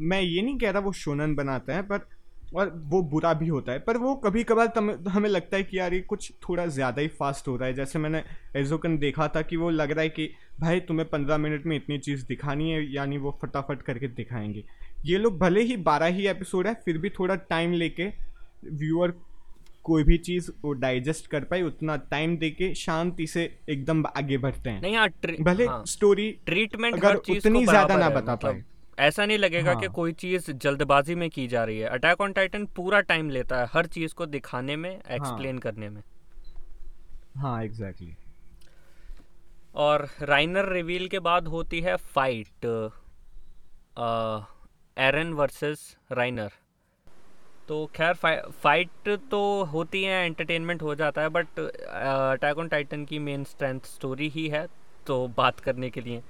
मैं 0.00 0.20
ये 0.20 0.42
नहीं 0.42 0.58
कह 0.58 0.70
रहा 0.70 0.80
वो 0.80 0.92
शोनन 0.92 1.34
बनाते 1.34 1.72
हैं 1.72 1.82
पर 1.82 2.08
और 2.54 2.70
वो 2.86 3.02
बुरा 3.02 3.32
भी 3.34 3.48
होता 3.48 3.72
है 3.72 3.78
पर 3.78 3.96
वो 3.96 4.14
कभी 4.16 4.42
कभार 4.44 5.08
हमें 5.08 5.28
लगता 5.28 5.56
है 5.56 5.62
कि 5.62 5.78
यार 5.78 5.94
ये 5.94 6.00
कुछ 6.02 6.30
थोड़ा 6.48 6.66
ज़्यादा 6.66 7.02
ही 7.02 7.08
फास्ट 7.10 7.48
हो 7.48 7.56
रहा 7.56 7.68
है। 7.68 7.74
जैसे 7.74 7.98
मैंने 7.98 8.22
एजोकन 8.56 8.96
देखा 8.98 9.28
था 9.28 9.42
कि 9.42 9.56
वो 9.56 9.70
लग 9.70 9.90
रहा 9.90 10.02
है 10.02 10.08
कि 10.08 10.28
भाई 10.60 10.80
तुम्हें 10.80 11.08
पंद्रह 11.08 11.38
मिनट 11.38 11.66
में 11.66 11.76
इतनी 11.76 11.98
चीज़ 11.98 12.24
दिखानी 12.26 12.70
है 12.70 12.84
यानी 12.92 13.18
वो 13.18 13.38
फटाफट 13.42 13.82
करके 13.82 14.08
दिखाएँगे। 14.08 14.64
ये 15.06 15.18
लोग 15.18 15.38
भले 15.38 15.62
ही 15.62 15.76
बारह 15.84 16.06
ही 16.06 16.26
एपिसोड 16.28 16.66
है 16.66 16.74
फिर 16.84 16.98
भी 16.98 17.10
थोड़ा 17.10 17.34
टाइम 17.50 17.72
लेके 17.74 18.06
व्यूअर 18.64 19.14
कोई 19.84 20.04
भी 20.04 20.16
चीज़ 20.18 20.50
वो 20.64 20.72
डाइजेस्ट 20.74 21.26
कर 21.26 21.44
पाए 21.44 21.62
उतना 21.62 21.96
टाइम 22.10 22.36
देके 22.36 22.72
शांति 22.74 23.26
से 23.26 23.42
एकदम 23.70 24.04
आगे 24.08 24.38
बढ़ते 24.38 24.70
हैं। 24.70 24.80
नहीं 24.82 24.96
हाँ 24.96 25.08
भले 25.40 25.66
हाँ, 25.66 25.82
स्टोरी 25.86 26.30
ट्रीटमेंट 26.46 26.94
अगर 26.94 27.16
उतनी 27.16 27.64
ज़्यादा 27.66 27.96
ना 27.96 28.08
बता 28.10 28.32
मतलब 28.32 28.38
पाए। 28.42 28.64
ऐसा 28.98 29.26
नहीं 29.26 29.38
लगेगा 29.38 29.72
हाँ। 29.72 29.80
कि। 29.80 29.88
कोई 29.88 30.12
चीज़ 30.12 30.50
जल्दबाजी 30.52 31.14
में 31.14 31.28
की 31.30 31.46
जा 31.48 31.64
रही 31.64 31.78
है 31.78 31.88
अटैक 31.88 32.20
ऑन 32.20 32.32
टाइटन 32.32 32.66
पूरा 32.66 33.00
टाइम 33.00 33.30
लेता 33.30 33.60
है 33.60 33.68
हर 33.72 33.86
चीज़ 33.86 34.14
को 34.14 34.26
दिखाने 34.26 34.76
में 34.76 34.90
एक्सप्लेन 34.90 35.54
हाँ। 35.54 35.60
करने 35.60 35.88
में 35.88 36.02
हाँ 37.36 37.62
एग्जैक्टली 37.64 38.06
exactly. 38.06 38.24
और 39.74 40.08
राइनर 40.22 40.68
रिवील 40.72 41.08
के 41.08 41.18
बाद 41.18 41.48
होती 41.48 41.80
है 41.80 41.96
फाइट 41.96 42.64
एरन 44.96 45.32
वर्सेस 45.32 45.96
राइनर 46.12 46.52
तो 47.68 47.84
खैर 47.86 48.14
फाइट 48.62 49.08
तो 49.30 49.64
होती 49.64 50.02
है 50.04 50.24
एंटरटेनमेंट 50.26 50.82
हो 50.82 50.94
जाता 50.94 51.22
है 51.22 51.28
बट 51.28 51.58
अटैक 51.58 52.58
ऑन 52.58 52.68
टाइटन 52.68 53.04
की 53.04 53.18
मेन 53.18 53.44
स्ट्रेंथ 53.44 53.80
स्टोरी 53.84 54.28
ही 54.28 54.48
है 54.48 54.66
तो 55.06 55.26
बात 55.28 55.60
करने 55.60 55.90
के 55.90 56.00
लिए 56.00 56.22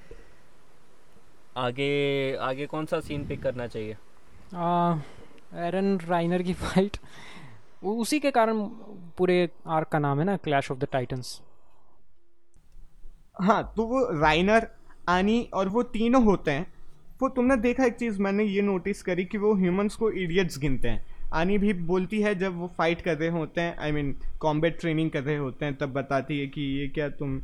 आगे 1.57 2.37
आगे 2.43 2.67
कौन 2.67 2.87
सा 2.87 3.01
सीन 3.01 3.27
पिक 3.27 3.43
करना 3.43 3.67
चाहिए? 3.67 3.97
एरन 5.67 5.99
राइनर 6.09 6.43
की 6.43 6.53
फाइट 6.55 6.97
उसी 7.85 8.19
के 8.21 8.31
कारण 8.31 8.61
पूरे 9.19 9.49
आर्क 9.69 9.89
का 9.89 9.99
नाम 9.99 10.19
है 10.19 10.25
ना 10.25 10.37
क्लैश 10.45 10.71
ऑफ़ 10.71 10.79
द 10.79 10.89
टाइटंस 10.93 11.41
हाँ 13.41 13.63
तो 13.77 13.87
वो 13.87 14.05
राइनर 14.21 14.67
आनी 15.09 15.43
और 15.55 15.69
वो 15.69 15.83
तीनों 15.83 16.23
होते 16.25 16.51
हैं। 16.51 16.67
वो 17.21 17.29
तुमने 17.29 17.57
देखा 17.57 17.85
एक 17.85 17.95
चीज़ 17.95 18.21
मैंने 18.23 18.45
ये 18.45 18.63
नोटिस 18.63 19.03
करी 19.03 19.25
कि 19.25 19.39
वो 19.39 19.55
ह्यूमंस 19.55 19.95
को 19.95 20.11
इडियट्स 20.13 20.59
गिनते 20.59 20.89
हैं। 20.89 21.05
आनी 21.35 21.59
भी 21.59 21.73
बोलती 21.87 22.21
है 22.23 22.35
जब 22.39 22.57
वो 22.59 22.67
फाइट 22.79 23.01
कर 23.01 23.17
रहे 23.19 23.29
होते 23.29 23.61
हैं 23.61 23.77
आई 23.79 23.93
मीन 23.93 24.15
कॉम्बैट 24.41 24.81
ट्रेनिंग 24.81 25.11
कर 25.11 25.23
रहे 25.23 25.37
होते 25.37 25.65
हैं 25.65 25.75
तब 25.77 25.93
बताती 25.93 26.39
है 26.41 26.47
कि 26.47 26.63
ये 26.79 26.89
क्या 26.89 27.09
तुम 27.21 27.41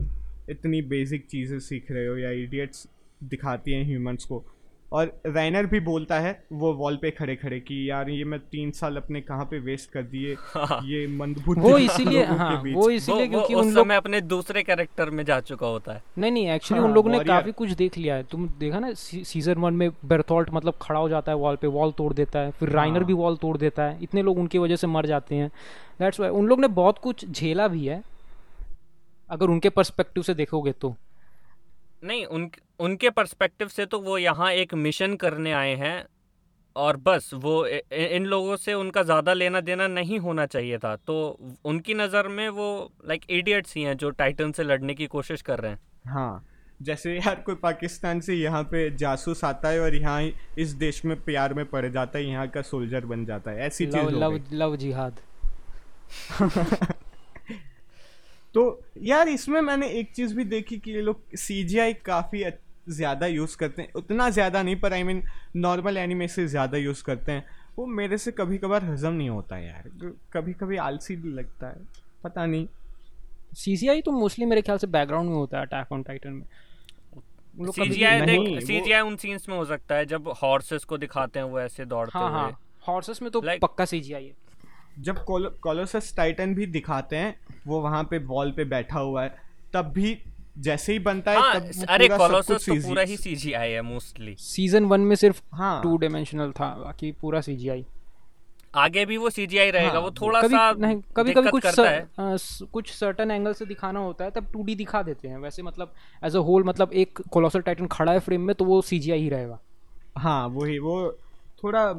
इतनी 0.51 0.83
बेसिक 0.89 1.27
चीज़ें 1.27 1.59
सीख 1.61 1.91
रहे 1.91 2.07
हो 2.07 2.17
या 2.19 2.31
इडियट्स 2.43 2.87
दिखाती 3.23 3.73
हैं 3.73 3.85
ह्यूमंस 3.85 4.25
को। 4.25 4.45
और 4.93 5.23
राइनर 5.27 5.67
भी 5.67 5.81
बोलता 5.81 6.21
है 6.21 6.45
वो 6.53 6.73
वॉल 6.73 6.97
पे 6.97 7.11
खड़े 7.11 7.37
खड़े 7.37 7.61
कि 7.61 7.91
यार 7.91 8.11
ये 8.11 8.25
मैं 8.25 8.41
तीन 8.41 8.71
साल 8.71 8.97
अपने 8.97 9.21
कहाँ 9.21 9.45
पे 9.45 9.59
वेस्ट 9.59 9.91
कर 9.91 10.03
दिए? 10.03 10.33
ये 10.85 11.07
मंदबुद्धि 11.07 11.61
वो 11.61 11.79
इसीलिए 11.79 12.25
हाँ 12.25 12.63
वो 12.67 12.91
इसीलिए 12.91 13.27
क्योंकि 13.27 13.55
उन 13.55 13.71
लोग 13.71 13.85
समय 13.85 13.97
अपने 13.97 14.21
दूसरे 14.21 14.63
कैरेक्टर 14.63 15.11
में 15.11 15.25
जा 15.25 15.41
चुका 15.41 15.67
होता 15.67 15.93
है। 15.93 16.03
नहीं 16.19 16.33
नहीं 16.33 16.49
एक्चुअली 16.49 16.81
हाँ, 16.81 16.89
उन 16.89 16.95
लोगों 16.95 17.11
ने 17.11 17.25
काफ़ी 17.25 17.53
कुछ 17.53 17.71
देख 17.71 17.99
लिया 17.99 18.15
है। 18.15 18.23
तुम 18.23 18.49
देखा 18.49 18.79
ना 18.79 18.93
सी, 18.93 19.25
सीज़न 19.25 19.55
वन 19.55 19.75
में 19.75 19.91
बेर्थोल्ट 20.05 20.51
मतलब 20.53 20.75
खड़ा 20.83 21.01
हो 21.01 21.09
जाता 21.09 21.33
है 21.33 21.39
वॉल 21.39 21.57
पे 21.57 21.67
वॉल 21.67 21.93
तोड़ 21.93 22.13
देता 22.15 22.39
है 22.39 22.51
फिर 22.51 22.69
राइनर 22.69 22.97
हाँ। 22.97 23.07
भी 23.07 23.13
वॉल 23.13 23.37
तोड़ 23.37 23.57
देता 23.57 23.83
है। 23.83 23.99
इतने 24.03 24.23
लोग 24.23 24.39
उनकी 24.39 24.59
वजह 24.59 24.77
से 24.77 24.87
मर 24.87 25.07
जाते 25.07 25.35
हैं। 25.35 25.49
दैट्स 25.99 26.21
वाई 26.21 26.31
उन 26.31 26.47
लोग 26.47 26.61
ने 26.61 26.69
बहुत 26.69 26.99
कुछ 26.99 27.31
झेला 27.31 27.69
भी 27.69 27.87
है 27.87 28.03
अगर 29.31 29.47
उनके 29.47 29.69
पर्सपेक्टिव 29.69 30.23
से 30.23 30.35
देखोगे 30.35 30.73
तो। 30.73 30.97
नहीं 32.03 32.25
उन 32.27 32.51
उनके 32.81 33.11
पर्सपेक्टिव 33.11 33.69
से 33.69 33.87
तो 33.87 33.99
वो 34.01 34.17
यहाँ 34.19 34.51
एक 34.53 34.75
मिशन 34.77 35.15
करने 35.17 35.53
आए 35.53 35.75
हैं 35.77 36.05
और 36.77 36.97
बस 36.97 37.31
वो 37.35 37.67
इन 37.67 38.25
लोगों 38.27 38.57
से 38.57 38.75
उनका 38.75 39.03
ज़्यादा 39.03 39.33
लेना 39.33 39.61
देना 39.61 39.87
नहीं 39.89 40.19
होना 40.19 40.47
चाहिए 40.47 40.79
था। 40.79 40.95
तो 40.97 41.17
उनकी 41.65 41.95
नज़र 41.95 42.29
में 42.29 42.49
वो 42.51 42.69
लाइक 43.09 43.25
इडियट्स 43.31 43.77
ही 43.77 43.83
हैं 43.83 43.97
जो 43.97 44.11
टाइटन 44.13 44.53
से 44.53 44.63
लड़ने 44.65 44.95
की 44.95 45.07
कोशिश 45.07 45.43
कर 45.43 45.61
रहे 45.61 45.71
हैं। 45.71 45.79
हाँ 46.07 46.45
जैसे 46.81 47.15
यार 47.15 47.43
कोई 47.47 47.55
पाकिस्तान 47.55 48.21
से 48.21 48.35
यहाँ 48.35 48.63
पे 48.65 48.89
जासूस 48.97 49.45
आता 49.45 49.69
है 49.69 49.81
और 49.81 49.95
यहाँ 49.95 50.23
इस 50.59 50.73
देश 50.77 51.05
में 51.05 51.17
प्यार 51.25 51.55
में 51.55 51.65
पड़ 51.67 51.87
जाता 51.89 52.19
है 52.19 52.25
यहाँ 52.25 52.49
का 52.49 52.63
सोल्जर 52.63 53.05
बन 53.07 53.25
जाता 53.27 53.51
है 53.51 53.67
ऐसी 53.67 53.87
लव 53.87 53.93
चीज़ 53.93 54.17
लव 54.17 54.41
लव 54.53 54.77
जिहाद। 54.77 55.21
तो 58.55 58.83
यार 59.03 59.29
इसमें 59.29 59.61
मैंने 59.61 59.89
एक 59.91 60.13
चीज़ 60.15 60.35
भी 60.37 60.45
देखी 60.45 60.79
कि 60.79 60.91
ये 60.91 61.03
लोग 61.03 61.37
सीजीआई 61.37 61.95
काफ़ी 62.05 62.45
ज़्यादा 62.89 63.27
यूज़ 63.27 63.57
करते 63.57 63.83
हैं। 63.83 63.93
उतना 63.97 64.29
ज़्यादा 64.31 64.63
नहीं 64.63 64.77
पर 64.77 64.93
आई 64.93 65.03
मीन 65.03 65.23
नॉर्मल 65.57 65.97
एनिमे 65.97 66.29
से 66.29 66.47
ज़्यादा 66.47 66.79
यूज़ 66.79 67.03
करते 67.05 67.33
हैं। 67.33 67.45
वो 67.77 67.87
मेरे 67.87 68.19
से 68.19 68.33
कभी 68.33 68.59
कभार 68.59 68.85
हजम 68.85 69.13
नहीं 69.13 69.29
होता 69.29 69.57
है 69.57 69.67
यार। 69.67 70.13
कभी 70.33 70.53
कभी 70.53 70.77
आलसी 70.87 71.17
भी 71.17 71.29
लगता 71.29 71.69
है। 71.69 71.77
पता 72.25 72.47
नहीं। 72.47 72.67
सी 73.57 73.77
जी 73.77 73.89
आई 73.89 74.01
तो 74.03 74.13
मोस्टली 74.13 74.47
मेरे 74.47 74.63
ख्याल 74.63 74.79
से 74.79 74.87
बैकग्राउंड 74.89 75.29
में 75.29 75.37
होता 75.37 75.59
है 75.59 75.67
अटैक 75.67 75.93
ऑन 75.93 76.03
टाइटन 76.03 76.33
में। 76.33 76.47
सीजीआई 77.71 79.01
उन 79.01 79.17
सीन्स 79.17 79.49
में 79.49 79.57
हो 79.57 79.65
सकता 79.65 79.95
है 79.95 80.07
जब 80.07 80.29
हॉर्सेस 80.43 80.85
को 80.85 80.99
दिखाते 80.99 81.39
हैं 81.39 81.47
वो 81.47 81.61
ऐसे 81.61 81.85
दौड़ते 81.85 82.19
हाँ 82.19 82.31
हुए। 82.31 82.41
हाँ 82.41 82.59
हॉर्सेस 82.89 83.23
में 83.23 83.31
तो 83.31 83.41
Like- 83.41 83.61
पक्का 83.61 83.85
सीजीआई 83.85 84.25
है। 84.25 84.35
जब 84.99 85.25
कोलोसस 85.25 86.17
टाइटन 86.17 86.55
भी 86.55 86.67
दिखाते 86.67 87.17
हैं 87.17 87.41
वो 87.67 87.81
वहाँ 87.81 88.05
पे 88.05 88.19
बॉल 88.19 88.51
पे 88.51 88.65
बैठा 88.65 88.99
हुआ 88.99 89.23
है 89.23 89.35
तब 89.75 89.85
भी 89.85 90.19
जैसे 90.59 90.93
ही 90.93 90.99
बनता 90.99 91.31
है 91.31 91.39
हाँ 91.39 91.61
तब 91.61 91.71
अरे 91.89 92.09
पूरा 92.09 92.41
कुछ 92.41 92.69
तो 92.69 92.75
पूरा 92.75 93.03
ही 93.03 93.17
सीजीआई 93.17 93.71
है 93.71 93.83
मोस्टली 93.83 94.35
सीज़न 94.35 94.85
वन 94.85 95.01
में 95.01 95.17
सिर्फ़ 95.17 95.43
हाँ। 95.53 95.83
टू 95.83 95.97
डायमेंशनल 95.97 96.51
था 96.51 96.75
बाकी 96.85 97.13
पूरा 97.13 97.41
सीजीआई 97.41 97.87
आगे 98.75 99.07
भी 99.07 99.17
वो 99.17 99.31
सीजीआई 99.31 99.71
रहेगा 99.71 99.93
हाँ, 99.93 100.01
वो 100.01 100.11
थोड़ा 100.11 100.43
कभी 100.43 100.55
सा 100.55 100.73
नहीं 100.73 101.03
कभी 101.17 101.33
कभी 101.33 101.51
कुछ 101.51 101.63
करता 101.63 101.83
सर, 101.83 101.87
है। 101.87 102.09
आ, 102.19 102.37
स- 102.37 102.63
कुछ 102.73 102.91
सर्टन 102.91 103.31
एंगल 103.31 103.53
से 103.53 103.67
दिखाना 103.67 104.01
होता 104.01 104.25
है 104.25 104.31
तब 104.31 104.47
टू 104.53 104.65
दिखा 104.65 105.03
देते 105.03 105.29
हैं। 105.29 105.39
वैसे 105.39 105.63
मतलब 105.63 105.93
एज 106.25 106.37
अ 106.37 106.39
होल 106.39 106.65
मतलब 106.65 106.93
एक 106.93 107.19
कोलोसल 107.31 107.61
टाइटन 107.61 107.87
खड़ा 107.87 108.13
है 108.13 108.19
फ्रेम 108.19 108.41
में 108.41 108.57
तो 108.57 108.65
वो 108.65 108.83
सीजीआई 108.83 109.21
ही 109.21 109.29
रहेगा। 109.29 109.59
हाँ 110.19 110.49
वही 110.49 110.79
वो 110.79 111.19
थोड़ा 111.65 111.95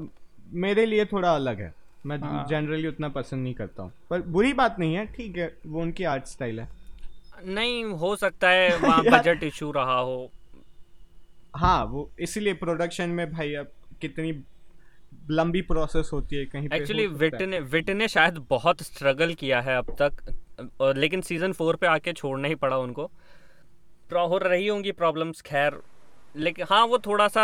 मेरे 0.54 0.86
लिए 0.86 1.06
थोड़ा 1.06 1.36
अलग 1.36 1.62
है। 1.62 1.74
मैं 2.06 2.18
हाँ। 2.20 2.46
जनरली 2.50 2.88
उतना 2.88 3.10
पसंद 3.10 3.44
नहीं 3.44 3.54
करता 3.54 3.84
हूँ। 3.84 3.92
पर 4.10 4.22
बुरी 4.22 4.54
बात 4.54 4.80
नहीं 4.80 4.96
है 4.96 5.06
ठीक 5.16 5.38
है 5.38 5.52
वो 5.66 5.82
उनकी 5.82 6.04
आर्ट 6.04 6.26
स्टाइल 6.28 6.60
है। 6.60 6.68
नहीं 7.46 7.84
हो 7.84 8.16
सकता 8.16 8.50
है 8.50 8.78
वहाँ 8.84 9.04
बजट 9.04 9.44
इशू 9.44 9.72
रहा 9.72 9.98
हो। 10.00 10.32
हाँ 11.56 11.84
वो 11.86 12.10
इसीलिए 12.20 12.54
प्रोडक्शन 12.54 13.10
में 13.10 13.30
भाई 13.32 13.54
अब 13.54 13.72
कितनी 14.02 14.32
लंबी 15.30 15.62
प्रोसेस 15.62 16.10
होती 16.14 16.36
है 16.36 16.46
कहीं 16.46 16.70
एक्चुअली 16.74 17.06
विट 17.08 17.42
ने 17.42 17.60
विट 17.74 17.90
ने 17.90 18.08
शायद 18.08 18.46
बहुत 18.50 18.82
स्ट्रगल 18.84 19.34
किया 19.34 19.60
है 19.62 19.78
अब 19.78 19.96
तक 20.02 20.70
और 20.82 20.98
लेकिन 20.98 21.22
सीज़न 21.22 21.52
फोर 21.54 21.76
पे 21.76 21.88
आके 21.88 22.14
छोड़ना 22.14 22.48
ही 22.48 22.56
पड़ा 22.56 22.78
उनको। 22.78 23.12
हो 24.12 24.38
रही 24.38 24.68
होंगी 24.68 24.92
प्रॉब्लम्स 24.92 25.42
खैर 25.42 25.78
लेकिन 26.36 26.66
हाँ 26.70 26.86
वो 26.86 26.98
थोड़ा 26.98 27.28
सा 27.28 27.44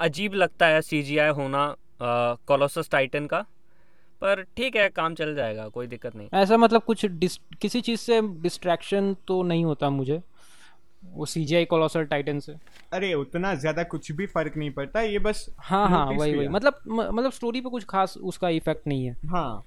अजीब 0.00 0.34
लगता 0.34 0.66
है 0.66 0.80
सीजीआई 0.82 1.30
होना 1.38 1.64
कोलोसस 2.02 2.90
टाइटन 2.90 3.26
का। 3.26 3.44
पर 4.20 4.42
ठीक 4.56 4.76
है 4.76 4.88
काम 4.88 5.14
चल 5.14 5.34
जाएगा 5.34 5.68
कोई 5.68 5.86
दिक्कत 5.86 6.16
नहीं। 6.16 6.28
ऐसा 6.34 6.56
मतलब 6.56 6.82
कुछ 6.82 7.06
किसी 7.60 7.80
चीज़ 7.80 8.00
से 8.00 8.20
डिस्ट्रैक्शन 8.22 9.16
तो 9.28 9.42
नहीं 9.42 9.64
होता 9.64 9.90
मुझे 9.90 10.20
वो 11.04 11.26
सीजीआई 11.26 11.64
कोलोसल 11.64 12.04
टाइटन 12.04 12.38
से। 12.40 12.54
अरे 12.92 13.12
उतना 13.14 13.54
ज़्यादा 13.54 13.82
कुछ 13.82 14.12
भी 14.12 14.26
फ़र्क 14.26 14.56
नहीं 14.56 14.70
पड़ता 14.70 15.00
ये 15.00 15.18
बस 15.18 15.48
हाँ 15.58 15.88
हाँ 15.88 16.06
वही 16.06 16.34
वही। 16.34 16.48
मतलब 16.48 16.80
म- 16.88 17.08
मतलब 17.12 17.32
स्टोरी 17.32 17.60
पे 17.60 17.68
कुछ 17.70 17.84
खास 17.84 18.16
उसका 18.16 18.48
इफ़ेक्ट 18.48 18.86
नहीं 18.86 19.06
है। 19.06 19.16
हाँ। 19.26 19.64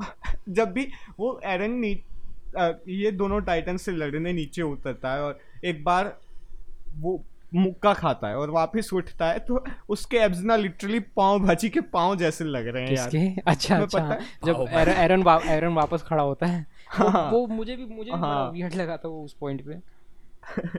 जब 0.48 0.72
भी 0.72 0.86
वो 1.18 1.40
एरन 1.44 1.70
नी 1.70 1.90
ये 2.88 3.10
दोनों 3.10 3.40
टाइटन 3.40 3.76
से 3.76 3.92
लड़ने 3.92 4.32
नीचे 4.32 4.62
उतरता 4.62 5.12
है 5.14 5.22
और 5.22 5.38
एक 5.64 5.84
बार 5.84 6.16
वो 6.96 7.22
मुक्का 7.54 7.92
खाता 7.94 8.28
है 8.28 8.36
और 8.36 8.50
वापस 8.50 8.90
उठता 8.92 9.30
है 9.30 9.38
तो 9.38 9.64
उसके 9.88 10.16
एब्स 10.16 10.40
ना 10.40 10.56
लिटरली 10.56 11.00
पाव 11.00 11.38
भाजी 11.40 11.68
के 11.70 11.80
पाव 11.80 12.16
जैसे 12.16 12.44
लग 12.44 12.66
रहे 12.66 12.82
हैं 12.84 12.96
यार। 12.96 13.42
अच्छा 13.46 13.76
अच्छा। 13.76 13.84
पता 13.84 14.02
हाँ, 14.02 14.14
है? 14.14 14.20
जब 14.44 14.66
एरन 14.70 14.92
एरन 14.92 15.22
वा, 15.22 15.40
एरन 15.46 15.72
वापस 15.74 16.02
खड़ा 16.02 16.22
होता 16.22 16.46
है 16.46 16.66
हाँ। 16.88 17.30
वो 17.32 17.38
वो 17.38 17.46
मुझे 17.46 17.76
भी 17.76 17.84
मुझे 17.84 18.10
भी 18.10 18.18
हाँ। 18.18 18.50
वियर्ड 18.50 18.74
लगा 18.74 18.96
था 18.96 19.08
वो 19.08 19.24
उस 19.24 19.36
पॉइंट 19.40 19.62
पे। 19.66 20.78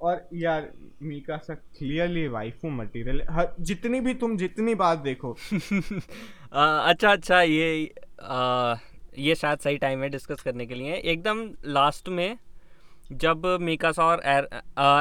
और 0.00 0.28
यार 0.34 0.70
मीका 1.02 1.36
सा 1.36 1.54
क्लियरली 1.54 2.28
वाइफू 2.28 2.70
मटेरियल 2.70 3.22
हर 3.30 3.54
जितनी 3.60 4.00
भी 4.00 4.14
तुम 4.14 4.36
जितनी 4.36 4.74
बात 4.74 4.98
देखो। 4.98 5.36
आ, 6.52 6.66
अच्छा 6.78 7.12
अच्छा 7.12 7.40
ये 7.42 7.94
आ, 8.22 8.74
ये 9.18 9.34
शायद 9.34 9.58
सही 9.58 9.78
टाइम 9.78 10.02
है 10.02 10.08
डिस्कस 10.08 10.42
करने 10.42 10.66
के 10.66 10.74
लिए। 10.74 10.94
एकदम 10.94 11.50
लास्ट 11.64 12.08
में 12.08 12.38
जब 13.12 13.58
मीकासा 13.60 14.04
और 14.04 14.22
एर, 14.26 14.48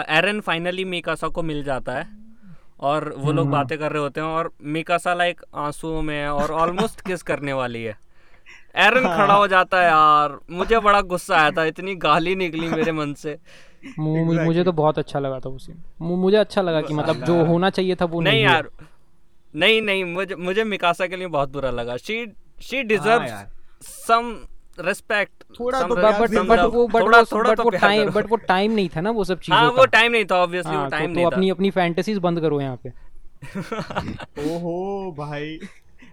एरन 0.10 0.40
फाइनली 0.40 0.86
मीकासा 0.86 1.28
को 1.28 1.44
मिल 1.44 1.64
जाता 1.64 1.94
है 1.94 2.08
और 2.80 3.14
वो 3.18 3.32
लोग 3.32 3.50
बातें 3.50 3.78
कर 3.80 3.92
रहे 3.92 4.02
होते 4.02 4.22
हैं 4.22 4.28
और 4.28 4.52
मीकासा 4.64 5.14
लाइक 5.14 5.42
आंसुओं 5.56 6.02
में 6.02 6.16
है 6.16 6.34
और 6.34 6.52
ऑलमोस्ट 6.52 7.02
किस 7.02 7.24
करने 7.24 7.54
वाली 7.54 7.84
है। 7.84 7.98
एरन 8.76 9.06
हाँ। 9.06 9.18
खड़ा 9.18 9.34
हो 9.34 9.48
जाता 9.48 9.82
है 9.82 9.86
यार 9.86 10.38
मुझे 10.52 10.80
बड़ा 10.80 11.02
गुस्सा 11.02 11.38
आया 11.38 11.52
था 11.52 11.64
इतनी 11.66 11.96
गाली 11.96 12.36
निकली 12.36 12.68
मेरे 12.68 12.92
मन 12.92 13.14
से। 13.14 13.38
मु- 14.00 14.40
मुझे 14.46 14.64
तो 14.64 14.72
बहुत 14.72 15.00
अच्छा 15.00 15.20
लगा 15.20 15.40
था 15.40 15.50
उसे 15.50 15.74
मुझे 16.02 16.38
अच्छा 16.38 16.62
लगा 16.62 16.82
कि 16.82 16.94
मतलब 16.94 17.24
जो 17.24 17.46
होना 17.52 17.70
चाहिए 17.70 17.96
था 17.96 18.06
वो 18.06 18.22
नहीं 18.22 18.34
नहीं 18.34 18.44
यार 18.44 18.70
नहीं 19.56 19.82
नहीं 19.82 20.06
मुझे 20.06 20.36
मुझे 20.36 20.64
मिकासा 20.64 21.08
के 21.08 21.16
लिए 21.16 21.28
बहुत 21.28 21.50
बुरा 21.50 21.70
लगा। 21.70 21.98
She 21.98 22.26
she 22.62 22.84
deserve 22.84 23.28
some 23.82 24.36
respect 24.86 25.44
थोड़ा 25.60 25.82
तो 25.82 25.96
बट। 25.96 26.00
वो 26.00 26.88
बट 26.88 27.00
थोड़ा 27.00 27.20
वो 27.20 27.26
थोड़ा 27.32 27.50
बट 27.50 27.58
तो 27.58 27.64
वो 27.64 27.70
टाइम 27.70 28.10
बट 28.10 28.30
वो 28.30 28.36
टाइम 28.36 28.72
नहीं 28.72 28.90
था 28.96 29.02
ना 29.02 29.12
वो 29.12 29.24
सब 29.24 29.40
चीज़ों 29.40 29.58
हाँ 29.60 29.72
वो 29.72 29.86
टाइम 29.86 30.12
नहीं 30.12 30.26
था 30.26 30.36
ऑब्वियसली 30.36 30.72
वो 30.72 30.78
हाँ, 30.78 30.90
तो, 30.90 30.98
टाइम 30.98 31.10
तो 31.10 31.16
नहीं 31.16 31.26
अपनी 31.26 31.50
था। 31.50 31.54
अपनी 31.54 31.70
फैंटेसीज 31.72 32.18
बंद 32.18 32.40
करो 32.40 32.62
यहाँ 32.62 32.80
पे। 32.86 32.92
ओहो 34.54 35.12
भाई। 35.18 35.60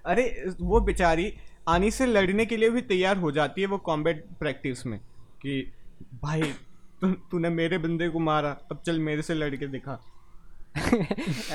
अरे 0.06 0.24
वो 0.60 0.80
बेचारी 0.80 1.32
आनी 1.68 1.90
से 1.90 2.06
लड़ने 2.06 2.46
के 2.46 2.56
लिए 2.56 2.70
भी 2.70 2.80
तैयार 2.80 3.16
हो 3.16 3.30
जाती 3.32 3.60
है 3.60 3.66
वो 3.66 3.78
कॉम्बैट 3.78 4.24
प्रैक्टिस 4.40 4.86
में 4.86 4.98
कि 5.42 5.60
भाई 6.22 6.42
तू 7.00 7.12
तूने 7.30 7.48
मेरे 7.50 7.78
बंदे 7.78 8.08
को 8.08 8.18
मारा 8.18 8.56
अब 8.72 8.82
चल 8.86 8.98
मेरे 8.98 9.22
से 9.22 9.34
लड़ 9.34 9.54
के 9.54 9.66
दिखा। 9.66 9.98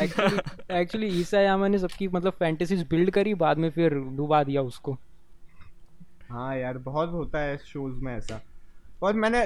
एक्चुअली 0.01 0.39
एक्चुअली 0.79 1.07
ईसा 1.19 1.39
यामा 1.41 1.67
ने 1.67 1.79
सबकी 1.79 2.07
मतलब 2.07 2.33
फैंटेसीज 2.33 2.87
बिल्ड 2.89 3.11
करी 3.11 3.33
बाद 3.33 3.57
में 3.57 3.69
फिर 3.69 3.93
डुबा 3.93 4.43
दिया 4.43 4.61
उसको। 4.61 4.97
हाँ 6.31 6.55
यार 6.57 6.77
बहुत 6.79 7.11
होता 7.11 7.39
है 7.39 7.57
शोज़ 7.57 8.03
में 8.03 8.15
ऐसा। 8.17 8.41
और 9.03 9.13
मैंने 9.15 9.45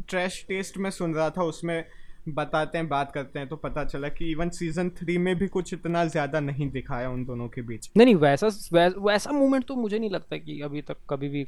ट्रैश 0.00 0.44
टेस्ट 0.48 0.76
में 0.78 0.90
सुन 0.90 1.14
रहा 1.14 1.30
था 1.30 1.42
उसमें 1.44 1.84
बताते 2.28 2.78
हैं 2.78 2.88
बात 2.88 3.12
करते 3.12 3.38
हैं 3.38 3.48
तो 3.48 3.56
पता 3.56 3.84
चला 3.84 4.08
कि 4.08 4.30
इवन 4.30 4.48
सीज़न 4.50 4.88
थ्री 4.90 5.16
में 5.18 5.34
भी 5.38 5.46
कुछ 5.48 5.72
इतना 5.74 6.04
ज़्यादा 6.04 6.40
नहीं 6.40 6.68
दिखाया 6.70 7.10
उन 7.10 7.24
दोनों 7.24 7.48
के 7.48 7.62
बीच। 7.62 7.90
नहीं 7.96 8.06
नहीं 8.06 8.14
वैसा 8.14 8.46
वैस, 8.46 8.94
वैसा 8.98 9.32
मूवमेंट 9.32 9.64
तो 9.64 9.74
मुझे 9.74 9.98
नहीं 9.98 10.10
लगता 10.10 10.36
कि 10.36 10.60
अभी 10.60 10.82
तक 10.82 10.96
कभी 11.10 11.28
भी 11.28 11.46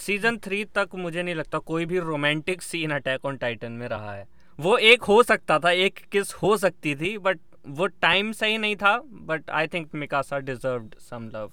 सीज़न 0.00 0.38
थ्री 0.38 0.64
तक 0.64 0.94
मुझे 0.94 1.22
नहीं 1.22 1.34
लगता 1.34 1.58
कोई 1.66 1.86
भी 1.86 1.98
romantic 1.98 2.62
scene 2.62 2.90
Attack 2.90 3.24
on 3.24 3.36
Titan 3.36 3.72
में 3.72 3.86
रहा 3.88 4.14
है। 4.14 4.26
वो 4.58 4.76
एक 4.78 5.02
हो 5.02 5.22
सकता 5.22 5.58
था 5.58 5.70
एक 5.70 5.98
किस 6.12 6.32
हो 6.34 6.56
सकती 6.56 6.94
थी 6.96 7.16
बट 7.18 7.40
वो 7.68 7.86
टाइम 7.86 8.32
सही 8.32 8.58
नहीं 8.58 8.76
था 8.76 8.96
but 9.28 9.50
I 9.50 9.66
think 9.66 9.94
Mikasa 9.94 10.38
deserved 10.40 10.94
some 11.00 11.30
love 11.34 11.50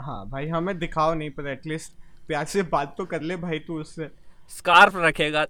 हाँ 0.00 0.28
भाई 0.28 0.48
हमें 0.48 0.78
दिखाओ 0.78 1.14
नहीं 1.14 1.30
पर 1.30 1.48
एटलीस्ट 1.48 1.92
प्यार 2.26 2.44
से 2.44 2.62
बात 2.62 2.94
तो 2.98 3.04
कर 3.04 3.22
ले 3.22 3.36
भाई 3.36 3.58
तू 3.58 3.80
उससे। 3.80 4.10
स्कार्फ 4.48 4.96
रखेगा। 4.96 5.46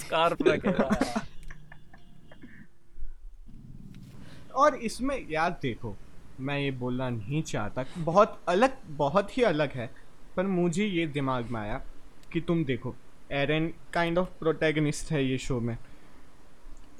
स्कार्फ 0.00 0.36
रखेगा। 0.42 0.90
और 4.54 4.74
इसमें 4.74 5.26
यार 5.30 5.50
देखो 5.62 5.96
मैं 6.40 6.58
ये 6.58 6.70
बोलना 6.70 7.08
नहीं 7.10 7.42
चाहता 7.42 7.84
बहुत 7.98 8.40
अलग 8.48 8.76
बहुत 8.86 9.38
ही 9.38 9.42
अलग 9.42 9.72
है 9.72 9.90
पर 10.36 10.46
मुझे 10.46 10.84
ये 10.84 11.06
दिमाग 11.06 11.50
में 11.50 11.60
आया 11.60 11.82
कि 12.32 12.40
तुम 12.40 12.64
देखो 12.64 12.94
एरन 13.32 13.72
काइंड 13.92 14.18
ऑफ़ 14.18 14.28
प्रोटैगनिस्ट 14.38 15.10
है 15.12 15.24
ये 15.24 15.38
शो 15.38 15.60
में। 15.60 15.76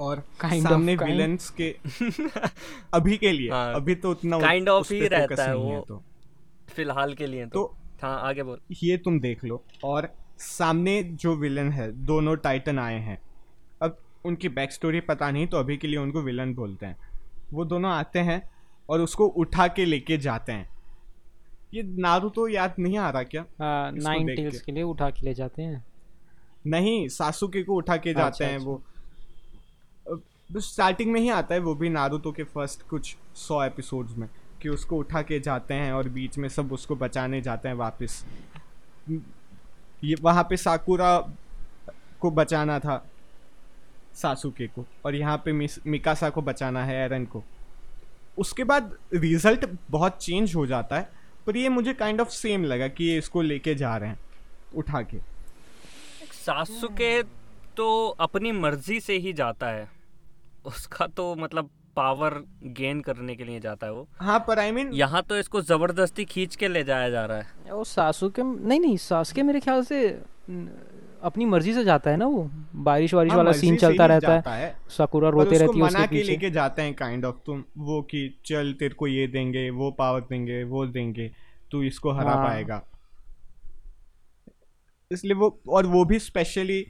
और 0.01 0.25
Kind 0.41 0.55
of, 0.55 0.63
सामने 0.63 0.97
kind. 0.97 1.09
विलन्स 1.09 1.51
के 1.51 1.77
अभी 2.95 3.17
के 3.17 3.33
लिए। 3.33 3.51
हाँ, 3.51 3.75
अभी 3.75 3.95
तो 3.95 4.11
उतना 4.11 4.37
kind 4.39 4.69
of 4.69 4.93
ही 4.93 5.09
रहता 5.09 5.45
है 5.45 5.57
वो। 5.57 5.85
तो। 5.89 6.03
फ़िलहाल 6.69 7.15
के 7.15 7.27
लिए 7.27 7.47
तो। 7.47 7.51
तो 7.51 7.77
हाँ 8.03 8.21
आगे 8.21 8.43
बोल। 8.43 8.61
ये 8.83 8.97
तुम 8.97 9.21
देख 9.21 9.45
लो 9.45 9.65
और 9.85 10.15
सामने 10.39 11.03
जो 11.03 11.37
विलन 11.37 11.73
है 11.73 11.93
दोनों 11.93 12.37
टाइटन 12.37 12.79
आए 12.79 12.99
हैं। 12.99 13.19
अब 13.83 13.97
उनकी 14.25 14.49
बैक 14.49 14.73
स्टोरी 14.73 15.01
पता 15.01 15.31
नहीं 15.31 15.47
तो 15.47 15.57
अभी 15.57 15.77
के 15.77 15.89
लिए 15.89 15.99
उनको 15.99 16.23
विलन 16.23 16.55
बोलते 16.55 16.87
हैं। 16.87 16.97
वो 17.53 17.65
दोनों 17.65 17.91
आते 17.91 18.19
हैं 18.19 18.51
और 18.89 19.01
उसको 19.01 19.27
उठा 19.27 19.69
के 19.69 19.85
लेके 19.85 20.17
जाते 20.17 20.53
हैं। 20.53 20.69
ये 21.75 21.83
नारू 21.83 22.29
तो 22.29 22.49
याद 22.49 22.75
नहीं 22.79 22.99
आ 22.99 23.11
रहा 23.11 23.23
क्या? 23.23 23.47
नाइन 23.61 24.37
टेल्स 24.37 24.61
के। 24.61 24.65
के 24.67 24.73
लिए 24.73 24.83
उठा 24.83 25.11
के 25.11 25.27
ले 25.27 25.35
जाते 25.35 25.63
हैं। 25.63 25.85
नहीं 26.67 27.09
सासुके 27.09 27.63
को 27.63 27.75
उठा 27.75 27.97
के 27.97 28.13
जाते 28.15 28.27
अच्छा, 28.27 28.45
हैं 28.45 28.55
अच्छा। 28.55 28.67
वो 28.67 28.83
स्टार्टिंग 30.59 31.11
में 31.13 31.21
ही 31.21 31.29
आता 31.29 31.55
है, 31.55 31.61
वो 31.61 31.75
भी 31.75 31.89
नारुतो 31.89 32.33
के 32.33 32.45
फ़र्स्ट 32.45 32.83
कुछ 32.89 33.17
सौ 33.37 33.63
एपिसोड्स 33.65 34.17
में, 34.17 34.29
कि 34.63 34.69
उसको 34.69 34.97
उठा 34.97 35.23
के 35.23 35.39
जाते 35.41 35.75
हैं 35.75 35.93
और 35.93 36.09
बीच 36.09 36.39
में 36.39 36.49
सब 36.49 36.73
उसको 36.73 36.97
बचाने 36.97 37.41
जाते 37.41 37.69
हैं 37.69 37.75
वापस। 37.75 38.25
ये 40.05 40.15
वहाँ 40.21 40.43
पे 40.51 40.57
साकुरा 40.57 41.17
को 42.21 42.31
बचाना 42.31 42.79
था 42.79 43.05
सासुके 44.15 44.67
को, 44.67 44.85
और 45.05 45.15
यहाँ 45.15 45.37
पे 45.45 45.53
मिकासा 45.53 46.31
को 46.31 46.43
बचाना 46.43 46.85
है 46.85 46.97
एरन 47.05 47.25
को। 47.25 47.43
उसके 48.39 48.65
बाद 48.65 48.97
रिज़ल्ट 49.15 49.67
बहुत 49.91 50.17
चेंज 50.17 50.55
हो 50.57 50.67
जाता 50.67 50.99
है, 50.99 51.09
पर 51.47 51.57
ये 51.57 51.69
मुझे 51.69 51.95
काइंड 51.95 52.21
ऑफ़ 52.21 52.29
सेम 52.29 52.65
लगा 52.65 52.89
कि 52.89 53.05
ये 53.05 53.19
इसको 53.19 53.43
लेके 53.43 53.75
जा 53.75 53.97
रहे 53.97 54.09
हैं, 54.09 54.19
उठा 54.75 55.03
के। 55.03 55.19
सासुके 56.35 57.23
तो 57.77 58.09
अपनी 58.21 58.53
मर्ज़ी 58.53 59.01
से 59.01 59.17
ही 59.19 59.33
जाता 59.33 59.69
है। 59.69 59.89
उसका 60.67 61.07
तो 61.07 61.35
मतलब 61.37 61.71
पावर 61.97 62.35
गेन 62.75 63.01
करने 63.01 63.35
के 63.37 63.45
लिए 63.45 63.61
जाता 63.61 63.87
है 63.87 63.93
वो। 63.93 64.07
हाँ 64.17 64.39
पर 64.49 64.59
आई 64.59 64.71
I 64.71 64.75
मीन 64.75 64.87
mean... 64.87 64.99
यहाँ 64.99 65.23
तो 65.23 65.37
इसको 65.39 65.61
ज़बरदस्ती 65.63 66.25
खींच 66.25 66.57
के 66.57 66.69
ले 66.69 66.83
जाया 66.85 67.09
जा 67.11 67.25
रहा 67.27 67.39
है। 67.39 67.73
वो 67.73 67.85
सासू 67.85 68.29
के 68.31 68.43
नहीं 68.43 68.81
नहीं 68.81 68.97
सास 68.97 69.33
के 69.33 69.43
मेरे 69.43 69.61
ख्याल 69.61 69.83
से 69.85 70.09
अपनी 71.23 71.45
मर्ज़ी 71.45 71.73
से 71.75 71.85
जाता 71.85 72.11
है 72.11 72.17
ना 72.17 72.27
वो। 72.27 72.49
बारिश 72.75 73.15
वारिश 73.15 73.33
हाँ, 73.33 73.39
वाला 73.39 73.53
सीन 73.53 73.77
चलता 73.77 74.07
रहता 74.07 74.33
है। 74.33 74.61
है। 74.61 74.77
साकुरा 74.91 75.29
रोते 75.29 75.59
रहती 75.59 75.79
है 75.79 75.85
मना 75.85 76.03
उसके 76.03 76.17
के 76.17 76.23
लेके 76.23 76.51
जाते 76.51 76.83
हैं 76.83 76.95
काइंड 76.95 77.25
ऑफ़ 77.25 77.37
तुम 77.47 77.65
वो 77.79 78.01
कि 78.03 78.23
चल 78.47 78.73
तेरे 78.79 78.95
को 78.95 79.07
ये 79.07 79.27
देंगे 79.27 79.69
वो 79.71 79.91
पावर 79.91 80.21
देंगे 80.21 80.63
वो 80.65 80.87
देंगे 80.87 81.31
तू 81.71 81.83
इसको 81.83 82.13
हरा 82.13 82.31
हाँ। 82.31 82.47
पाएगा। 82.47 82.83
इसलिए 85.11 85.35
वो 85.35 85.61
और 85.69 85.87
वो 85.87 86.05
भी 86.05 86.19
स्पेशली 86.19 86.85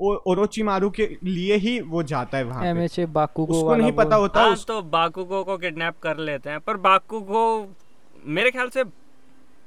ओरोचिमारू 0.00 0.90
के 0.90 1.06
लिए 1.24 1.56
ही 1.56 1.80
वो 1.80 2.02
जाता 2.02 2.38
है 2.38 2.44
वहाँ 2.44 2.64
एम 2.66 2.76
पे 2.76 2.84
एच 2.84 2.98
बाकुगो 3.00 3.52
उसको 3.52 3.68
वाला 3.68 3.82
नहीं 3.82 3.92
पता 3.92 4.16
होता 4.16 4.40
हाँ 4.40 4.52
उस 4.52 4.66
तो 4.66 4.80
बाकुगो 4.82 5.42
को 5.44 5.56
किडनैप 5.58 5.98
कर 6.02 6.16
लेते 6.18 6.50
हैं 6.50 6.60
पर 6.60 6.76
बाकुगो 6.86 7.42
मेरे 8.26 8.50
ख्याल 8.50 8.68
से 8.68 8.84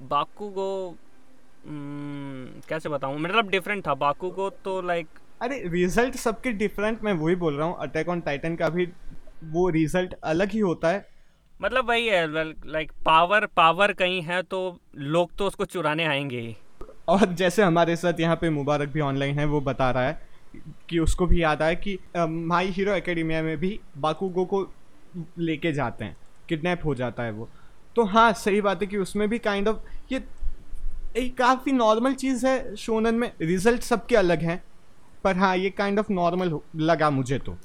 बाकुगो 0.09 0.69
हम्म, 1.67 2.61
कैसे 2.69 2.89
बताऊँ? 2.89 3.19
मतलब 3.19 3.49
डिफरेंट 3.49 3.85
था। 3.87 3.93
बाकुगो 3.93 4.49
तो 4.65 4.81
लाइक 4.81 5.07
अरे 5.41 5.61
रिज़ल्ट 5.67 6.15
सबके 6.15 6.51
डिफरेंट 6.51 7.03
मैं 7.03 7.13
वही 7.13 7.35
बोल 7.35 7.57
रहा 7.57 7.67
हूँ 7.67 7.75
अटैक 7.79 8.09
ऑन 8.09 8.21
टाइटन 8.21 8.55
का 8.55 8.69
भी 8.69 8.87
वो 9.51 9.69
रिज़ल्ट 9.69 10.13
अलग 10.23 10.51
ही 10.51 10.59
होता 10.59 10.87
है। 10.87 11.05
मतलब 11.61 11.89
वही 11.89 12.07
है 12.07 12.43
लाइक 12.67 12.91
पावर 13.05 13.45
पावर 13.45 13.93
कहीं 13.93 14.21
है 14.21 14.41
तो 14.43 14.59
लोग 14.95 15.35
तो 15.37 15.47
उसको 15.47 15.65
चुराने 15.65 16.05
आएँगे 16.05 16.39
ही। 16.39 16.55
और 17.07 17.33
जैसे 17.33 17.63
हमारे 17.63 17.95
साथ 17.95 18.19
यहाँ 18.19 18.35
पे 18.35 18.49
मुबारक 18.49 18.89
भी 18.89 18.99
ऑनलाइन 19.01 19.39
है 19.39 19.45
वो 19.45 19.61
बता 19.61 19.89
रहा 19.91 20.03
है 20.03 20.21
कि 20.89 20.99
उसको 20.99 21.25
भी 21.27 21.41
याद 21.43 21.61
आया 21.61 21.73
कि 21.73 21.97
माई 22.17 22.67
हीरो 22.67 22.93
एकेडमिया 22.93 23.41
में 23.43 23.57
भी 23.57 23.79
बाकुगो 23.97 24.45
को 24.45 24.61
लेके 25.39 25.71
जाते 25.71 26.05
हैं 26.05 26.15
किडनैप 26.49 26.85
हो 26.85 26.95
जाता 26.95 27.23
है 27.23 27.31
वो। 27.31 27.49
तो 27.95 28.03
हाँ 28.05 28.31
सही 28.33 28.61
बात 28.61 28.81
है 28.81 28.87
कि 28.87 28.97
उसमें 28.97 29.27
भी 29.29 29.39
काइंड 29.39 29.67
kind 29.67 29.77
ऑफ़ 29.77 29.83
of, 29.83 30.11
ये 30.11 30.23
एक 31.17 31.37
काफ़ी 31.37 31.71
नॉर्मल 31.71 32.13
चीज़ 32.13 32.45
है 32.47 32.75
शोनन 32.75 33.15
में 33.15 33.31
रिज़ल्ट 33.41 33.81
सबके 33.81 34.15
अलग 34.15 34.41
हैं 34.41 34.61
पर 35.23 35.37
हाँ 35.37 35.55
ये 35.57 35.69
काइंड 35.69 35.99
ऑफ़ 35.99 36.11
नॉर्मल 36.11 36.59
लगा 36.75 37.09
मुझे 37.09 37.39
तो। 37.39 37.57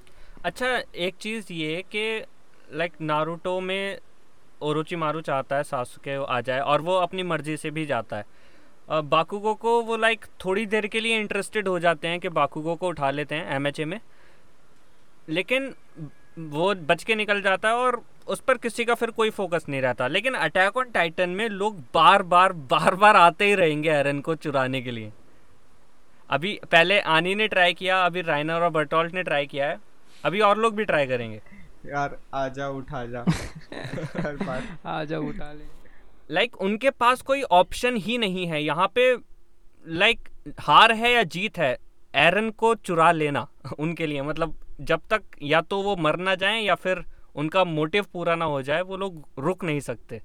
अच्छा 0.45 0.67
एक 0.97 1.15
चीज़ 1.21 1.53
ये 1.53 1.83
कि 1.93 2.05
लाइक 2.73 2.93
नारुतो 3.01 3.61
में 3.61 3.99
ओरोचिमारू 4.63 5.21
चाहता 5.21 5.57
है 5.57 5.63
सासुके 5.63 6.17
आ 6.25 6.41
जाए 6.41 6.61
और 6.61 6.81
वो 6.81 6.97
अपनी 6.99 7.23
मर्ज़ी 7.23 7.57
से 7.57 7.71
भी 7.71 7.87
जाता 7.87 8.17
है। 8.17 8.25
बाकुगो 8.91 9.55
को 9.55 9.83
वो 9.83 9.97
लाइक 9.97 10.25
थोड़ी 10.45 10.67
देर 10.67 10.87
के 10.87 11.01
लिए 11.01 11.21
इंटरेस्टेड 11.21 11.69
हो 11.69 11.79
जाते 11.79 12.09
हैं 12.09 12.21
कि 12.21 12.29
बाकुगो 12.29 12.75
को 12.75 12.89
उठा 12.89 13.11
लेते 13.11 13.35
हैं 13.35 13.55
एमएचए 13.55 13.85
में। 13.85 14.01
लेकिन 15.29 15.75
वो 16.39 16.75
बच 16.75 17.05
के 17.05 17.15
निकल 17.15 17.43
जाता 17.43 17.69
है 17.69 17.75
और 17.75 18.03
उस 18.27 18.41
पर 18.41 18.57
किसी 18.57 18.85
का 18.85 18.95
फिर 18.95 19.11
कोई 19.11 19.31
फोकस 19.31 19.65
नहीं 19.69 19.83
रहता। 19.83 20.07
लेकिन 20.09 20.35
अटैक 20.35 20.77
ऑन 20.77 20.91
टाइटन 20.91 21.31
में 21.31 21.49
लोग 21.49 21.79
बार 21.79 22.23
बार 22.23 22.53
बार 22.53 22.95
बार 22.95 23.17
आते 23.17 23.45
ही 23.45 23.55
रहेंगे 23.55 23.91
एरन 23.91 24.21
को 24.21 24.35
चुराने 24.35 24.83
के 24.83 24.91
लिए। 24.91 25.13
अभी 26.31 26.61
पहले 26.73 27.01
आनी 27.01 27.35
ने 27.35 27.49
ट्राई 27.49 27.75
किया 27.75 28.05
अभी 28.07 28.23
राइनर 28.23 28.55
और 28.55 28.71
बर्टोल्ट 28.71 29.15
ने 29.15 29.23
ट्राई 29.23 29.47
किया 29.47 29.69
है। 29.69 29.79
अभी 30.25 30.41
और 30.41 30.59
लोग 30.59 30.75
भी 30.75 30.85
ट्राई 30.85 31.07
करेंगे। 31.07 31.41
यार 31.87 32.19
आजा 32.35 32.69
उठा 32.69 33.05
जा। 33.05 33.21
हर 34.21 34.37
बार। 34.37 34.63
आ 34.87 35.05
जाओ 35.05 35.23
उठा 35.23 35.53
ले। 35.53 35.78
लाइक 36.31 36.51
like, 36.51 36.63
उनके 36.63 36.91
पास 36.91 37.23
कोई 37.23 37.43
ऑप्शन 37.43 37.97
ही 37.97 38.19
नहीं 38.19 38.47
है। 38.47 38.63
यहाँ 38.63 38.89
पे 38.95 39.13
लाइक 39.87 40.19
like, 40.19 40.61
हार 40.61 40.93
है 40.93 41.13
या 41.13 41.23
जीत 41.25 41.59
है 41.59 41.77
एरन 42.15 42.51
को 42.51 42.75
चुरा 42.75 43.11
लेना 43.13 43.47
उनके 43.79 44.07
लिए। 44.07 44.23
मतलब 44.23 44.55
जब 44.81 45.01
तक 45.11 45.23
या 45.43 45.61
तो 45.61 45.83
वो 45.83 45.97
मर 45.97 46.17
ना 46.17 46.35
जाए 46.35 46.61
या 46.61 46.75
फिर 46.75 47.05
उनका 47.37 47.65
मोटिव 47.65 48.07
पूरा 48.13 48.35
ना 48.35 48.45
हो 48.45 48.63
जाए 48.63 48.83
वो 48.83 48.97
लोग 48.97 49.25
रुक 49.39 49.65
नहीं 49.65 49.81
सकते। 49.81 50.21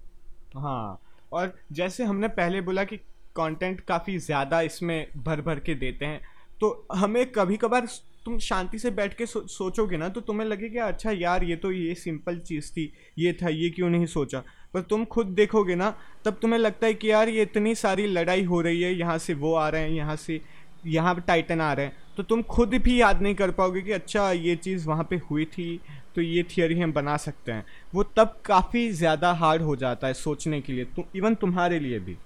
हाँ 0.56 1.00
और 1.32 1.54
जैसे 1.72 2.04
हमने 2.04 2.28
पहले 2.28 2.62
बोला 2.62 2.84
कि 2.84 2.98
कंटेंट 3.36 3.80
काफ़ी 3.82 4.18
ज़्यादा 4.18 4.62
इसमें 4.62 5.08
भर 5.18 5.42
भर 5.42 5.60
के 5.60 5.76
देते 5.76 6.06
हैं 6.06 6.22
तो 6.62 6.88
हमें 6.96 7.26
कभी 7.32 7.58
कभार 7.58 7.88
तुम 8.26 8.38
शांति 8.40 8.80
से 8.80 8.92
बैठ 8.92 9.14
के 9.14 9.26
सो, 9.26 9.48
सोचोगे 9.48 9.98
ना 9.98 10.10
तो 10.10 10.22
तुम्हें 10.22 10.48
लगेगा 10.48 10.86
अच्छा 10.86 11.12
यार 11.12 11.44
ये 11.44 11.56
तो 11.56 11.72
ये 11.72 11.96
सिंपल 11.96 12.40
चीज़ 12.40 12.72
थी 12.72 12.92
ये 13.18 13.34
था 13.34 13.50
ये 13.50 13.70
क्यों 13.70 13.90
नहीं 13.90 14.06
सोचा? 14.06 14.44
पर 14.74 14.82
तुम 14.82 15.06
खुद 15.06 15.28
देखोगे 15.36 15.76
ना 15.76 15.94
तब 16.26 16.38
तुम्हें 16.42 16.60
लगता 16.60 16.88
है 16.88 16.94
कि 16.94 17.12
यार 17.12 17.30
ये 17.30 17.42
इतनी 17.42 17.74
सारी 17.76 18.08
लड़ाई 18.08 18.44
हो 18.44 18.62
रही 18.62 18.82
है 18.82 18.94
यहाँ 18.94 19.18
से 19.18 19.34
वो 19.34 19.54
आ 19.56 19.68
रहे 19.70 19.82
हैं 19.82 19.90
यहाँ 19.90 20.16
से 20.16 20.42
यहाँ 20.86 21.20
टाइटन 21.28 21.62
आ 21.62 21.72
रहे 21.74 21.86
हैं। 21.86 21.96
तो 22.18 22.24
तुम 22.24 22.42
खुद 22.44 22.74
भी 22.76 23.00
याद 23.02 23.22
नहीं 23.22 23.36
कर 23.36 23.52
पाओगे 23.52 23.82
कि 23.82 23.92
अच्छा 23.92 24.32
ये 24.32 24.56
चीज़ 24.56 24.88
वहाँ 24.88 25.04
पे 25.10 25.16
हुई 25.30 25.46
थी 25.46 25.80
तो 26.16 26.22
ये 26.22 26.44
थियोरी 26.44 26.80
हम 26.80 26.94
बना 26.94 27.16
सकते 27.18 27.52
हैं। 27.52 27.66
वो 27.96 28.04
तब 28.18 28.36
काफ़ी 28.46 28.90
ज़्यादा 28.92 29.32
हार्ड 29.34 29.62
हो 29.62 29.76
जाता 29.76 30.08
है 30.08 30.14
सोचने 30.14 30.62
के 30.62 30.74
लिए 30.74 30.86
तुम 30.86 31.06
इवन 31.16 31.36
तुम्हारे 31.36 31.80
लिए 31.80 32.00
भी। 32.00 32.18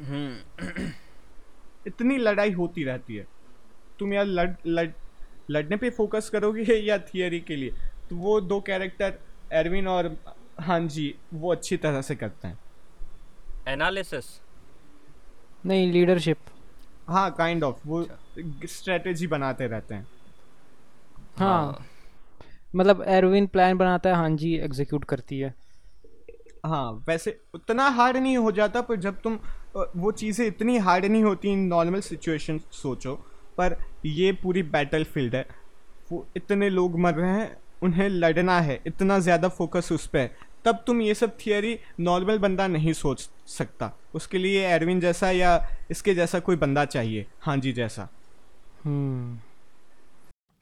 हम्म। 0.00 0.90
इतनी 1.86 2.16
लड़ाई 2.18 2.52
होती 2.52 2.84
रहती 2.84 3.16
है। 3.16 3.26
तुम 3.98 4.12
यार 4.14 4.26
लड़ 4.26 4.50
लड़ 4.66 4.88
लड़ने 5.50 5.76
पे 5.76 5.90
फोकस 5.90 6.28
करोगे 6.30 6.74
या 6.86 6.98
थियोरी 6.98 7.40
के 7.40 7.56
लिए? 7.56 7.72
तो 8.10 8.16
वो 8.16 8.40
दो 8.40 8.60
कैरेक्टर 8.60 9.18
एरविन 9.52 9.88
और 9.88 10.16
हाँ 10.58 10.80
जी 10.80 11.14
वो 11.34 11.52
अच्छी 11.52 11.76
तरह 11.76 12.02
से 12.02 12.14
करते 12.16 12.48
हैं। 12.48 12.58
एनालिसिस 13.68 14.26
नहीं 15.64 15.90
लीडरशिप 15.92 16.38
हाँ 17.08 17.30
काइंड 17.34 17.64
ऑफ़ 17.64 17.80
वो 17.86 18.06
स्ट्रेटेजी 18.68 19.26
बनाते 19.26 19.66
रहते 19.66 19.94
हैं। 19.94 20.06
हाँ। 21.38 21.86
मतलब 22.74 23.02
एरविन 23.08 23.46
प्लान 23.46 23.76
बनाता 23.78 24.10
है 24.10 24.16
हाँ 24.16 24.30
जी 24.32 24.54
एग्जीक्यूट 24.56 25.04
करती 25.04 25.38
है। 25.38 25.54
हाँ 26.66 26.90
वैसे 27.08 27.38
उतना 27.54 27.88
हार्ड 27.90 28.16
नहीं 28.16 28.36
हो 28.38 28.52
जाता 28.52 28.80
पर 28.80 28.96
जब 28.96 29.20
तुम 29.20 29.38
वो 29.96 30.12
चीज़ें 30.12 30.46
इतनी 30.46 30.76
हार्ड 30.78 31.04
नहीं 31.04 31.22
होती 31.24 31.52
इन 31.52 31.66
नॉर्मल 31.66 32.00
सिचुएशन 32.00 32.60
सोचो 32.72 33.14
पर 33.58 33.76
ये 34.06 34.32
पूरी 34.42 34.62
बैटल 34.64 35.04
फ़ील्ड 35.04 35.34
है। 35.34 35.46
वो 36.10 36.26
इतने 36.36 36.68
लोग 36.70 36.98
मर 37.00 37.14
रहे 37.14 37.30
हैं 37.30 37.56
उन्हें 37.82 38.08
लड़ना 38.08 38.60
है 38.60 38.80
इतना 38.86 39.18
ज़्यादा 39.18 39.48
फोकस 39.50 39.88
उस 39.92 40.06
पर 40.06 40.18
है। 40.18 40.34
तब 40.66 40.84
तुम 40.86 41.02
ये 41.02 41.14
सब 41.14 41.36
थियोरी 41.46 41.78
नॉर्मल 42.00 42.38
बंदा 42.38 42.66
नहीं 42.66 42.92
सोच 42.92 43.30
सकता। 43.46 43.92
उसके 44.14 44.38
लिए 44.38 44.66
एरविन 44.66 45.00
जैसा 45.00 45.30
या 45.30 45.68
इसके 45.90 46.14
जैसा 46.14 46.38
कोई 46.38 46.56
बंदा 46.56 46.84
चाहिए। 46.84 47.26
हाँ 47.40 47.56
जी 47.56 47.72
जैसा। 47.72 48.08
हम्म। 48.84 49.38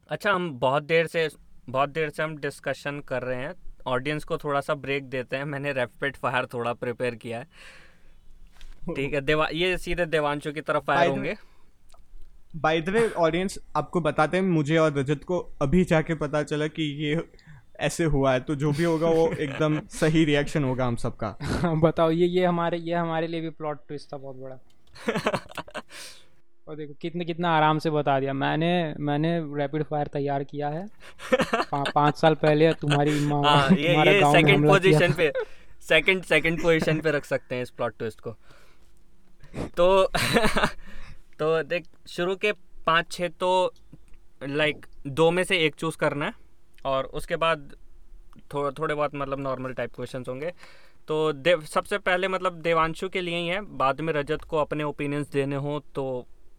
अच्छा 0.08 0.32
हम 0.32 0.58
बहुत 0.58 0.82
देर 0.82 1.06
से 1.06 1.28
बहुत 1.68 1.88
देर 1.88 2.10
से 2.10 2.22
हम 2.22 2.36
डिस्कशन 2.36 3.00
कर 3.00 3.22
रहे 3.22 3.36
हैं। 3.36 3.54
ऑडियंस 3.86 4.24
को 4.24 4.38
थोड़ा 4.38 4.60
सा 4.60 4.74
ब्रेक 4.74 5.04
देते 5.04 5.36
हैं। 5.36 5.44
मैंने 5.44 5.72
रैपिड 5.72 6.16
फायर 6.16 6.46
थोड़ा 6.46 6.72
प्रिपेयर 6.72 7.14
किया 7.14 7.38
है। 7.38 7.44
ठीक 8.96 9.14
है 9.14 9.20
देवा 9.20 9.48
ये 9.52 9.78
सीधे 9.78 10.06
देवांशु 10.06 10.52
की 10.52 10.60
तरफ़ 10.60 10.84
फायर 10.84 11.00
way- 11.00 11.10
होंगे। 11.10 11.36
बाय 12.56 12.80
द 12.80 12.88
वे 12.88 13.10
ऑडियंस 13.10 13.58
आपको 13.76 14.00
बताते 14.00 14.36
हैं 14.36 14.44
मुझे 14.44 14.76
और 14.76 14.98
रजत 14.98 15.24
को 15.24 15.38
अभी 15.62 15.84
जाके 15.84 16.14
पता 16.14 16.42
चला 16.42 16.66
कि 16.66 16.82
ये 16.82 17.30
ऐसे 17.80 18.04
हुआ 18.04 18.32
है 18.32 18.40
तो 18.40 18.54
जो 18.54 18.72
भी 18.72 18.84
होगा 18.84 19.08
वो 19.08 19.26
एकदम 19.32 19.80
सही 19.90 20.24
रिएक्शन 20.24 20.64
होगा 20.64 20.86
हम 20.86 20.96
सबका। 20.96 21.36
बताओ 21.82 22.10
ये 22.10 22.26
ये 22.26 22.44
हमारे 22.44 22.78
ये 22.78 22.94
हमारे 22.94 23.26
लिए 23.26 23.40
भी 23.40 23.50
प्लॉट 23.50 23.78
ट्विस्ट 23.88 24.12
था 24.12 24.16
बहुत 24.16 24.36
बड़ा। 24.36 24.58
और 26.68 26.76
देखो 26.76 26.94
कितने 27.00 27.24
कितना 27.24 27.50
आराम 27.56 27.78
से 27.78 27.90
बता 27.90 28.18
दिया। 28.20 28.32
मैंने 28.32 28.94
मैंने 29.00 29.38
रैपिड 29.56 29.82
फायर 29.82 30.06
तैयार 30.06 30.44
किया 30.44 30.68
है। 30.68 30.86
पा, 31.32 31.82
पाँच 31.94 32.16
साल 32.16 32.34
पहले 32.34 32.72
तुम्हारी 32.74 33.18
माँ 33.26 33.42
हाँ 33.44 33.76
ये 33.76 33.96
ये 34.12 34.20
सेकंड 34.32 34.68
पोजीशन 34.68 35.12
पे 35.12 35.32
सेकंड 35.88 36.22
सेकंड 36.22 36.62
पोजीशन 36.62 37.00
पे 37.00 37.10
रख 37.10 37.24
सकते 37.24 37.54
हैं 37.54 37.62
इस 37.62 37.70
प्लॉट 37.70 37.98
ट्विस्ट 37.98 38.20
को। 38.20 38.36
तो 39.76 40.04
तो 41.38 41.62
देख 41.62 41.84
शुरू 42.08 42.36
के 42.36 42.52
पाँच 42.86 43.12
छः 43.12 43.28
तो 43.40 43.72
लाइक 44.42 44.86
दो 45.06 45.30
में 45.30 45.44
से 45.44 45.58
एक 45.58 45.74
चूज़ 45.74 45.96
करना 45.96 46.26
है। 46.26 46.43
और 46.84 47.04
उसके 47.04 47.36
बाद 47.36 47.74
थोड़ा 48.54 48.70
थोड़े 48.70 48.94
बहुत 48.94 49.14
मतलब 49.14 49.40
नॉर्मल 49.40 49.72
टाइप 49.72 49.94
क्वेश्चंस 49.94 50.28
होंगे। 50.28 50.52
तो 51.08 51.32
देव 51.32 51.62
सबसे 51.64 51.98
पहले 51.98 52.28
मतलब 52.28 52.60
देवांशु 52.62 53.08
के 53.08 53.20
लिए 53.20 53.38
ही 53.38 53.46
है। 53.46 53.60
बाद 53.76 54.00
में 54.00 54.12
रजत 54.12 54.42
को 54.42 54.58
अपने 54.58 54.84
ओपिनियंस 54.84 55.30
देने 55.30 55.56
हो 55.56 55.78
तो 55.94 56.04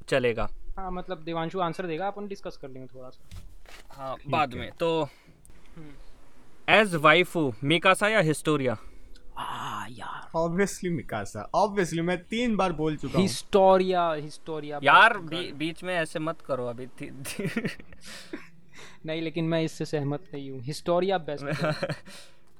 चलेगा। 0.10 0.48
हाँ 0.78 0.92
मतलब 0.92 1.24
देवांशु 1.24 1.60
आंसर 1.60 1.88
देगा 1.88 2.08
अपन 2.08 2.28
डिस्कस 2.28 2.58
कर 2.58 2.70
लेंगे 2.70 2.88
थोड़ा 2.96 3.10
सा। 3.10 3.44
हाँ 3.92 4.16
बाद 4.30 4.54
में 4.54 4.72
तो 4.80 5.10
एज 6.70 6.96
वाइफू 6.96 7.54
मिकासा 7.64 8.08
या 8.08 8.20
हिस्टोरिया 8.20 8.78
आ 9.38 9.86
यार। 9.90 10.30
ऑब्वियसली 10.36 10.90
मिकासा 10.90 11.50
ऑब्वियसली 11.56 12.02
मैं 12.02 12.18
तीन 12.24 12.56
बार 12.56 12.72
बोल 12.74 12.96
चुका 12.98 13.14
हूँ। 13.14 13.22
हिस्टोरिया 13.22 14.12
हिस्टोरिया 14.14 14.80
यार 14.84 15.18
बी, 15.18 15.52
बीच 15.52 15.84
में 15.84 15.94
ऐसे 15.96 16.20
मत 16.20 16.42
करो 16.42 16.66
अभी। 16.66 16.88
थी, 16.88 17.10
थी, 17.26 17.48
नहीं 19.06 19.22
लेकिन 19.22 19.46
मैं 19.46 19.62
इससे 19.64 19.86
सहमत 19.86 20.24
नहीं 20.34 20.50
हूँ। 20.52 20.62
हिस्टोरिया 20.66 21.18
बेस्ट 21.28 21.64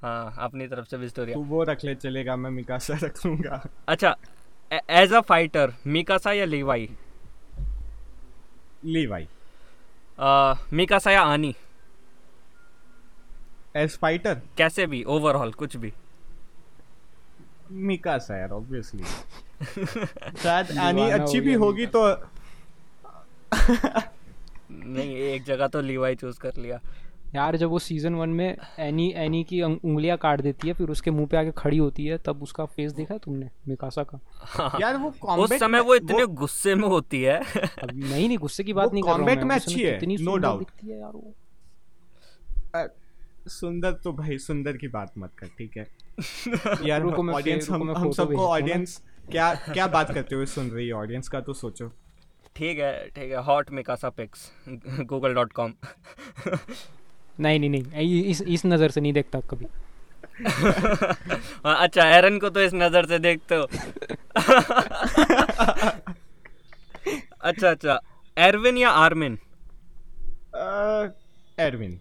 हाँ। 0.02 0.36
अपनी 0.40 0.68
तरफ़ 0.68 0.88
से 0.90 0.98
विस्टोरिया 0.98 1.36
तू 1.36 1.44
वो 1.44 1.64
रख 1.64 1.84
ले 1.86 1.96
चलेगा 1.96 2.36
मैं 2.36 2.50
मिकासा 2.52 2.98
रख 3.04 3.26
लूँगा 3.26 3.64
अच्छा 3.88 4.16
एज 4.92 5.14
अ 5.14 5.22
फाइटर 5.22 5.74
मिकासा 5.88 6.32
या 6.32 6.46
लीवाई? 6.46 6.90
ली 8.86 9.06
भाई 9.08 9.28
अ, 10.20 10.56
मिकासा 10.74 11.12
या 11.12 11.22
आनी? 11.24 11.56
एज 13.76 13.98
फाइटर 13.98 14.42
कैसे 14.58 14.86
भी 14.88 15.04
ओवरऑल 15.04 15.52
कुछ 15.54 15.76
भी। 15.78 15.92
मिकासा 17.72 18.38
यार 18.38 18.52
ऑब्वियसली 18.52 19.04
शायद 20.44 20.72
हो 20.72 21.10
अच्छी 21.14 21.40
भी 21.40 21.54
होगी 21.54 21.86
तो 21.96 22.04
नहीं 24.72 25.16
एक 25.16 25.44
जगह 25.44 25.68
तो 25.68 25.82
लीवाई 25.82 26.16
चूज़ 26.16 26.40
कर 26.40 26.58
लिया। 26.58 26.80
यार 27.36 27.56
जब 27.58 27.70
वो 27.70 27.80
सीज़न 27.80 28.16
वन 28.16 28.30
में 28.30 28.58
एनी 28.80 29.12
एनी 29.16 29.44
की 29.44 29.62
उंगलियाँ 29.62 30.18
काट 30.18 30.42
देती 30.42 30.68
है 30.68 30.74
फिर 30.74 30.90
उसके 30.90 31.12
मुँह 31.12 31.28
पे 31.28 31.38
आके 31.38 31.52
खड़ी 31.52 31.78
होती 31.78 32.06
है 32.06 32.18
तब 32.18 32.44
उसका 32.44 32.66
फेस 32.66 32.92
देखा 32.92 33.18
तुमने 33.18 33.50
मिकासा 33.68 34.04
का? 34.04 34.20
हाँ, 34.36 34.78
यार 34.82 34.98
वो 34.98 35.10
उस 35.44 35.54
समय 35.54 35.80
वो 35.80 35.96
इतने 35.96 36.24
वो... 36.24 36.28
गुस्से 36.28 36.76
में 36.76 36.88
होती 36.88 37.22
है। 37.22 37.40
नहीं 37.94 38.28
नहीं 38.28 38.38
गुस्से 38.38 38.64
की 38.64 38.74
बात 38.74 38.94
नहीं 38.94 39.04
कर 39.04 39.10
रहा 39.10 39.18
हूँ 39.18 39.26
मैं, 39.26 39.56
अच्छी 39.56 39.82
है, 39.82 39.92
कितनी 39.92 40.18
no 40.18 40.24
सुंदर 40.24 40.66
है 40.84 41.00
यार 41.00 41.12
वो। 41.12 41.34
सुंदर 43.50 43.92
तो 43.92 44.14
भाई 44.14 44.38
सुंदर 44.38 44.78
की 44.78 44.88
बात 44.88 45.14
मत 45.18 45.32
कर 45.38 45.48
ठीक 45.48 45.78
है? 45.78 45.88
यार 46.88 47.04
ऑडियंस 47.04 47.70
हम 47.70 48.12
सबको 48.12 48.34
ना। 48.34 48.40
ऑडियंस 48.40 49.02
क्या 49.32 49.54
क्या 49.56 49.88
बात 49.88 50.14
करते 50.14 50.36
हुए 50.36 50.46
सुन 50.46 50.70
रही 50.70 50.88
है 50.88 50.94
ऑडियंस 50.94 51.28
का 51.28 51.42
तो 51.42 51.54
सोचो। 51.54 51.92
ठीक 52.56 52.80
है 52.80 53.08
ठीक 53.16 53.32
है 53.32 53.42
hot 53.44 53.72
Mikasa 53.72 54.10
pics 54.18 54.52
Google 55.08 55.34
dot 55.34 55.52
com 55.54 55.74
नहीं 57.40 57.60
नहीं 57.60 57.70
नहीं 57.70 58.22
इस 58.32 58.42
इस 58.42 58.66
नज़र 58.66 58.90
से 58.90 59.02
नहीं 59.02 59.14
देखता 59.14 59.40
कभी। 59.52 59.66
अच्छा 61.66 62.06
एरन 62.18 62.38
को 62.40 62.50
तो 62.50 62.62
इस 62.62 62.74
नज़र 62.74 63.06
से 63.08 63.20
देखते 63.20 63.56
हो। 63.56 63.68
अच्छा 67.42 67.70
अच्छा 67.70 68.00
एरविन 68.38 68.78
या 68.78 68.90
आर्मिन 69.02 69.38
एरविन 71.60 72.00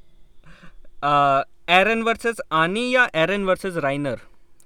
एरन 1.78 2.02
वर्सेस 2.02 2.40
आनी 2.52 2.88
या 2.94 3.08
एरन 3.22 3.44
वर्सेस 3.44 3.76
राइनर 3.84 4.20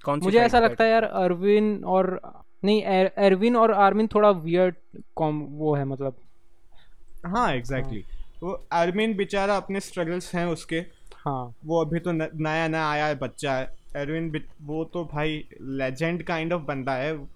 कौन 0.04 0.20
सी 0.20 0.24
मुझे 0.26 0.38
ऐसा 0.40 0.60
लगता 0.60 0.84
है 0.84 0.90
यार 0.90 1.04
अरविन 1.04 1.66
और 1.86 2.20
नहीं 2.64 2.82
एर, 2.82 3.12
एरविन 3.18 3.56
और 3.56 3.72
आर्मिन 3.72 4.06
थोड़ा 4.06 4.30
वियर्ड 4.30 5.02
कॉम 5.16 5.40
वो 5.40 5.74
है 5.76 5.84
मतलब। 5.84 6.16
हाँ 7.26 7.52
एग्जैक्टली 7.52 8.00
exactly. 8.00 8.22
हाँ. 8.22 8.32
वो 8.42 8.66
अरविंद 8.72 9.16
बेचारा 9.16 9.56
अपने 9.56 9.80
स्ट्रगल्स 9.80 10.34
हैं 10.34 10.46
उसके। 10.46 10.76
हाँ। 11.16 11.54
वो 11.64 11.84
अभी 11.84 11.98
तो 11.98 12.12
न- 12.12 12.28
नया 12.34 12.68
नया 12.68 12.90
आया 12.90 13.06
है 13.06 13.14
बच्चा 13.14 13.52
है। 13.52 13.78
एरविन 13.96 14.44
वो 14.62 14.84
तो 14.84 15.04
भाई 15.04 15.48
लेजेंड 15.60 16.22
काइंड 16.22 16.52
ऑफ़ 16.52 16.62
बंदा 16.62 16.92
है। 16.92 17.28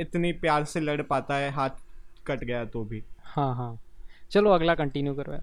इतनी 0.00 0.32
प्यार 0.32 0.64
से 0.64 0.80
लड़ 0.80 1.02
पाता 1.02 1.36
है 1.36 1.50
हाथ 1.50 1.70
कट 2.26 2.44
गया 2.44 2.64
तो 2.64 2.84
भी। 2.84 3.04
हाँ 3.24 3.54
हाँ। 3.54 3.78
चलो 4.30 4.50
अगला 4.50 4.74
कंटिन्यू 4.74 5.14
करो 5.14 5.38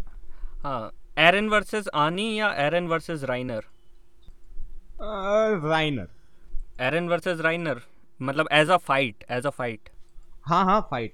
हाँ 0.63 0.91
एरन 1.17 1.49
वर्सेस 1.49 1.87
आनी 1.87 2.39
या 2.39 2.53
Eren 2.53 2.87
versus 2.87 3.23
Reiner? 3.23 3.63
Reiner. 5.67 6.07
Eren 6.79 7.09
versus 7.09 7.39
Reiner. 7.39 7.81
मतलब 8.19 8.47
as 8.51 8.69
a 8.69 8.77
fight 8.77 9.23
as 9.31 9.45
a 9.45 9.49
fight 9.49 9.89
हाँ 10.47 10.63
हाँ 10.65 10.79
fight 10.91 11.13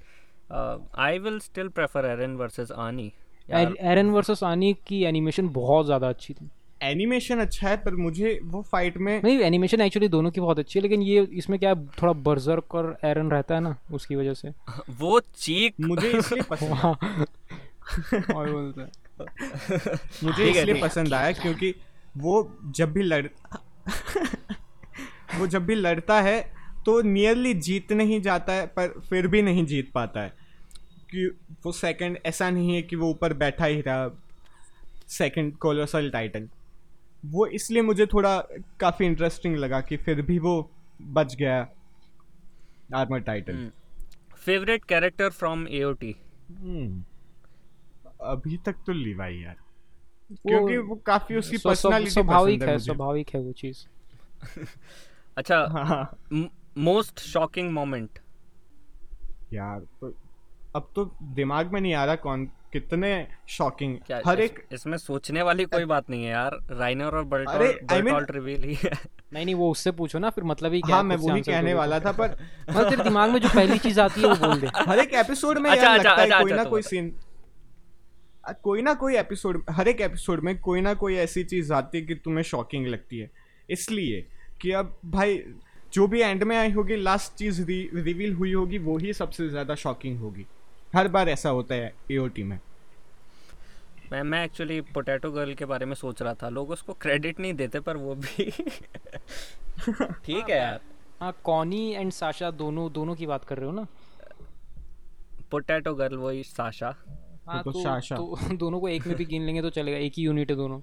I 1.00 1.20
will 1.20 1.40
still 1.40 1.68
prefer 1.70 2.06
Eren 2.06 2.36
versus 2.38 2.72
Annie 2.72 3.12
Eren 3.50 4.10
versus 4.10 4.44
आनी 4.44 4.74
की 4.88 5.04
एनिमेशन 5.06 5.50
बहुत 5.52 5.86
ज़्यादा 5.86 6.10
अच्छी 6.10 6.34
थी. 6.34 6.50
एनिमेशन 6.84 7.40
अच्छा 7.40 7.68
है 7.70 7.76
पर 7.78 7.96
मुझे 7.96 8.40
वो 8.44 8.62
फाइट 8.72 8.98
में 8.98 9.22
नहीं 9.24 9.40
एनिमेशन 9.40 9.82
एक्चुअली 9.82 10.08
दोनों 10.08 10.32
की 10.32 10.42
बहुत 10.42 10.60
अच्छी 10.60 10.80
है 10.80 10.82
लेकिन 10.84 11.02
ये 11.02 11.22
इसमें 11.34 11.58
क्या 11.60 11.70
है, 11.70 11.86
थोड़ा 12.02 12.14
बर्जर्क 12.22 12.76
और 12.76 12.96
एरन 13.06 13.32
रहता 13.32 13.56
है 13.56 13.62
ना 13.62 13.76
उसकी 13.94 14.16
वजह 14.16 14.34
से. 14.34 14.50
वो 15.00 15.20
चीक 15.36 15.76
मुझे 15.82 16.12
इसलिए 16.18 16.44
पसंद 16.50 16.72
और 18.36 18.52
बोलता 18.52 19.26
मुझे 20.24 20.50
इसलिए 20.50 20.82
पसंद 20.82 21.14
आया 21.14 21.32
क्योंकि 21.32 21.74
वो 22.18 22.34
जब 22.76 22.92
भी 22.94 23.04
लड़ 23.04 23.26
वो 25.40 25.48
जब 25.48 25.66
भी 25.66 25.76
लड़ता 25.76 26.22
है 26.22 26.40
तो 26.86 27.02
नियरली 27.02 27.54
जीत 27.54 27.92
नहीं 27.92 28.22
जाता 28.22 28.54
है 28.54 28.68
पर 28.68 29.00
फिर 29.10 29.28
भी 29.28 29.42
नहीं 29.42 29.66
जीत 29.66 29.92
पाता 29.92 30.22
है। 30.22 30.42
कि 31.12 31.38
वो 31.66 31.72
सेकंड 31.72 32.18
ऐसा 32.26 32.50
नहीं 32.50 32.76
है 32.76 32.82
कि 32.82 32.96
वो 32.96 33.10
ऊपर 33.10 33.34
बैठा 33.34 33.66
ही 33.66 33.82
रहा 33.82 34.10
सेकंड 35.08 35.58
कोलोसल 35.58 36.10
टाइटन 36.10 36.50
वो 37.26 37.46
इसलिए 37.46 37.82
मुझे 37.82 38.06
थोड़ा 38.06 38.44
काफ़ी 38.80 39.06
इंटरेस्टिंग 39.06 39.56
लगा 39.56 39.82
कि 39.82 39.98
फिर 39.98 40.22
भी 40.22 40.40
वो 40.40 40.72
बच 41.02 41.36
गया 41.36 41.68
armour 42.96 43.20
titan 43.20 43.72
favourite 44.36 44.86
character 44.86 45.30
from 45.30 45.68
AOT 45.68 46.16
अभी 48.22 48.58
तक 48.58 48.76
तो 48.88 48.94
लिवाई 48.94 49.36
यार। 49.36 49.56
क्योंकि 50.48 50.78
वो 50.78 50.96
काफ़ी 50.96 51.36
उसकी 51.36 51.58
पर्सनालिटी 51.58 52.12
स्वाभाविक 52.12 52.56
पसंद 52.56 52.70
है 52.70 52.76
है 52.76 52.84
स्वाभाविक 52.84 53.30
है 53.30 53.42
वो 53.42 53.52
चीज़। 53.52 53.86
अच्छा 55.38 55.68
हाँ। 55.72 56.18
मोस्ट 56.78 57.20
शॉकिंग 57.20 57.72
मोमेंट 57.72 58.20
यार 59.54 59.80
तो 60.02 60.14
अब 60.76 60.92
तो 60.96 61.06
दिमाग 61.22 61.74
में 61.74 61.82
नहीं 61.82 61.94
आ 61.94 62.06
रहा 62.06 62.16
कौन 62.16 62.46
कितने 62.74 63.28
शॉकिंग 63.48 63.98
हर 64.26 64.40
इस- 64.42 64.52
एक 64.52 64.68
इसमें 64.74 64.98
सोचने 64.98 65.42
वाली 65.42 65.66
कोई 65.66 65.86
बात 65.86 66.10
नहीं 66.10 66.24
है 66.24 66.30
यार 66.32 66.58
राइनर 66.72 67.16
और 67.16 67.46
अरे, 67.48 67.80
I 67.92 68.02
mean- 68.02 68.32
रिवील 68.32 68.64
ही 68.64 68.74
है 68.74 68.92
नहीं 69.34 69.46
नहीं 69.46 69.56
वो 69.56 69.72
उससे 69.72 69.92
पूछो 69.92 70.20
ना 70.20 70.30
फिर 70.30 70.44
मतलब 70.44 70.74
ही 70.74 70.82
क्या 70.82 70.96
हाँ 70.96 71.04
मैं 71.04 71.16
वही 71.16 71.42
कहने 71.42 71.74
वाला। 71.74 72.00
था 72.00 72.12
पर 72.12 72.38
मतलब 72.70 72.90
तेरे 72.90 73.04
दिमाग 73.04 73.30
में 73.30 73.40
जो 73.40 73.50
पहली 73.50 73.78
चीज़ 73.78 74.00
आती 74.02 74.22
है 74.22 74.28
वो 74.28 74.36
बोल 74.36 74.60
दे 74.62 74.68
हर 74.78 75.00
एक 75.00 75.14
एपिसोड 75.14 75.58
में 75.58 75.70
अच्छा, 75.72 75.84
यार 75.84 76.00
अच्छा, 76.00 76.10
लगता 76.10 76.22
है 76.22 76.28
अच्छा, 76.28 76.40
कोई 76.42 76.52
अच्छा, 76.52 76.56
ना 76.58 76.64
तो 76.64 76.70
कोई 76.70 76.82
बता। 76.82 76.90
सीन 76.90 77.14
कोई 78.64 78.82
ना 78.82 78.94
कोई 78.94 79.16
एपिसोड 79.16 79.64
हर 79.70 79.88
एक 79.88 80.02
एपिसोड 80.02 80.44
में 80.44 80.60
कोई 80.60 80.82
ना 80.82 80.94
कोई 80.94 81.16
ऐसी 81.16 81.44
चीज़ 81.44 81.74
आती 81.74 81.98
है 81.98 82.06
कि 82.06 82.16
तुम्हें 82.16 82.44
शॉकिंग 82.44 82.88
लगती 82.88 83.18
है 83.20 83.32
इसलिए 83.70 84.22
कि 84.62 84.72
अब 84.72 85.00
भाई 85.06 85.38
जो 85.94 86.08
भी 86.08 86.22
एंड 86.22 86.44
में 86.44 86.56
आई 86.58 86.72
होगी 86.72 86.96
लास्ट 86.96 87.34
चीज़ 87.34 87.62
रिवील 87.62 88.34
हुई 88.34 88.54
होगी 88.54 88.78
वो 88.78 88.98
ही 88.98 89.14
सबसे 89.14 89.48
ज़्यादा 89.50 89.76
शॉकिंग 89.76 90.20
होगी। 90.20 90.46
हर 90.96 91.08
बार 91.08 91.30
ऐसा 91.30 91.50
होता 91.50 91.76
है 91.76 91.94
एओटी 92.12 92.44
में। 92.44 92.60
मैं 94.12 94.22
मैं 94.24 94.44
एक्चुअली 94.46 94.80
पोटैटो 94.94 95.32
गर्ल 95.32 95.54
के 95.54 95.66
बारे 95.66 95.86
में 95.86 95.94
सोच 95.96 96.22
रहा 96.22 96.34
था। 96.34 96.50
लोग 96.50 96.70
उसको 96.70 96.94
क्रेडिट 96.94 97.40
नहीं 97.40 97.54
देते 97.54 97.80
पर 97.80 97.98
वो 97.98 98.16
भी 98.16 98.52
ठीक 100.26 100.50
है 100.50 100.58
यार। 100.58 100.80
हाँ 101.22 101.34
कॉनी 101.44 101.92
एंड 101.94 102.12
साशा 102.12 102.52
दोनों 102.52 102.92
दोनों 102.94 103.16
की 103.16 103.26
बात 103.28 103.46
कर 103.46 103.58
रहे 103.58 103.66
हो 103.66 103.72
ना? 103.72 103.88
पोटैटो 105.52 105.94
गर्ल 105.96 106.18
वही 106.18 106.44
साशा 106.44 106.96
हाँ 107.48 107.62
तो 107.64 107.72
तो, 107.72 107.84
साशा। 107.84 108.16
तो 108.16 108.38
दोनों 108.56 108.80
को 108.80 108.88
एक 108.90 109.08
में 109.08 109.16
भी 109.18 109.26
गिन 109.26 109.42
लेंगे 109.42 109.62
तो 109.62 109.70
चलेगा 109.70 109.98
एक 109.98 110.14
ही 110.18 110.24
यूनिट 110.24 110.50
है 110.50 110.56
दोनों। 110.56 110.82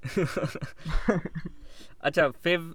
अच्छा 2.00 2.28
फेव 2.28 2.74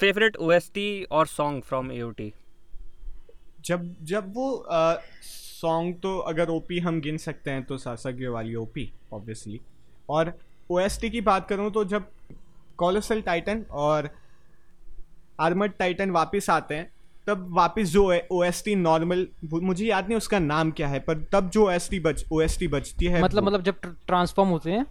फेवरेट 0.00 0.36
ओएसटी 0.36 1.02
और 1.02 1.26
सॉन्ग 1.26 1.62
फ्रॉम 1.62 1.92
एओटी 1.92 2.32
जब 3.64 3.94
जब 4.02 4.32
वो 4.34 4.66
सॉन्ग 5.22 5.94
तो 6.02 6.18
अगर 6.18 6.48
ओपी 6.48 6.78
हम 6.78 7.00
गिन 7.00 7.16
सकते 7.16 7.50
हैं 7.50 7.64
तो 7.64 7.78
सासगे 7.78 8.28
वाली 8.28 8.54
ओपी 8.54 8.92
ऑब्वियसली 9.12 9.60
और 10.10 10.32
ओएसटी 10.70 11.10
की 11.10 11.20
बात 11.20 11.48
करूँ 11.48 11.70
तो 11.70 11.84
जब 11.84 12.04
कॉलोसल 12.78 13.20
टाइटन 13.20 13.64
और 13.70 14.10
आर्मर्ड 15.40 15.72
टाइटन 15.78 16.10
वापस 16.10 16.50
आते 16.50 16.74
हैं 16.74 16.92
तब 17.26 17.46
वापस 17.50 17.82
जो 17.82 18.10
है 18.10 18.28
टी 18.64 18.74
नॉर्मल 18.74 19.28
मुझे 19.52 19.86
याद 19.86 20.06
नहीं 20.06 20.16
उसका 20.16 20.38
नाम 20.38 20.70
क्या 20.70 20.88
है 20.88 21.00
पर 21.00 21.28
तब 21.32 21.50
जो 21.50 21.66
ओएसटी 21.66 22.00
बच 22.00 22.24
ओ 22.32 22.40
एस 22.40 22.58
टी 22.58 22.68
बचती 22.68 23.06
है 23.06 23.22
मतलब 23.22 23.42
मतलब 23.42 23.62
जब 23.62 23.74
ट्रांसफॉर्म 23.80 24.50
होते 24.50 24.70
हैं? 24.72 24.86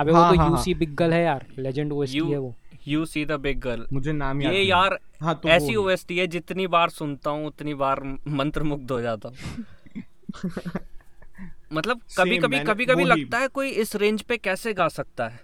अबे 0.00 0.12
हाँ, 0.12 0.30
वो 0.30 0.36
तो 0.36 0.40
हाँ, 0.40 0.50
यूसी 0.50 0.74
बिगल 0.74 1.12
है। 1.12 1.24
यार 1.24 1.46
लेजेंड 1.58 1.92
ओएसटी 1.92 2.18
है 2.18 2.38
वो। 2.38 2.54
You 2.86 3.04
see 3.06 3.24
the 3.24 3.32
big 3.40 3.60
girl 3.60 3.86
मुझे 3.92 4.12
नाम 4.12 4.42
याद 4.42 4.52
ये 4.52 4.58
नहीं। 4.58 4.68
यार 4.68 4.98
हाँ 5.20 5.34
तो 5.42 5.48
ऐसी। 5.48 5.76
ओएसटी 5.76 6.18
है 6.18 6.26
जितनी 6.26 6.66
बार 6.66 6.90
सुनता 6.90 7.30
हूँ 7.30 7.46
उतनी 7.46 7.74
बार 7.74 8.02
मंत्रमुग्ध 8.28 8.90
हो 8.90 9.00
जाता 9.00 9.28
हूँ। 9.28 9.64
मतलब 11.72 12.00
कभी 12.18 12.38
कभी 12.38 12.58
कभी 12.58 12.86
कभी 12.86 13.04
लगता 13.04 13.38
है 13.38 13.48
कोई 13.48 13.68
इस 13.78 13.94
रेंज 13.96 14.22
पे 14.22 14.36
कैसे 14.36 14.72
गा 14.74 14.88
सकता 14.88 15.28
है। 15.28 15.40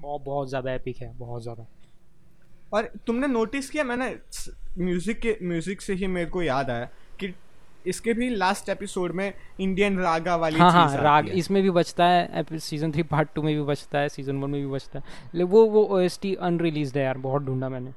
बहुत 0.00 0.22
बहुत 0.22 0.48
ज़्यादा 0.48 0.72
एपिक 0.72 0.96
है 0.96 1.12
बहुत 1.18 1.42
ज़्यादा। 1.42 1.66
और 2.72 2.90
तुमने 3.06 3.26
नोटिस 3.26 3.70
किया 3.70 3.84
मैंने 3.84 4.08
म्यूज़िक 4.78 5.20
के 5.20 5.36
म्यूज़िक 5.42 5.80
से 5.80 5.94
ही 5.94 6.06
मेरे 6.06 6.30
को 6.30 6.42
याद 6.42 6.70
आया। 6.70 6.88
इसके 7.86 8.12
भी 8.14 8.28
लास्ट 8.30 8.68
एपिसोड 8.68 9.12
में 9.12 9.32
इंडियन 9.60 9.98
रागा 9.98 10.36
वाली 10.36 10.58
हाँ 10.58 10.70
चीज़ 10.70 10.96
हाँ 10.96 11.02
राग 11.04 11.28
है। 11.28 11.38
इसमें 11.38 11.62
भी 11.62 11.70
बचता 11.70 12.04
है 12.04 12.44
सीज़न 12.58 12.92
थ्री 12.92 13.02
पार्ट 13.02 13.28
टू 13.34 13.42
में 13.42 13.54
भी 13.54 13.62
बचता 13.62 13.98
है 13.98 14.08
सीज़न 14.08 14.40
वन 14.40 14.50
में 14.50 14.60
भी 14.60 14.66
बचता 14.66 14.98
है। 14.98 15.42
वो 15.44 15.64
वो 15.66 15.84
ओएसटी 15.86 16.34
अनरिलीज्ड 16.34 16.96
है 16.98 17.04
यार 17.04 17.18
बहुत 17.18 17.42
ढूंढा 17.42 17.68
मैंने। 17.68 17.92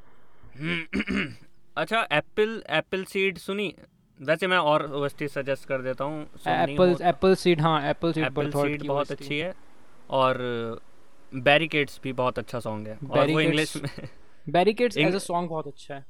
अच्छा 1.78 2.08
एप्पल 2.12 2.62
एप्पल 2.70 3.04
सीड 3.04 3.38
सुनी? 3.38 3.74
वैसे 4.20 4.48
मैं 4.48 4.58
और 4.58 4.92
ओएसटी 4.94 5.28
सजेस्ट 5.28 5.68
कर 5.68 5.82
देता 5.82 6.04
हूँ 6.04 6.22
एप्पल 6.48 6.96
एप्पल 7.02 7.36
सीड 7.36 7.62
हाँ 7.62 7.90
एप्पल 7.90 8.14
सीड 8.14 8.26
एप्पल 8.26 8.52
सीड 8.52 8.86
बहुत 8.88 9.12
अच्छी 9.12 9.38
है 9.38 9.54
और 10.10 10.38
बैरिकेड्स 11.36 12.00
भी 12.04 12.14
बहुत 12.14 12.40
अच्छा 12.40 12.60
सॉन्ग 12.60 12.88
है 12.88 12.98
और 13.12 13.32
वो 13.32 13.40
इंग्लिश 13.40 13.76
में 13.78 13.90
बैरिकेड्स 14.50 14.98
एज 14.98 15.16
अ 15.16 15.18
सॉन्ग 15.18 15.50
बहुत 15.50 15.68
अच्छा 15.68 15.96
है। 15.96 16.06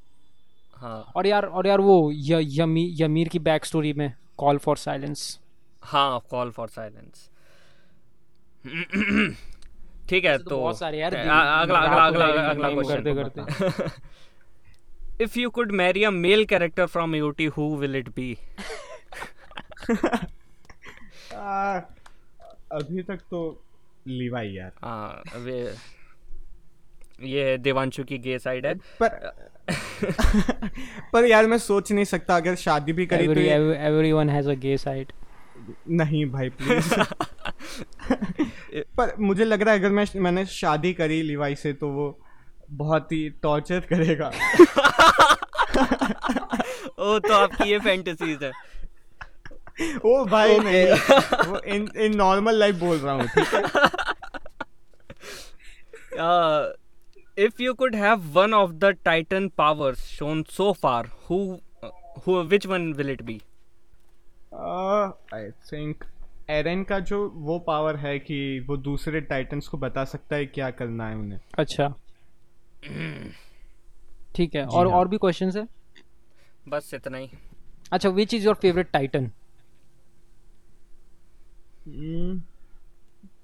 हाँ। 0.82 1.12
और 1.16 1.28
यार 1.28 1.46
और 1.46 1.68
यार 1.68 1.80
वो 1.82 2.12
य, 2.14 2.40
यमी 2.62 2.96
यमीर 3.02 3.28
की 3.28 3.40
बैक 3.40 3.66
स्टोरी 3.66 3.94
में 3.94 4.14
कॉल 4.38 4.58
फॉर 4.58 4.78
साइलेंस 4.78 5.40
हाँ 5.84 6.20
कॉल 6.30 6.52
फॉर 6.52 6.68
साइलेंस 6.68 7.30
ठीक 10.10 10.26
है 10.26 10.38
तो 10.38 10.50
तो 10.50 10.58
बहुत 10.58 10.78
सारे 10.80 11.00
यार 11.00 11.16
अ- 11.16 11.20
अगला 11.20 11.80
अगला 11.80 11.80
रात 11.80 12.14
अगला 12.14 12.50
अगला 12.50 12.70
क्वेश्चन 12.70 13.14
करते 13.16 13.42
करते। 13.44 15.26
if 15.26 15.36
you 15.38 15.50
could 15.58 15.72
marry 15.82 16.04
a 16.10 16.12
male 16.12 16.46
character 16.52 16.88
from 16.96 17.16
AOT, 17.18 17.48
who 17.58 17.66
will 17.82 17.96
it 18.02 18.08
be? 18.20 18.30
आ, 21.36 21.80
अभी 22.72 23.04
तक 23.04 23.20
तो 23.32 23.64
लिवाई 24.08 24.50
यार। 24.50 24.72
हाँ 24.84 25.24
ये 27.22 27.58
देवांशु 27.58 28.04
की 28.04 28.18
गे 28.18 28.40
साइड 28.40 28.66
है। 28.66 28.74
पर 29.02 29.32
पर 31.14 31.26
यार 31.26 31.48
मैं 31.48 31.58
सोच 31.58 31.92
नहीं 31.92 32.06
सकता 32.06 32.36
अगर 32.36 32.56
शादी 32.56 32.94
भी 32.94 33.06
करी 33.06 33.24
Every, 33.24 33.36
तो 33.36 33.42
every 33.42 33.78
everyone 33.78 34.30
has 34.30 34.50
a 34.50 34.54
gay 34.54 34.78
side 34.78 35.12
नहीं 35.90 36.26
भाई 36.26 36.50
प्लीज़ 36.50 36.94
पर 38.98 39.16
मुझे 39.20 39.46
लग 39.46 39.62
रहा 39.62 39.74
है 39.74 39.80
अगर 39.80 39.90
मैं 39.90 40.06
मैंने 40.16 40.46
शादी 40.46 40.94
करी 40.94 41.22
लिवाई 41.22 41.56
से 41.56 41.74
तो 41.74 41.88
वो 41.88 42.20
बहुत 42.70 43.12
ही 43.12 43.30
टॉर्चर 43.30 43.80
करेगा. 43.80 44.28
ओ 47.00 47.20
तो 47.20 47.34
आपकी 47.34 47.70
ये 47.70 47.80
फैंटेसीज 47.80 48.44
है. 48.44 48.52
ओ 50.06 50.26
भाई 50.26 50.56
okay. 50.56 50.66
नहीं 50.66 50.96
वो 51.48 51.60
इन 51.60 51.90
इन 51.98 52.16
नॉर्मल 52.16 52.56
लाइफ 52.56 52.76
बोल 52.76 52.98
रहा 52.98 53.14
हूँ 53.14 53.28
ठीक 53.28 53.48
है? 53.48 53.64
uh, 56.12 56.81
if 57.46 57.60
you 57.66 57.74
could 57.82 57.96
have 57.96 58.26
one 58.36 58.54
of 58.54 58.74
the 58.80 58.90
titan 59.10 59.50
powers 59.62 60.06
shown 60.08 60.44
so 60.58 60.74
far 60.74 61.04
who 61.28 61.38
who 62.24 62.36
which 62.54 62.68
one 62.74 62.88
will 63.00 63.14
it 63.16 63.26
be? 63.30 63.38
I 65.34 65.50
think 65.72 66.04
Eren 66.50 66.84
का 66.84 67.00
जो 67.00 67.18
वो 67.50 67.60
पावर 67.68 67.96
है 67.96 68.20
कि 68.20 68.38
वो 68.70 68.78
दूसरे 68.78 69.22
टाइटन्स 69.22 69.68
को 69.68 69.78
बता 69.78 70.04
सकता 70.06 70.36
है 70.36 70.46
क्या 70.46 70.70
करना 70.72 71.08
है 71.10 71.16
उन्हें। 71.16 71.40
अच्छा। 71.60 71.88
ठीक 74.36 74.56
है 74.56 74.66
और 74.66 74.88
हाँ। 74.88 74.98
और 74.98 75.08
भी 75.08 75.18
क्वेश्चंस 75.18 75.56
है? 75.56 75.68
बस 76.68 76.94
इतना 76.94 77.18
ही। 77.18 77.30
अच्छा 77.92 78.10
which 78.10 78.34
is 78.34 78.46
your 78.46 78.56
favourite 78.56 78.92
titan 78.92 79.32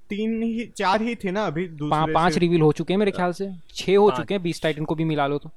तीन 0.09 0.41
ही 0.43 0.65
चार 0.77 1.01
ही 1.01 1.15
थे 1.15 1.31
ना 1.31 1.45
अभी 1.47 1.67
दूसरे 1.67 2.13
पाँच 2.13 2.37
रिवील 2.37 2.61
हो 2.61 2.71
चुके 2.71 2.93
हैं 2.93 2.97
मेरे 2.99 3.11
ख्याल 3.11 3.31
से। 3.33 3.49
छह 3.69 3.97
हो 3.97 4.09
चुके 4.11 4.33
हैं 4.33 4.41
बीस 4.43 4.61
टाइटन 4.61 4.85
को 4.85 4.95
भी 4.95 5.03
मिला 5.05 5.27
लो 5.27 5.37
तो। 5.37 5.49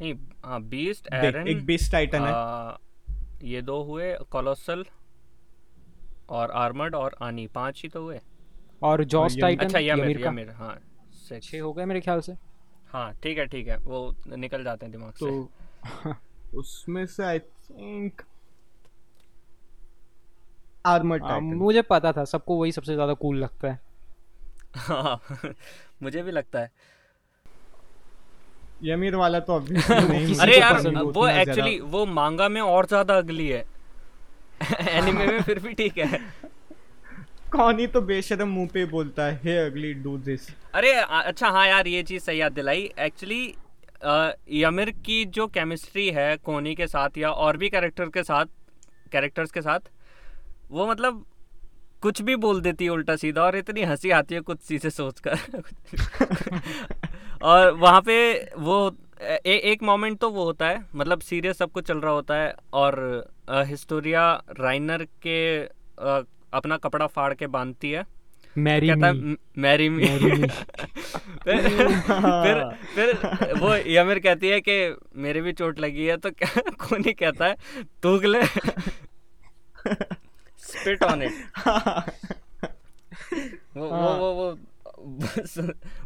नहीं 0.00 0.14
हाँ 0.44 0.60
बीस्ट 0.64 1.12
एरन 1.14 1.48
एक 1.48 1.64
बेस्ट 1.66 1.92
टाइटन 1.92 2.22
है। 2.22 3.48
ये 3.48 3.62
दो 3.62 3.82
हुए 3.82 4.14
कोलोसल 4.30 4.84
और 6.30 6.50
आर्मर्ड 6.56 6.94
और 6.94 7.16
आनी 7.22 7.46
पाँच 7.54 7.82
ही 7.82 7.88
तो 7.88 8.02
हुए। 8.02 8.20
और 8.82 9.04
जॉस 9.04 9.36
टाइटन 9.40 9.64
अच्छा 9.64 9.78
यमिर 9.78 10.04
यमीर 10.04 10.22
का। 10.22 10.28
यमिर 10.28 10.50
हाँ. 10.56 10.78
छह 11.32 11.60
हो 11.60 11.72
गए 11.72 11.84
मेरे 11.84 12.00
ख्याल 12.00 12.20
से। 12.20 12.32
हाँ 12.88 13.12
ठीक 13.22 13.38
है 13.38 13.46
ठीक 13.46 13.68
है 13.68 13.76
वो 13.78 14.14
निकल 14.36 14.64
जाते 14.64 14.86
हैं 14.86 14.92
दिमाग 14.92 15.12
से। 15.12 15.26
तो 15.26 16.14
उसमें 16.58 17.04
से 17.06 17.24
I 17.24 17.38
think 17.38 18.22
armour 20.86 21.20
ah, 21.20 21.28
titan. 21.28 21.54
मुझे 21.56 21.82
पता 21.90 22.12
था 22.12 22.24
सबको 22.24 22.56
वही 22.56 22.72
सबसे 22.72 22.94
ज़्यादा 22.94 23.14
कूल 23.22 23.38
लगता 23.38 23.68
है। 23.68 23.78
हाँ 24.78 25.20
मुझे 26.02 26.22
भी 26.22 26.32
लगता 26.32 26.60
है। 26.60 26.70
यमीर 28.84 29.14
वाला 29.16 29.40
तो 29.40 29.58
obviously 29.58 30.08
नहीं 30.10 30.34
अरे 30.40 30.58
यार 30.58 30.88
वो 30.96 31.28
एक्चुअली 31.28 31.78
वो 31.92 32.04
मांगा 32.06 32.48
में 32.48 32.60
और 32.60 32.86
ज़्यादा 32.86 33.16
अगली 33.18 33.48
है। 33.48 33.64
एनिमे 34.90 35.26
में 35.26 35.40
फिर 35.42 35.58
भी 35.58 35.72
ठीक 35.74 35.98
है। 35.98 36.20
कौन 37.52 37.78
ही 37.78 37.86
तो 37.86 38.00
बेशरम 38.02 38.48
मुँह 38.48 38.68
पे 38.74 38.84
बोलता 38.86 39.24
है 39.24 39.40
हे 39.44 39.56
अगली 39.58 39.92
डू 40.04 40.16
दिस 40.18 40.48
अरे 40.74 40.92
अच्छा 40.92 41.48
हाँ 41.48 41.66
यार 41.68 41.86
ये 41.88 42.02
चीज़ 42.02 42.22
सही 42.22 42.40
याद 42.40 42.52
दिलाई। 42.52 42.90
एक्चुअली 43.00 43.44
यमिर 44.54 44.90
की 45.06 45.24
जो 45.34 45.46
केमिस्ट्री 45.48 46.08
है 46.10 46.36
कोनी 46.44 46.74
के 46.74 46.86
साथ 46.86 47.18
या 47.18 47.30
और 47.44 47.56
भी 47.56 47.68
कैरेक्टर 47.68 48.08
के 48.14 48.22
साथ 48.22 48.46
कैरेक्टर्स 49.12 49.50
के 49.50 49.62
साथ 49.62 49.88
वो 50.70 50.86
मतलब 50.86 51.24
कुछ 52.02 52.20
भी 52.22 52.36
बोल 52.36 52.60
देती 52.60 52.84
है 52.84 52.90
उल्टा 52.90 53.16
सीधा 53.16 53.42
और 53.42 53.56
इतनी 53.56 53.82
हँसी 53.82 54.10
आती 54.10 54.34
है 54.34 54.40
कुछ 54.40 54.58
चीज़ें 54.58 54.90
सोचकर। 54.90 55.38
और 57.42 57.70
वहाँ 57.72 58.00
पे 58.00 58.16
वो 58.58 58.96
ए, 59.22 59.38
एक 59.46 59.82
मोमेंट 59.82 60.18
तो 60.18 60.30
वो 60.30 60.44
होता 60.44 60.68
है 60.68 60.84
मतलब 60.94 61.20
सीरियस 61.20 61.58
सब 61.58 61.70
कुछ 61.72 61.86
चल 61.88 61.98
रहा 62.00 62.12
होता 62.12 62.34
है 62.34 62.54
और 62.72 62.98
आ, 63.50 63.62
हिस्टोरिया 63.62 64.30
राइनर 64.60 65.04
के 65.22 65.38
अ, 65.64 66.22
अपना 66.54 66.76
कपड़ा 66.76 67.06
फाड़ 67.06 67.32
के 67.34 67.46
बांधती 67.46 67.90
है। 67.90 68.04
मैरी 68.56 68.88
कहता 68.88 69.06
है 69.06 69.12
मी। 69.12 69.36
Marry 69.58 69.88
me. 69.88 70.04
Marry 70.04 70.32
me. 70.32 70.48
फिर 71.46 72.62
फिर 72.94 73.14
फिर 73.14 73.54
वो 73.60 73.74
यमिर 73.90 74.18
कहती 74.18 74.48
है 74.48 74.60
कि 74.68 74.76
मेरे 75.16 75.40
भी 75.40 75.52
चोट 75.52 75.80
लगी 75.80 76.06
है 76.06 76.16
तो 76.16 76.30
क्या 76.30 76.60
कोनी 76.88 77.12
कहता 77.12 77.46
है? 77.46 77.56
तूग 78.02 78.24
ले 78.24 78.42
स्पिट 80.66 81.02
ऑन 81.04 81.22
इट 81.22 81.32
वो 83.76 83.88
वो 83.88 84.14
वो 84.14 84.32
वो 84.32 84.56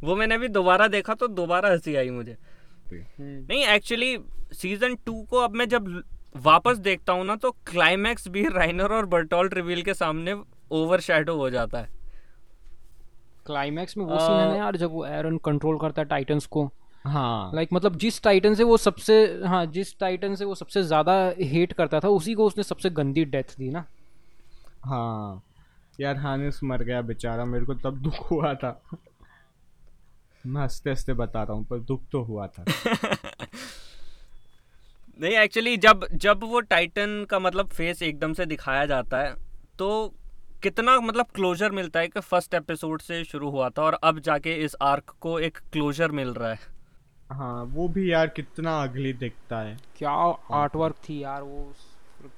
वो 0.04 0.16
मैंने 0.16 0.34
अभी 0.34 0.48
दोबारा 0.48 0.88
देखा 0.88 1.14
तो 1.14 1.28
दोबारा 1.28 1.68
हँसी 1.68 1.94
आई 1.96 2.10
मुझे। 2.10 2.36
नहीं 2.92 3.62
एक्चुअली 3.64 4.16
सीज़न 4.52 4.94
टू 5.06 5.22
को 5.22 5.38
अब 5.38 5.54
मैं 5.54 5.68
जब 5.68 6.02
वापस 6.36 6.76
देखता 6.78 7.12
हूँ 7.12 7.24
ना 7.24 7.36
तो 7.36 7.50
क्लाइमैक्स 7.66 8.28
भी 8.28 8.42
राइनर 8.48 8.92
और 8.92 9.06
बर्टोल्ट 9.06 9.54
रिवील 9.54 9.82
के 9.82 9.94
सामने 9.94 10.34
ओवर 10.72 11.00
हो 11.28 11.48
जाता 11.50 11.78
है। 11.78 11.88
क्लाइमैक्स 13.46 13.96
में 13.96 14.04
वो 14.04 14.18
सीन 14.18 14.36
है 14.36 14.56
यार 14.56 14.76
जब 14.76 14.90
वो 14.92 15.04
एरन 15.06 15.36
कंट्रोल 15.38 15.78
करता 15.78 16.02
है 16.02 16.08
टाइटंस 16.08 16.46
को। 16.46 16.64
हाँ। 17.04 17.50
लाइक 17.54 17.68
like, 17.68 17.76
मतलब 17.76 17.96
जिस 17.98 18.22
टाइटन 18.22 18.54
से 18.54 18.64
वो 18.64 18.76
सबसे 18.76 19.14
हाँ 19.44 19.64
जिस 19.66 19.98
टाइटन 19.98 20.34
से 20.34 20.44
वो 20.44 20.54
सबसे 20.54 20.82
ज़्यादा 20.82 21.12
हेट 21.42 21.72
करता 21.72 22.00
था 22.00 22.08
उसी 22.08 22.34
को 22.34 22.46
उसने 22.46 22.64
सबसे 22.64 22.90
गंदी 22.90 23.24
डेथ 23.24 23.56
दी 23.58 23.70
ना। 23.70 23.84
हाँ। 24.84 25.42
यार 26.00 26.16
हानिस 26.16 26.64
मर 26.64 26.82
गया 26.82 27.00
बेचारा 27.02 27.44
मेरे 27.44 27.64
को 27.64 27.74
तब 27.74 27.98
दुख 27.98 28.30
हुआ 28.30 28.54
था। 28.54 28.82
मैं 30.46 30.62
हँसते 30.62 30.90
हँसते 30.90 31.12
बता 31.12 31.42
रहा 31.42 31.52
हूँ 31.52 31.64
पर 31.64 31.78
दुख 31.78 32.02
तो 32.12 32.22
हुआ 32.22 32.46
था। 32.46 32.64
नहीं 35.20 35.32
एक्चुअली 35.32 35.76
जब 35.76 36.06
जब 36.12 36.44
वो 36.44 36.60
टाइटन 36.60 37.26
का 37.30 37.38
मतलब 37.38 37.68
फेस 37.68 38.02
एकदम 38.02 38.32
से 38.32 38.46
दिखाया 38.46 38.86
जाता 38.86 39.18
है 39.18 39.34
तो 39.78 40.14
कितना 40.62 41.00
मतलब 41.00 41.26
क्लोजर 41.34 41.70
मिलता 41.70 42.00
है 42.00 42.08
कि 42.08 42.20
फ़र्स्ट 42.20 42.54
एपिसोड 42.54 43.00
से 43.00 43.24
शुरू 43.24 43.50
हुआ 43.50 43.68
था 43.70 43.82
और 43.82 43.94
अब 43.94 44.18
जाके 44.18 44.54
इस 44.54 44.76
आर्क 44.82 45.14
को 45.20 45.38
एक 45.40 45.58
क्लोजर 45.72 46.10
मिल 46.10 46.28
रहा 46.28 46.50
है। 46.50 46.58
हाँ 47.32 47.64
वो 47.64 47.88
भी 47.88 48.12
यार 48.12 48.26
कितना 48.26 48.82
अगली 48.82 49.12
दिखता 49.12 49.60
है। 49.60 49.76
क्या 49.98 50.10
आर्ट 50.52 50.76
वर्क 50.76 50.96
थी 51.08 51.22
यार 51.22 51.42
वो 51.42 51.72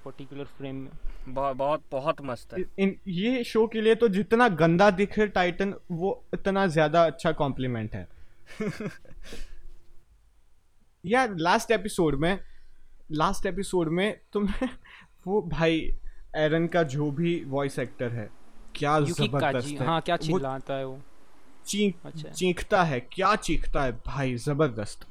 पर्टिकुलर 0.04 0.44
फ्रेम 0.44 0.76
में। 0.76 0.90
बहुत 1.28 1.56
बहुत 1.56 1.82
बहुत 1.92 2.20
मस्त 2.22 2.54
है। 2.54 2.64
इन 2.78 2.96
ये 3.08 3.42
शो 3.44 3.66
के 3.66 3.80
लिए 3.80 3.94
तो 3.94 4.08
जितना 4.08 4.48
गंदा 4.48 4.90
दिखे 4.90 5.26
टाइटन 5.26 5.74
वो 5.90 6.24
इतना 6.34 6.66
ज़्यादा 6.66 7.04
अच्छा 7.04 7.32
कॉम्प्लीमेंट 7.32 7.94
है। 7.94 8.06
यार 11.04 11.36
लास्ट 11.36 11.70
एपिसोड 11.70 12.14
में 12.14 12.38
लास्ट 13.12 13.46
एपिसोड 13.46 13.88
में 13.88 14.20
तुमने 14.32 14.68
वो 15.26 15.42
भाई 15.42 15.80
एरन 16.36 16.66
का 16.66 16.82
जो 16.82 17.10
भी 17.10 17.44
वॉइस 17.44 17.78
एक्टर 17.78 18.12
है 18.12 18.28
क्या 18.76 18.98
ज़बरदस्त 19.00 19.80
है। 19.80 19.86
हाँ 19.86 20.00
क्या 20.00 20.16
चिल्लाता 20.16 20.74
है 20.74 20.86
वो। 20.86 21.00
चीख 21.66 22.06
अच्छा। 22.06 22.28
चीखता 22.28 22.82
है 22.82 23.00
क्या 23.00 23.34
चीखता 23.36 23.82
है 23.82 23.92
भाई 24.06 24.34
ज़बरदस्त। 24.36 25.06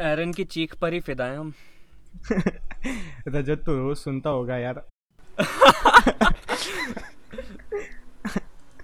एरन 0.00 0.32
की 0.32 0.44
चीख 0.44 0.74
पर 0.74 0.92
ही 0.92 1.00
फिदा 1.00 1.24
है 1.24 1.36
हम। 1.36 1.52
रजत 3.28 3.62
तो 3.66 3.76
रोज 3.78 3.96
सुनता 3.96 4.30
होगा 4.30 4.56
यार। 4.56 4.86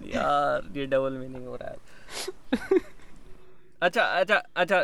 यार 0.07 0.77
ये 0.77 0.85
डबल 0.85 1.13
मीनिंग 1.13 1.47
हो 1.47 1.55
रहा 1.55 1.69
है। 1.69 1.77
अच्छा 3.81 4.03
अच्छा 4.03 4.35
अच्छा। 4.55 4.83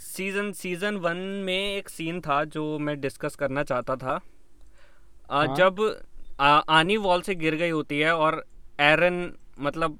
सीज़न 0.00 0.52
सीज़न 0.52 0.96
वन 0.96 1.16
में 1.46 1.76
एक 1.76 1.88
सीन 1.88 2.20
था 2.20 2.42
जो 2.44 2.78
मैं 2.78 3.00
डिस्कस 3.00 3.34
करना 3.36 3.62
चाहता 3.62 3.96
था। 3.96 4.20
आ, 5.30 5.44
हाँ। 5.46 5.54
जब 5.56 6.00
आ, 6.40 6.48
आनी 6.48 6.96
वॉल 6.96 7.20
से 7.22 7.34
गिर 7.34 7.54
गई 7.54 7.70
होती 7.70 7.98
है 8.00 8.16
और 8.16 8.44
एरन 8.80 9.32
मतलब 9.60 9.98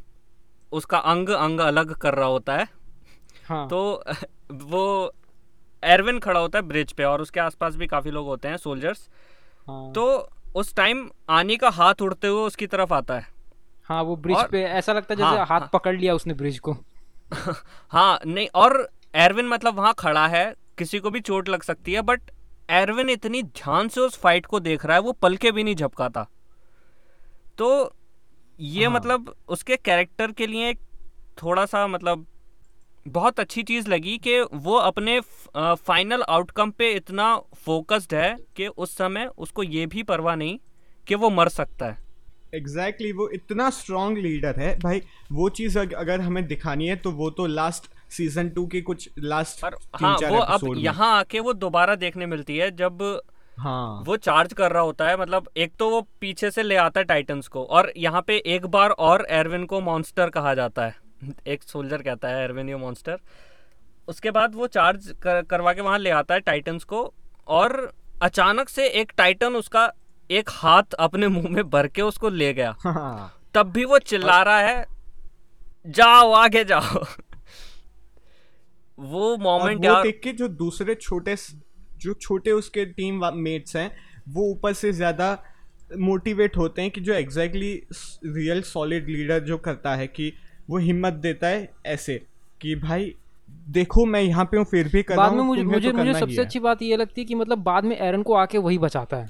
उसका 0.73 0.99
अंग 0.99 1.29
अंग 1.29 1.61
अलग 1.61 1.95
कर 1.95 2.15
रहा 2.15 2.29
होता 2.29 2.57
है 2.57 2.69
हाँ। 3.47 3.69
तो 3.69 4.05
वो 4.53 5.13
एरविन 5.83 6.19
खड़ा 6.19 6.41
होता 6.41 6.59
है 6.59 6.63
ब्रिज 6.63 6.93
पे 6.93 7.05
और 7.05 7.23
उसके 7.23 7.41
आसपास 7.41 7.77
भी 7.77 7.87
काफ़ी 7.87 8.11
लोग 8.11 8.27
होते 8.27 8.49
हैं 8.49 8.57
सोल्जर्स 8.57 9.09
हाँ। 9.69 9.93
तो 9.93 10.31
उस 10.55 10.75
टाइम 10.75 11.09
आनी 11.31 11.57
का 11.57 11.69
हाथ 11.71 12.03
उड़ते 12.03 12.27
हुए 12.27 12.43
उसकी 12.43 12.67
तरफ़ 12.67 12.93
आता 12.95 13.15
है 13.15 13.27
हाँ 13.85 14.03
वो 14.03 14.17
ब्रिज 14.17 14.37
और- 14.37 14.51
पे 14.51 14.63
ऐसा 14.65 14.93
लगता 14.93 15.15
है 15.15 15.17
जैसे 15.17 15.37
हाँ, 15.37 15.47
हाथ 15.47 15.61
हाँ। 15.61 15.71
पकड़ 15.73 15.97
लिया 15.97 16.15
उसने 16.15 16.35
ब्रिज 16.35 16.59
को 16.59 16.77
हाँ 17.93 18.19
नहीं 18.27 18.49
और 18.55 18.89
एरविन 19.15 19.47
मतलब 19.49 19.77
वहाँ 19.77 19.95
खड़ा 19.99 20.27
है 20.29 20.45
किसी 20.79 20.99
को 20.99 21.11
भी 21.11 21.21
चोट 21.21 21.49
लग 21.49 21.63
सकती 21.63 21.93
है 21.93 22.03
बट 22.03 22.31
एरविन 22.71 23.11
इतनी 23.11 23.43
ध्यान 23.43 23.89
से 23.89 24.01
उस 24.01 24.19
फाइट 24.19 24.47
को 24.47 24.61
देख 24.61 24.85
रहा 24.87 24.97
है 24.97 25.03
वो 25.03 25.13
पल 25.13 25.37
के 25.37 25.53
भी 25.53 25.65
नहीं 25.65 25.75
झपकाता 25.77 26.27
तो 27.59 27.71
ये 28.59 28.85
हाँ। 28.85 28.95
मतलब 28.95 29.35
उसके 29.49 29.77
कैरेक्टर 29.77 30.33
के 30.33 30.47
लिए 30.47 30.75
थोड़ा 31.43 31.65
सा 31.67 31.87
मतलब 31.87 32.27
बहुत 33.11 33.41
अच्छी 33.41 33.63
चीज़ 33.63 33.89
लगी 33.89 34.17
कि 34.19 34.41
वो 34.41 34.75
अपने 34.79 35.19
फाइनल 35.57 36.23
आउटकम 36.29 36.71
पे 36.71 36.91
इतना 36.93 37.37
फोकस्ड 37.65 38.15
है 38.15 38.37
कि 38.57 38.67
उस 38.67 38.97
समय 38.97 39.31
उसको 39.39 39.63
ये 39.63 39.87
भी 39.87 40.03
परवाह 40.03 40.35
नहीं 40.37 40.59
कि 41.07 41.15
वो 41.15 41.31
मर 41.31 41.49
सकता 41.49 41.87
है। 41.87 42.09
एग्जैक्टली 42.55 43.07
exactly, 43.07 43.19
वो 43.19 43.29
इतना 43.35 43.69
स्ट्रॉन्ग 43.71 44.19
लीडर 44.19 44.61
है। 44.61 44.79
भाई 44.79 45.03
वो 45.33 45.49
चीज़ 45.49 45.79
अग, 45.79 45.93
अगर 45.95 46.21
हमें 46.21 46.47
दिखानी 46.47 46.87
है 46.87 46.97
तो 46.97 47.11
वो 47.13 47.31
तो 47.31 47.47
लास्ट 47.47 47.91
सीज़न 48.13 48.49
टू 48.49 48.67
के 48.67 48.81
कुछ 48.81 49.09
लास्ट 49.19 49.65
हाँ 49.97 50.17
वो 50.23 50.39
अब 50.39 50.75
यहाँ 50.79 51.19
आके 51.19 51.41
वो 51.41 51.53
दोबारा 51.55 51.95
देखने 51.97 52.27
मिलती 52.27 52.57
है 52.57 52.71
जब 52.77 53.03
हाँ। 53.59 54.03
वो 54.07 54.17
चार्ज 54.19 54.53
कर 54.53 54.73
रहा 54.73 54.83
होता 54.83 55.09
है। 55.09 55.21
मतलब 55.21 55.49
एक 55.57 55.73
तो 55.79 55.89
वो 55.91 56.01
पीछे 56.21 56.51
से 56.51 56.63
ले 56.63 56.77
आता 56.77 57.01
है 57.01 57.05
टाइटन्स 57.05 57.49
को 57.49 57.65
और 57.65 57.93
यहाँ 57.97 58.23
पे 58.27 58.37
एक 58.47 58.67
बार 58.69 58.91
और 58.91 59.27
एरविन 59.31 59.65
को 59.65 59.81
मॉन्स्टर 59.81 60.31
कहा 60.31 60.55
जाता 60.55 60.87
है। 60.87 60.95
एक 61.47 61.63
सोल्जर 61.65 62.03
कहता 62.03 62.29
है 62.29 62.45
एरविन 62.45 62.69
यू 62.69 62.79
मॉन्स्टर। 62.79 63.19
उसके 64.09 64.31
बाद 64.31 64.55
वो 64.55 64.67
चार्ज 64.69 65.15
कर, 65.23 65.43
करवा 65.43 65.73
के 65.73 65.81
वहाँ 65.81 65.99
ले 65.99 66.11
आता 66.13 66.35
है 66.35 66.41
टाइटन्स 66.43 66.85
को 66.85 67.03
और 67.49 67.93
अचानक 68.23 68.69
से 68.69 68.87
एक 68.91 69.13
टाइटन 69.17 69.57
उसका 69.57 69.91
एक 70.31 70.51
हाथ 70.53 70.95
अपने 71.01 71.29
मुँह 71.29 71.49
में 71.49 71.69
भर 71.71 71.87
के 71.89 72.03
उसको 72.03 72.29
ले 72.31 72.53
गया। 72.55 72.75
हाँ 72.81 73.33
तब 73.55 73.71
भी 73.73 73.85
वो 73.85 73.99
चिल्ला 74.01 74.43
रहा 74.43 74.59
है 74.61 74.85
जाओ 75.89 76.33
आगे 76.35 76.65
जाओ। 76.65 77.05
वो 78.99 79.37
मोमेंट 79.39 79.85
यार 79.85 80.03
देख 80.03 80.21
के 80.25 80.33
जो 80.33 80.49
दूसरे 80.49 80.95
छोटे 80.97 81.37
जो 81.99 82.13
छोटे 82.15 82.51
उसके 82.53 82.85
टीम 82.87 83.25
मेट्स 83.37 83.77
हैं 83.77 83.91
वो 84.29 84.51
ऊपर 84.51 84.73
से 84.75 84.93
ज़्यादा 84.93 85.33
मोटिवेट 86.01 86.57
होते 86.57 86.83
हैं 86.83 86.91
कि 86.91 87.01
जो 87.01 87.13
एग्जैक्टली 87.15 87.73
रियल 88.27 88.63
सॉलिड 88.65 89.09
लीडर 89.09 89.41
जो 89.45 89.59
करता 89.59 89.95
है 89.97 90.07
कि 90.09 90.33
वो 90.71 90.79
हिम्मत 90.79 91.13
देता 91.23 91.47
है 91.47 91.69
ऐसे 91.87 92.21
कि 92.61 92.75
भाई 92.75 93.15
देखो 93.69 94.05
मैं 94.07 94.21
यहाँ 94.21 94.45
पे 94.45 94.57
हूँ 94.57 94.65
फिर 94.65 94.89
भी 94.89 95.03
कर 95.03 95.17
बाद 95.17 95.33
में 95.33 95.43
मुझे 95.43 95.63
मुझे 95.63 95.91
तो 95.91 95.99
मुझे 95.99 96.15
सबसे 96.15 96.41
अच्छी 96.41 96.59
बात 96.59 96.83
ये 96.83 96.97
लगती 96.97 97.21
है 97.21 97.25
कि 97.25 97.35
मतलब 97.35 97.59
बाद 97.59 97.85
में 97.85 97.97
एरन 97.97 98.23
को 98.23 98.35
आके 98.35 98.59
वही 98.59 98.79
बचाता 98.79 99.17
है। 99.17 99.29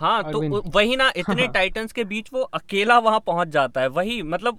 हाँ 0.00 0.32
तो 0.32 0.62
वही 0.70 0.96
ना 0.96 1.12
इतने 1.16 1.46
टाइटन्स 1.54 1.92
के 1.92 2.04
बीच 2.04 2.28
वो 2.32 2.40
अकेला 2.54 2.98
वहाँ 2.98 3.20
पहुँच 3.26 3.48
जाता 3.48 3.80
है। 3.80 3.88
वही 3.88 4.22
मतलब 4.22 4.58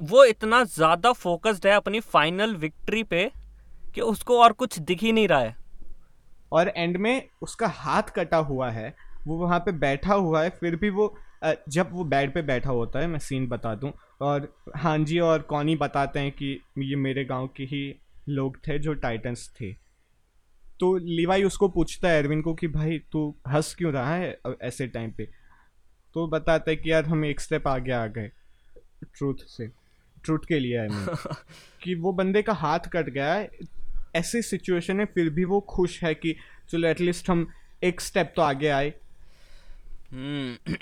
वो 0.00 0.24
इतना 0.24 0.62
ज़्यादा 0.64 1.12
फोकस्ड 1.12 1.66
है 1.66 1.72
अपनी 1.72 2.00
फाइनल 2.00 2.54
विक्ट्री 2.56 3.02
पे 3.02 3.30
कि 3.94 4.00
उसको 4.00 4.38
और 4.42 4.52
कुछ 4.52 4.78
दिख 4.78 5.02
ही 5.02 5.12
नहीं 5.12 5.28
रहा 5.28 5.40
है। 5.40 5.56
और 6.52 6.72
एंड 6.76 6.96
में 6.96 7.28
उसका 7.42 7.66
हाथ 7.66 8.02
कटा 8.16 8.36
हुआ 8.36 8.70
है 8.70 8.94
वो 9.26 9.38
वहाँ 9.38 9.58
पे 9.58 9.72
बैठा 9.78 10.14
हुआ 10.14 10.42
है 10.42 10.50
फिर 10.50 10.76
भी 10.76 10.90
वो 10.90 11.14
जब 11.44 11.88
वो 11.92 12.04
बेड 12.04 12.34
पे 12.34 12.42
बैठा 12.42 12.70
होता 12.70 12.98
है 12.98 13.06
मैं 13.06 13.18
सीन 13.18 13.46
बता 13.46 13.74
दूँ 13.74 13.92
और 14.20 14.56
हांजी 14.76 15.18
और 15.18 15.42
कौनी 15.42 15.76
बताते 15.76 16.20
हैं 16.20 16.32
कि 16.32 16.60
ये 16.78 16.96
मेरे 16.96 17.24
गाँव 17.24 17.46
के 17.56 17.62
ही 17.62 18.00
लोग 18.28 18.56
थे 18.56 18.78
जो 18.78 18.94
टाइटन्स 18.94 19.48
थे। 19.60 19.72
तो 20.80 20.96
लिवाई 20.96 21.42
उसको 21.42 21.68
पूछता 21.68 22.08
है 22.08 22.18
एरविन 22.18 22.42
को 22.42 22.54
कि 22.54 22.68
भाई 22.68 22.98
तू 23.12 23.34
हंस 23.48 23.74
क्यों 23.74 23.92
रहा 23.92 24.14
है 24.14 24.38
ऐसे 24.62 24.86
टाइम 24.86 25.10
पे? 25.10 25.24
तो 26.14 26.26
बताता 26.26 26.70
है 26.70 26.76
कि 26.76 26.92
यार 26.92 27.04
हम 27.04 27.24
एक 27.24 27.40
स्टेप 27.40 27.68
आगे 27.68 27.92
आ 27.92 28.06
गए 28.06 28.30
ट्रूथ 29.04 29.34
से 29.34 29.66
ट्रूथ 30.24 30.38
के 30.48 30.58
लिए 30.58 30.78
आई 30.78 30.88
मीन 30.88 31.06
कि 31.82 31.94
वो 31.94 32.12
बंदे 32.12 32.42
का 32.42 32.52
हाथ 32.52 32.78
कट 32.78 33.08
गया 33.10 33.34
है 33.34 33.50
ऐसी 34.16 34.42
सिचुएशन 34.42 35.00
है 35.00 35.06
फिर 35.06 35.30
भी 35.30 35.44
वो 35.44 35.60
खुश 35.60 36.02
है 36.04 36.14
कि 36.14 36.36
चलो 36.70 36.88
एटलीस्ट 36.88 37.30
हम 37.30 37.46
एक 37.82 38.00
स्टेप 38.00 38.32
तो 38.36 38.42
आगे 38.42 38.68
आए। 38.68 38.92
हम्म। 40.12 40.74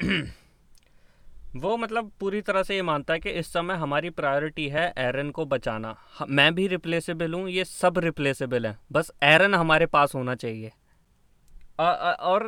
वो 1.61 1.76
मतलब 1.76 2.11
पूरी 2.20 2.42
तरह 2.42 2.62
से 2.62 2.74
ये 2.74 2.82
मानता 2.82 3.14
है 3.14 3.20
कि 3.20 3.30
इस 3.30 3.52
समय 3.52 3.74
हमारी 3.74 4.11
प्रायोरिटी 4.11 4.68
है 4.68 4.92
एरन 4.98 5.30
को 5.30 5.46
बचाना। 5.46 5.96
मैं 6.28 6.54
भी 6.54 6.66
रिप्लेसेबल 6.66 7.34
हूँ 7.34 7.48
ये 7.48 7.64
सब 7.64 7.98
रिप्लेसेबल 7.98 8.66
हैं। 8.66 8.78
बस 8.92 9.11
एरन 9.22 9.54
हमारे 9.54 9.86
पास 9.86 10.14
होना 10.14 10.34
चाहिए। 10.34 10.72
अ- 11.80 12.14
अ- 12.14 12.16
और 12.20 12.42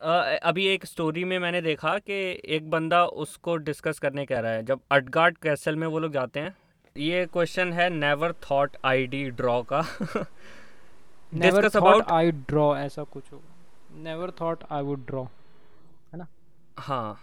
अ, 0.00 0.38
अभी 0.42 0.66
एक 0.66 0.86
स्टोरी 0.86 1.24
में 1.24 1.38
मैंने 1.38 1.60
देखा 1.60 1.98
कि 1.98 2.42
एक 2.44 2.70
बंदा 2.70 3.04
उसको 3.06 3.56
डिस्कस 3.56 3.98
करने 3.98 4.26
कह 4.26 4.40
रहा 4.40 4.52
है 4.52 4.62
जब 4.62 4.80
अटगार्ड 4.90 5.38
कैसल 5.38 5.76
में 5.76 5.86
वो 5.86 5.98
लोग 5.98 6.12
जाते 6.12 6.40
हैं 6.40 6.56
ये 6.96 7.26
क्वेश्चन 7.26 7.72
है 7.72 7.90
नेवर 7.90 8.32
थॉट 8.32 8.76
आईडी 8.84 9.30
ड्रॉ 9.30 9.62
का। 9.62 9.80
Never 11.34 11.62
discuss 11.62 11.76
about 11.76 12.04
I 12.10 12.30
draw 12.30 12.76
ऐसा 12.76 13.02
कुछ 13.02 13.32
होगा। 13.32 13.54
Never 13.96 14.30
thought 14.30 14.64
I 14.70 14.82
would 14.82 15.06
draw 15.06 15.24
है 16.12 16.18
ना? 16.18 16.26
हाँ। 16.78 17.20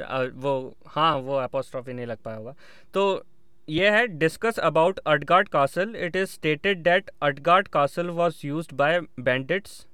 वो 0.00 0.52
हाँ 0.86 1.16
वो 1.18 1.36
अपोस्ट्रॉफी 1.38 1.92
नहीं 1.92 2.06
लग 2.06 2.18
पाया 2.24 2.36
होगा। 2.36 2.54
तो 2.94 3.24
ये 3.68 3.90
है 3.90 4.06
discuss 4.08 4.58
about 4.60 4.98
Utgard 5.06 5.48
castle 5.48 5.94
it 5.96 6.16
is 6.16 6.30
stated 6.30 6.82
that 6.82 7.10
Utgard 7.22 7.68
castle 7.68 8.10
was 8.10 8.46
use 8.46 8.74
by 8.74 9.00
bandits 9.20 9.86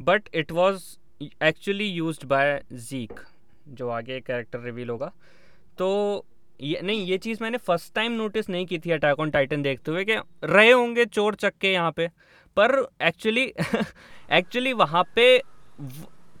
but 0.00 0.28
it 0.34 0.52
was 0.52 0.84
actually 1.42 1.86
use 1.86 2.24
by 2.26 2.60
Zeke 2.72 3.20
जो 3.68 3.88
आगे 3.90 4.20
कैरेक्टर 4.20 4.60
रिवील 4.60 4.90
होगा। 4.90 5.12
तो 5.78 6.24
ये, 6.60 6.80
नहीं, 6.82 7.04
ये 7.06 7.18
चीज़ 7.18 7.42
मैंने 7.42 7.58
फ़र्स्ट 7.58 7.94
टाइम 7.94 8.12
नोटिस 8.12 8.48
नहीं 8.48 8.66
की 8.66 8.78
थी 8.78 8.90
अटैक 8.90 9.20
ऑन 9.20 9.30
टाइटन 9.30 9.62
देखते 9.62 9.90
हुए 9.90 10.04
कि 10.04 10.16
रहे 10.44 10.70
होंगे 10.70 11.04
चोर 11.06 11.34
चक्के 11.34 11.72
यहाँ 11.72 11.92
पे, 11.92 12.08
पर 12.56 12.86
एक्चुअली 13.02 13.44
एक्चुअली 14.32 14.72
वहाँ 14.80 15.02
पे 15.14 15.26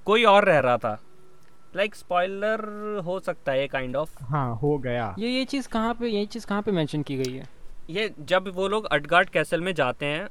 कोई 0.06 0.24
और 0.24 0.44
रह 0.44 0.58
रहा 0.58 0.78
था। 0.78 0.98
लाइक 1.76 1.90
like, 1.90 2.04
स्पॉइलर 2.04 2.60
हो 3.06 3.18
सकता 3.20 3.52
है 3.52 3.66
काइंड 3.68 3.96
ऑफ़ 3.96 4.22
हाँ 4.24 4.54
हो 4.56 4.76
गया। 4.78 5.14
ये 5.18 5.28
ये 5.28 5.44
चीज़ 5.44 5.68
कहाँ 5.68 5.94
पे 5.94 6.08
ये 6.08 6.24
चीज़ 6.26 6.46
कहाँ 6.46 6.62
पे 6.62 6.72
मेंशन 6.72 7.02
की 7.02 7.16
गई 7.16 7.32
है? 7.32 7.46
ये 7.90 8.10
जब 8.20 8.48
वो 8.54 8.68
लोग 8.68 8.86
अटगार्ड 8.86 9.28
कैसल 9.28 9.60
में 9.60 9.72
जाते 9.74 10.06
हैं 10.06 10.28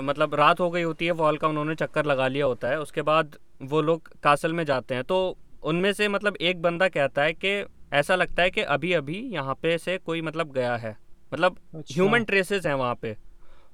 मतलब 0.00 0.34
रात 0.34 0.60
हो 0.60 0.70
गई 0.70 0.82
होती 0.82 1.06
है 1.06 1.12
वॉल 1.12 1.36
का 1.38 1.48
उन्होंने 1.48 1.74
चक्कर 1.74 2.06
लगा 2.06 2.26
लिया 2.28 2.46
होता 2.46 2.68
है 2.68 2.80
उसके 2.80 3.02
बाद 3.02 3.36
वो 3.62 3.80
लोग 3.82 4.10
कासल 4.22 4.52
में 4.52 4.64
जाते 4.64 4.94
हैं। 4.94 5.04
तो 5.04 5.36
उनमें 5.62 5.92
से 5.92 6.08
मतलब 6.08 6.36
एक 6.36 6.60
बंदा 6.62 6.88
कहता 6.88 7.22
है 7.22 7.32
कि 7.34 7.64
ऐसा 7.92 8.14
लगता 8.14 8.42
है 8.42 8.50
कि 8.50 8.60
अभी 8.60 8.92
अभी 8.92 9.18
यहाँ 9.32 9.54
पे 9.54 9.76
से 9.78 9.96
कोई 9.98 10.22
मतलब 10.22 10.52
गया 10.52 10.76
है। 10.76 10.96
मतलब 11.34 11.56
अच्छा। 11.74 11.94
ह्यूमन 11.94 12.24
ट्रेसेस 12.24 12.66
हैं 12.66 12.74
वहाँ 12.74 12.94
पे। 12.94 13.16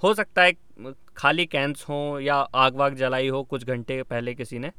हो 0.03 0.13
सकता 0.15 0.43
है 0.43 0.53
खाली 1.17 1.47
कैंस 1.47 1.85
हों 1.89 2.21
या 2.21 2.35
आग 2.35 2.77
वाग 2.77 2.95
जलाई 2.95 3.29
हो 3.29 3.43
कुछ 3.43 3.65
घंटे 3.65 4.03
पहले 4.03 4.35
किसी 4.35 4.59
ने। 4.59 4.71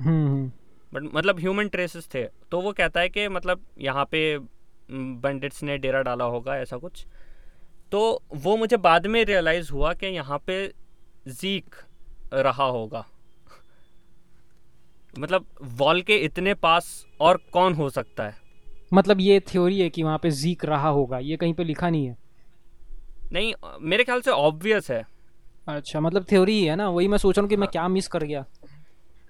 हम्म 0.00 0.26
हम्म। 0.26 0.50
बट 0.92 1.02
मतलब 1.14 1.38
ह्यूमन 1.38 1.68
ट्रेसेस 1.68 2.08
थे। 2.14 2.24
तो 2.50 2.60
वो 2.60 2.72
कहता 2.72 3.00
है 3.00 3.08
कि 3.08 3.28
मतलब 3.28 3.64
यहाँ 3.78 4.04
पे 4.04 4.38
बंडिट्स 4.90 5.62
ने 5.62 5.78
डेरा 5.78 6.02
डाला 6.02 6.24
होगा 6.24 6.56
ऐसा 6.56 6.76
कुछ। 6.76 7.04
तो 7.92 8.22
वो 8.34 8.56
मुझे 8.56 8.76
बाद 8.76 9.06
में 9.06 9.24
रियलाइज़ 9.24 9.70
हुआ 9.72 9.92
कि 9.94 10.06
यहाँ 10.06 10.38
पे 10.46 10.66
जीक 11.28 11.74
रहा 12.34 12.64
होगा। 12.64 13.04
मतलब 15.14 15.46
वॉल 15.78 16.02
के 16.02 16.16
इतने 16.16 16.54
पास 16.54 17.06
और 17.20 17.40
कौन 17.52 17.74
हो 17.74 17.88
सकता 17.90 18.24
है? 18.24 18.34
मतलब 18.94 19.20
ये 19.20 19.40
थ्योरी 19.48 19.80
है 19.80 19.88
कि 19.90 20.02
वहाँ 20.02 20.18
पे 20.18 20.30
जीक 20.30 20.64
रहा 20.64 20.88
होगा 20.88 21.18
ये 21.18 21.36
कहीं 21.36 21.54
पे 21.54 21.64
लिखा 21.64 21.90
नहीं 21.90 22.06
है। 22.06 22.16
नहीं 23.32 23.52
मेरे 23.80 24.04
ख्याल 24.04 24.20
से 24.20 24.30
ऑब्वियस 24.30 24.90
है। 24.90 25.02
अच्छा 25.68 26.00
मतलब 26.00 26.24
थ्योरी 26.30 26.52
ही 26.52 26.64
है 26.64 26.76
ना 26.76 26.88
वही 26.88 27.08
मैं 27.08 27.18
सोच 27.18 27.36
रहा 27.38 27.42
हूँ 27.42 27.50
कि 27.50 27.56
मैं 27.56 27.68
क्या 27.68 27.86
मिस 27.88 28.08
कर 28.08 28.24
गया। 28.24 28.44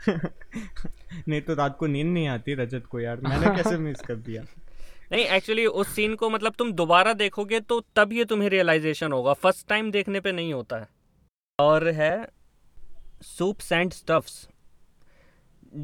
नहीं 1.28 1.40
तो 1.40 1.54
रात 1.54 1.76
को 1.78 1.86
नींद 1.86 2.06
नहीं 2.06 2.26
आती 2.28 2.54
रजत 2.54 2.86
को 2.86 3.00
यार। 3.00 3.20
मैंने 3.20 3.56
कैसे 3.56 3.76
मिस 3.78 4.00
कर 4.00 4.14
दिया? 4.14 4.42
नहीं 5.12 5.24
एक्चुअली 5.26 5.66
उस 5.66 5.94
सीन 5.94 6.14
को 6.14 6.30
मतलब 6.30 6.54
तुम 6.58 6.72
दोबारा 6.72 7.12
देखोगे 7.12 7.60
तो 7.60 7.80
तब 7.96 8.12
ये 8.12 8.24
तुम्हें 8.24 8.48
रियलाइजेशन 8.50 9.12
होगा। 9.12 9.32
फ़र्स्ट 9.32 9.68
टाइम 9.68 9.90
देखने 9.90 10.20
पे 10.20 10.32
नहीं 10.32 10.52
होता 10.52 10.76
है। 10.76 10.88
और 11.58 11.88
है 11.88 12.26
soup 13.22 13.58
sand 13.60 13.92
stuffs 13.92 14.48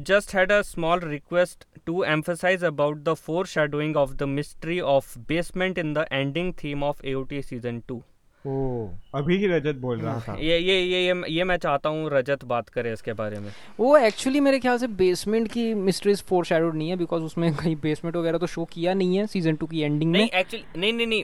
just 0.07 0.33
had 0.35 0.51
a 0.51 0.61
small 0.61 0.99
request 0.99 1.65
to 1.85 2.03
emphasise 2.03 2.63
about 2.63 2.97
the 2.97 3.13
foreshadowing 3.47 3.97
of 3.97 4.13
the 4.13 4.23
mystery 4.23 4.79
of 4.79 5.17
basement 5.29 5.77
in 5.77 5.93
the 5.93 6.05
ending 6.11 6.53
theme 6.63 6.83
of 6.83 7.05
a 7.05 7.41
season 7.41 7.79
two 7.87 8.03
oh 8.45 8.87
अभी 9.15 9.37
ही 9.37 9.47
रजत 9.47 9.75
बोल 9.75 9.99
रहा 9.99 10.19
था। 10.19 10.33
ये 10.33 10.57
ये 10.57 10.79
ये 10.81 11.01
ये, 11.05 11.23
ये 11.29 11.43
मैं 11.43 11.57
चाहता 11.57 11.89
हूँ 11.89 12.09
रजत 12.11 12.43
बात 12.45 12.69
करे 12.69 12.93
इसके 12.93 13.13
बारे 13.13 13.39
में। 13.39 13.51
वो 13.79 13.97
एक्चुअली 13.97 14.39
मेरे 14.39 14.59
ख्याल 14.59 14.77
से 14.77 14.87
बेसमेंट 14.87 15.47
की 15.51 15.73
मिस्ट्रीज 15.73 16.21
फोर 16.23 16.45
शैडोड 16.45 16.75
नहीं 16.75 16.89
है 16.89 16.95
बिकॉज़ 16.95 17.23
उसमें 17.23 17.53
कहीं 17.55 17.75
बेसमेंट 17.81 18.15
वगैरह 18.15 18.37
तो 18.37 18.47
शो 18.47 18.65
किया 18.65 18.93
नहीं 18.93 19.17
है 19.17 19.25
सीज़न 19.27 19.55
टू 19.55 19.65
की 19.65 19.81
एंडिंग 19.81 20.11
नहीं 20.11 20.21
में। 20.23 20.39
एक्चुअली 20.39 20.79
नहीं 20.79 20.93
नहीं 20.93 21.07
नहीं। 21.07 21.23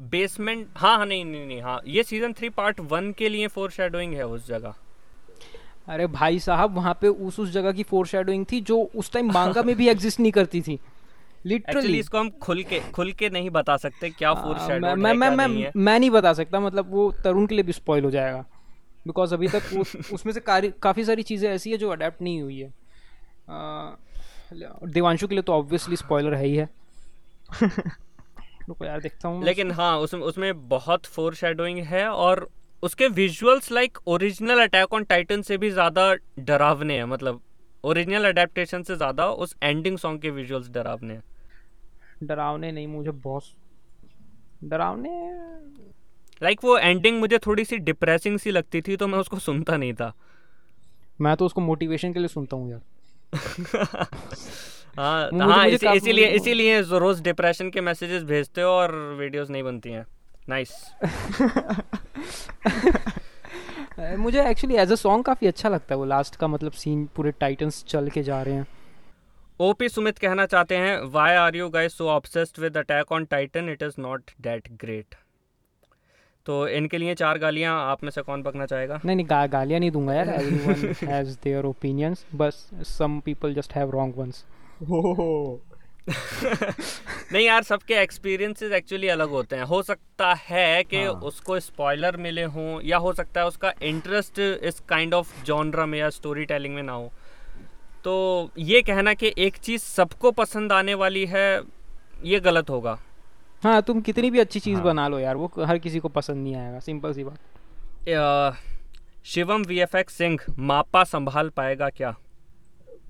बेसमेंट 0.00 0.66
हाँ 0.76 0.96
हाँ 0.96 1.06
नहीं 1.06 1.24
नहीं 1.24 1.46
नहीं 1.46 1.60
हाँ। 1.62 1.80
ये 1.86 2.02
सीज़न 2.02 2.32
थ्री 2.32 2.48
पार्ट 2.48 2.80
वन 2.90 3.12
के 3.18 3.28
लिए 3.28 3.46
फोर 3.48 3.70
शेडोइंग 3.70 4.14
है 4.14 4.26
उस 4.26 4.46
जगह। 4.48 4.74
अरे 5.88 6.06
भाई 6.08 6.38
साहब 6.38 6.74
वहाँ 6.76 6.98
पे 7.00 7.08
उस 7.08 7.38
उस 7.40 7.50
जगह 7.52 7.72
की 7.72 7.82
फोर 7.82 8.06
शेडोइंग 8.06 8.44
थी 8.52 8.60
जो 8.60 8.78
उस 8.94 9.12
टाइम 9.12 9.32
मांगा 9.32 9.62
में 9.62 9.74
भी 9.76 9.88
एग्जिस्ट 9.88 10.20
नहीं 10.20 10.32
करती 10.32 10.60
थी। 10.60 10.78
लिटरली 11.46 11.98
इसको 11.98 12.18
हम 12.18 12.30
खुल 12.42 12.62
के 12.62 12.80
खुल 12.92 13.12
के 13.12 13.28
नहीं 13.30 13.50
बता 13.50 13.76
सकते 13.76 14.10
क्या 14.10 14.32
फोर 14.34 14.78
मैं 14.80 14.94
मैं 14.96 15.12
मैं 15.14 15.30
मैं 15.30 15.70
मैं 15.76 15.98
नहीं 15.98 16.10
बता 16.10 16.32
सकता 16.32 16.60
मतलब 16.60 16.90
वो 16.90 17.10
तरुण 17.24 17.46
के 17.46 17.54
लिए 17.54 17.64
भी 17.64 17.72
स्पॉइल 17.72 18.04
हो 18.04 18.10
जाएगा। 18.10 18.44
बिकॉज़ 19.06 19.34
अभी 19.34 19.48
तक 19.48 19.62
उस, 19.78 19.96
उसमें 20.12 20.32
से 20.32 20.40
काफ़ी 20.40 21.04
सारी 21.04 21.22
चीज़ें 21.22 21.48
ऐसी 21.50 21.70
है 21.70 21.76
जो 21.78 21.90
अडेप्ट 21.90 22.22
नहीं 22.22 22.40
हुई 22.42 22.58
है। 22.58 22.72
देवांशु 24.88 25.28
के 25.28 25.34
लिए 25.34 25.42
तो 25.42 25.52
ऑब्वियसली 25.52 25.96
स्पॉइलर 25.96 26.34
है 26.34 26.46
ही 26.46 26.56
है। 26.56 26.68
रुको 28.68 28.84
यार 28.84 29.00
देखता 29.00 29.28
हूँ 29.28 29.44
लेकिन 29.44 29.70
हाँ 29.70 29.96
उसमें 29.98 30.20
उसमें 30.22 30.68
बहुत 30.68 31.06
फोर 31.06 31.34
शेडोइंग 31.34 31.78
है 31.84 32.06
और 32.08 32.48
उसके 32.82 33.08
visuals 33.08 33.70
like 33.72 33.98
original 34.06 34.62
Attack 34.62 34.92
on 34.94 35.04
Titan 35.04 35.42
से 35.42 35.58
भी 35.58 35.70
ज़्यादा 35.70 36.12
डरावने 36.40 36.96
हैं 36.96 37.04
मतलब 37.04 37.40
ओरिजिनल 37.84 38.24
अडेप्टेशन 38.24 38.82
से 38.82 38.96
ज़्यादा 38.96 39.28
उस 39.30 39.54
एंडिंग 39.62 39.98
सॉन्ग 39.98 40.20
के 40.20 40.30
विजुअल्स 40.30 40.68
डरावने 40.70 41.14
हैं। 41.14 41.22
डरावने 42.22 42.72
नहीं 42.72 42.86
मुझे 42.86 43.10
बहुत 43.10 43.42
डरावने 44.64 45.10
लाइक 46.42 46.58
like 46.58 46.64
वो 46.64 46.78
एंडिंग 46.78 47.18
मुझे 47.20 47.38
थोड़ी 47.38 47.64
सी 47.64 47.76
डिप्रेसिंग 47.78 48.38
सी 48.38 48.50
लगती 48.50 48.80
थी 48.82 48.96
तो 48.96 49.06
मैं 49.08 49.18
उसको 49.18 49.38
सुनता 49.38 49.76
नहीं 49.76 49.94
था। 49.94 50.12
मैं 51.20 51.36
तो 51.36 51.46
उसको 51.46 51.60
मोटिवेशन 51.60 52.12
के 52.12 52.18
लिए 52.18 52.28
सुनता 52.28 52.56
हूँ 52.56 52.70
यार। 52.70 52.80
हाँ 54.98 55.30
हाँ 55.32 55.66
इसीलिए 55.68 56.28
इसीलिए 56.28 56.80
रोज 56.80 57.20
डिप्रेशन 57.20 57.70
के 57.70 57.80
मैसेजेस 57.80 58.22
भेजते 58.22 58.60
हो 58.60 58.70
और 58.70 58.94
वीडियोस 59.18 59.50
नहीं 59.50 59.62
बनती 59.62 59.90
हैं। 59.90 60.06
नाइस 60.48 60.70
मुझे 64.18 64.48
एक्चुअली 64.50 64.76
एज 64.76 64.92
अ 64.92 64.94
सॉन्ग 64.94 65.24
काफ़ी 65.24 65.46
अच्छा 65.46 65.68
लगता 65.68 65.94
है 65.94 65.98
वो 65.98 66.04
लास्ट 66.04 66.36
का 66.36 66.46
मतलब 66.46 66.72
सीन 66.72 67.08
पूरे 67.16 67.30
टाइटन्स 67.30 67.84
चल 67.84 68.08
के 68.08 68.22
जा 68.22 68.42
रहे 68.42 68.54
हैं। 68.54 68.66
ओपी 69.60 69.88
सुमित 69.88 70.18
कहना 70.18 70.44
चाहते 70.46 70.76
हैं 70.76 70.98
why 71.12 71.34
are 71.34 71.54
you 71.56 71.68
guys 71.68 71.96
so 71.98 72.08
obsessed 72.08 72.58
with 72.58 72.76
Attack 72.76 73.12
on 73.12 73.24
Titan 73.24 73.68
it 73.68 73.82
is 73.82 73.94
not 73.98 74.30
that 74.40 74.68
great 74.80 75.14
तो 76.46 76.66
इनके 76.68 76.98
लिए 76.98 77.14
चार 77.14 77.38
गालियाँ 77.38 77.78
आप 77.82 78.02
में 78.04 78.10
से 78.10 78.22
कौन 78.22 78.42
पकना 78.42 78.66
चाहेगा? 78.66 79.00
नहीं 79.04 79.16
नहीं 79.16 79.26
गा, 79.30 79.46
गालियाँ 79.46 79.80
नहीं 79.80 79.90
दूँगा 79.90 80.14
यार। 80.14 80.28
एवरीवन 80.30 80.94
हैज़ 81.02 81.36
देयर 81.44 81.64
ओपिनियंस 81.64 82.24
बस 82.34 82.68
some 82.88 83.18
people 83.24 83.54
just 83.54 83.72
have 83.72 83.90
wrong 83.90 84.18
ones 84.18 84.44
नहीं 87.32 87.46
यार 87.46 87.62
सबके 87.62 87.94
एक्सपीरियंसेस 87.94 88.72
एक्चुअली 88.72 89.08
अलग 89.08 89.30
होते 89.30 89.56
हैं। 89.56 89.64
हो 89.64 89.82
सकता 89.82 90.32
है 90.40 90.82
कि 90.84 91.02
हाँ। 91.04 91.12
उसको 91.30 91.58
स्पॉइलर 91.60 92.16
मिले 92.16 92.42
हों 92.56 92.80
या 92.84 92.96
हो 92.98 93.12
सकता 93.12 93.40
है 93.40 93.46
उसका 93.46 93.72
इंटरेस्ट 93.82 94.38
इस 94.38 94.80
काइंड 94.88 95.14
ऑफ़ 95.14 95.44
जॉनरा 95.44 95.86
में 95.86 95.98
या 95.98 96.10
स्टोरी 96.10 96.44
टेलिंग 96.44 96.74
में 96.74 96.82
ना 96.82 96.92
हो। 96.92 97.10
तो 98.06 98.50
ये 98.58 98.82
कहना 98.82 99.14
कि 99.14 99.32
एक 99.38 99.56
चीज़ 99.56 99.82
सबको 99.82 100.30
पसंद 100.30 100.72
आने 100.72 100.94
वाली 100.94 101.26
है 101.26 101.62
ये 102.24 102.40
गलत 102.40 102.70
होगा। 102.70 102.98
हाँ 103.62 103.82
तुम 103.82 104.00
कितनी 104.00 104.30
भी 104.30 104.38
अच्छी 104.38 104.60
चीज़ 104.60 104.76
हाँ। 104.76 104.84
बना 104.84 105.08
लो 105.08 105.18
यार 105.18 105.36
वो 105.36 105.50
हर 105.58 105.78
किसी 105.78 105.98
को 105.98 106.08
पसंद 106.08 106.36
नहीं 106.36 106.54
आएगा 106.54 106.78
सिंपल 106.80 107.12
सी 107.12 107.24
बात। 107.24 108.56
Shivam 109.24 109.62
V 109.62 109.78
F 109.80 109.96
X 109.96 110.14
Singh 110.14 110.38
मापा 110.58 111.04
संभाल 111.04 111.48
पाएगा 111.48 111.88
क्या? 111.88 112.14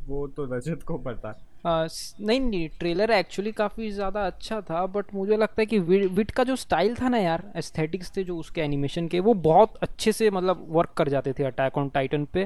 वो 0.06 0.26
तो 0.26 0.44
रजत 0.56 0.82
को 0.82 0.98
पता। 0.98 1.28
आ, 1.66 1.86
नहीं 2.20 2.40
नहीं 2.40 2.68
ट्रेलर 2.68 3.10
एक्चुअली 3.10 3.52
काफ़ी 3.52 3.90
ज़्यादा 3.90 4.26
अच्छा 4.26 4.60
था 4.60 4.86
बट 4.86 5.14
मुझे 5.14 5.36
लगता 5.36 5.62
है 5.62 5.66
कि 5.66 5.78
वि- 5.78 6.10
विट 6.10 6.30
का 6.30 6.44
जो 6.44 6.56
स्टाइल 6.56 6.94
था 6.94 7.08
ना 7.08 7.18
यार 7.18 7.52
एस्थेटिक्स 7.56 8.16
थे 8.16 8.24
जो 8.24 8.36
उसके 8.38 8.60
एनिमेशन 8.60 9.08
के 9.08 9.20
वो 9.20 9.34
बहुत 9.34 9.76
अच्छे 9.82 10.12
से 10.12 10.30
मतलब 10.30 10.66
वर्क 10.68 10.90
कर 10.96 11.08
जाते 11.08 11.32
थे 11.32 11.44
अटैक 11.44 11.78
ऑन 11.78 11.88
टाइटन 11.88 12.24
पे। 12.24 12.44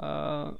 आ, 0.00 0.50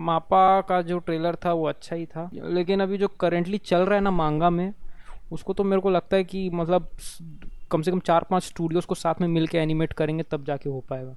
मापा 0.00 0.60
का 0.60 0.80
जो 0.82 0.98
ट्रेलर 0.98 1.36
था 1.44 1.52
वो 1.52 1.66
अच्छा 1.68 1.96
ही 1.96 2.06
था। 2.06 2.28
लेकिन 2.34 2.80
अभी 2.80 2.98
जो 2.98 3.08
करेंटली 3.20 3.58
चल 3.58 3.78
रहा 3.78 3.94
है 3.94 4.00
ना 4.00 4.10
मांगा 4.10 4.50
में 4.50 4.72
उसको 5.32 5.52
तो 5.52 5.64
मेरे 5.64 5.82
को 5.82 5.90
लगता 5.90 6.16
है 6.16 6.24
कि 6.24 6.48
मतलब 6.50 6.88
कम 7.70 7.82
से 7.82 7.90
कम 7.90 8.00
चार 8.00 8.26
पाँच 8.30 8.44
स्टूडियोज 8.44 8.84
को 8.84 8.94
साथ 8.94 9.20
में 9.20 9.28
मिल 9.28 9.46
के 9.46 9.58
एनिमेट 9.58 9.92
करेंगे 9.92 10.22
तब 10.22 10.44
जाके 10.44 10.68
हो 10.70 10.80
पाएगा। 10.90 11.16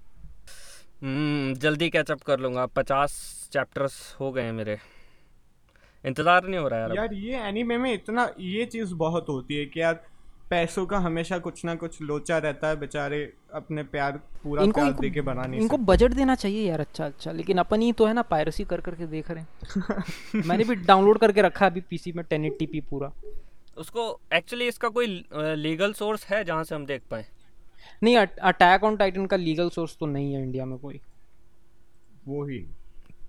हम्म, 1.04 1.54
जल्दी 1.54 1.90
कैचअप 1.90 2.22
कर 2.22 2.40
लूँगा। 2.40 2.66
पचास 2.66 3.14
चैप्टर्स 3.54 3.96
हो 4.20 4.32
गए 4.32 4.42
हैं 4.42 4.54
मेरे। 4.54 4.78
इंतज़ार 6.04 6.48
नहीं 6.48 6.60
हो 6.60 6.68
रहा 6.68 6.80
यार 6.80 6.96
यार 6.96 7.14
ये 7.14 7.40
एनीमे 7.48 7.78
में 7.78 7.94
इतना 7.94 8.30
ये 8.40 8.66
चीज़ 8.66 8.94
बहुत 8.96 9.30
होती 9.30 9.56
है 9.56 9.66
कि 9.66 9.82
यार 9.82 10.02
पैसों 10.54 10.86
का 10.86 10.98
हमेशा 10.98 11.38
कुछ 11.40 11.66
ना 11.66 11.76
कुछ 11.76 12.02
लोचा 12.02 12.38
रहता 12.38 12.68
है 12.68 12.76
बेचारे 12.76 13.34
अपने 13.54 13.84
प्यार 13.84 14.18
पूरा 14.44 14.64
इनको 14.64 14.76
प्यार 14.76 14.88
इनको, 14.88 15.02
दे 15.02 15.10
के 15.10 15.22
बना 15.22 15.42
नहीं 15.42 15.62
इनको 15.62 15.78
बजट 15.78 16.12
देना 16.12 16.36
चाहिए 16.36 16.70
यार 16.70 16.80
अच्छा 16.80 17.06
अच्छा। 17.06 17.32
लेकिन 17.32 17.58
अपन 17.58 17.82
ही 17.82 17.92
तो 17.92 18.06
है 18.06 18.14
ना 18.14 18.22
पायरेसी 18.22 18.64
कर 18.64 18.82
करके 18.82 19.06
देख 19.06 19.32
रहे 19.32 19.44
हैं। 19.44 20.44
मैंने 20.46 20.64
भी 20.64 20.76
डाउनलोड 20.76 21.18
करके 21.18 21.42
रखा 21.42 21.66
अभी 21.66 21.82
पीसी 21.82 22.12
में 22.12 22.24
1080p 22.24 22.82
पूरा। 22.90 23.12
उसको 23.78 24.20
एक्चुअली 24.34 24.68
इसका 24.68 24.90
कोई 24.90 25.26
लीगल 25.36 25.94
सोर्स 25.94 26.26
है 26.26 26.44
जहाँ 26.44 26.64
से 26.64 26.76
हम 26.76 26.86
देख 26.86 27.02
पाए? 27.12 27.26
नहीं 28.04 28.18
अटैक 28.18 28.84
ऑन 28.84 28.98
टाइटन 28.98 29.26
का 29.26 29.38
लीगल 29.38 29.70
सोर्स 29.70 29.98
तो 30.00 30.06
नहीं 30.06 30.34
है 30.34 30.44
इंडिया 30.44 30.66
में 30.66 30.78
कोई। 30.78 31.02
वो 32.28 32.46
ही 32.46 32.60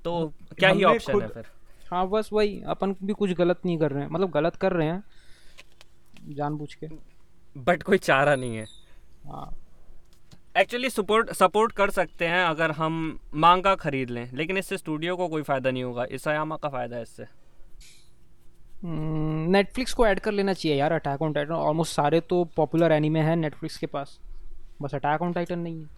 तो 0.04 0.32
क्या 0.58 0.68
ही 0.68 0.84
ऑप्शन 0.84 1.20
है 1.22 1.28
फिर? 1.28 1.44
हाँ 1.90 2.08
बस 2.08 2.30
वही। 2.32 2.62
अपन 2.66 2.94
भी 3.02 3.12
कुछ 3.12 3.32
गलत 3.32 3.60
नहीं 3.66 3.78
कर 3.78 3.90
रहे 3.90 4.02
हैं। 4.02 4.10
मतलब 4.10 4.30
गलत 4.30 4.56
कर 4.56 4.72
रहे 4.72 4.86
हैं। 4.86 5.02
जानबूझ 6.28 6.74
के। 6.74 7.13
बट 7.56 7.82
कोई 7.82 7.98
चारा 7.98 8.34
नहीं 8.36 8.56
है। 8.56 8.66
हाँ। 9.26 9.54
एक्चुअली 10.58 10.90
सपोर्ट 10.90 11.30
सपोर्ट 11.32 11.72
कर 11.72 11.90
सकते 11.90 12.26
हैं 12.26 12.44
अगर 12.44 12.70
हम 12.72 13.18
मांगा 13.34 13.74
खरीद 13.76 14.10
लें 14.10 14.28
लेकिन 14.32 14.56
इससे 14.56 14.76
स्टूडियो 14.78 15.16
को 15.16 15.28
कोई 15.28 15.42
फ़ायदा 15.42 15.70
नहीं 15.70 15.82
होगा। 15.84 16.04
इसयामा 16.10 16.56
का 16.56 16.68
फ़ायदा 16.68 16.96
है 16.96 17.02
इससे। 17.02 17.26
नेटफ्लिक्स 18.84 19.94
को 19.94 20.06
ऐड 20.06 20.20
कर 20.20 20.32
लेना 20.32 20.52
चाहिए 20.52 20.78
यार 20.78 20.92
अटैक 20.92 21.22
ऑन 21.22 21.32
टाइटन 21.32 21.52
ऑलमोस्ट 21.52 21.94
सारे 21.94 22.20
तो 22.20 22.44
पॉपुलर 22.56 22.92
एनिमे 22.92 23.20
हैं 23.20 23.36
नेटफ्लिक्स 23.36 23.76
के 23.76 23.86
पास। 23.86 24.18
बस 24.82 24.94
अटैक 24.94 25.22
ऑन 25.22 25.32
टाइटन 25.32 25.58
नहीं 25.58 25.80
है। 25.80 25.88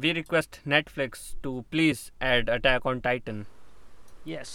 We 0.00 0.12
request 0.12 0.60
Netflix 0.66 1.32
to 1.42 1.60
please 1.70 2.10
add 2.24 2.50
Attack 2.50 2.86
on 2.86 3.00
Titan 3.00 3.44
yes 4.28 4.50